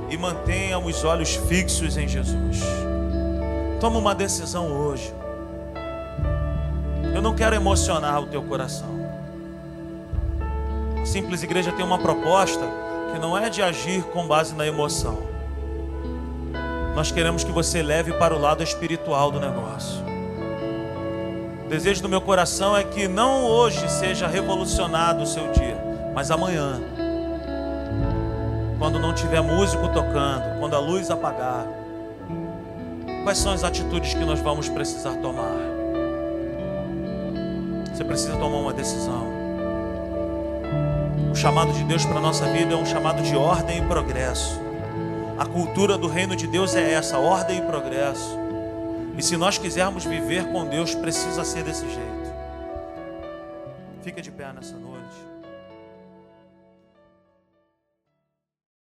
e 0.09 0.17
mantenha 0.17 0.77
os 0.77 1.03
olhos 1.03 1.35
fixos 1.35 1.97
em 1.97 2.07
Jesus. 2.07 2.59
Toma 3.79 3.97
uma 3.97 4.13
decisão 4.13 4.71
hoje. 4.71 5.13
Eu 7.15 7.21
não 7.21 7.33
quero 7.33 7.55
emocionar 7.55 8.21
o 8.21 8.27
teu 8.27 8.43
coração. 8.43 8.98
Simples 11.11 11.43
Igreja 11.43 11.71
tem 11.71 11.85
uma 11.85 11.97
proposta 11.97 12.65
que 13.11 13.19
não 13.19 13.37
é 13.37 13.49
de 13.49 13.61
agir 13.61 14.03
com 14.03 14.27
base 14.27 14.53
na 14.55 14.65
emoção. 14.65 15.17
Nós 16.95 17.11
queremos 17.11 17.43
que 17.43 17.51
você 17.51 17.81
leve 17.81 18.13
para 18.13 18.35
o 18.35 18.39
lado 18.39 18.63
espiritual 18.63 19.31
do 19.31 19.39
negócio. 19.39 20.03
O 21.65 21.69
desejo 21.69 22.01
do 22.01 22.09
meu 22.09 22.21
coração 22.21 22.75
é 22.75 22.83
que 22.83 23.07
não 23.07 23.45
hoje 23.45 23.89
seja 23.89 24.27
revolucionado 24.27 25.23
o 25.23 25.27
seu 25.27 25.51
dia 25.51 25.89
mas 26.13 26.31
amanhã, 26.31 26.81
quando 28.77 28.99
não 28.99 29.13
tiver 29.13 29.41
músico 29.41 29.87
tocando, 29.87 30.59
quando 30.59 30.75
a 30.75 30.79
luz 30.79 31.09
apagar, 31.09 31.65
quais 33.23 33.37
são 33.37 33.53
as 33.53 33.63
atitudes 33.63 34.13
que 34.13 34.25
nós 34.25 34.41
vamos 34.41 34.67
precisar 34.67 35.15
tomar? 35.17 35.55
Você 37.93 38.03
precisa 38.03 38.35
tomar 38.37 38.57
uma 38.57 38.73
decisão. 38.73 39.38
Chamado 41.39 41.71
de 41.71 41.85
Deus 41.85 42.05
para 42.05 42.17
a 42.17 42.21
nossa 42.21 42.51
vida 42.51 42.73
é 42.73 42.75
um 42.75 42.85
chamado 42.85 43.23
de 43.23 43.33
ordem 43.33 43.77
e 43.77 43.81
progresso. 43.81 44.59
A 45.37 45.45
cultura 45.45 45.97
do 45.97 46.05
reino 46.05 46.35
de 46.35 46.45
Deus 46.45 46.75
é 46.75 46.91
essa, 46.91 47.17
ordem 47.17 47.59
e 47.59 47.61
progresso. 47.61 48.37
E 49.17 49.23
se 49.23 49.37
nós 49.37 49.57
quisermos 49.57 50.03
viver 50.03 50.51
com 50.51 50.65
Deus, 50.65 50.93
precisa 50.93 51.45
ser 51.45 51.63
desse 51.63 51.87
jeito. 51.87 52.33
Fica 54.01 54.21
de 54.21 54.29
pé 54.29 54.51
nessa 54.51 54.75
noite. 54.75 54.98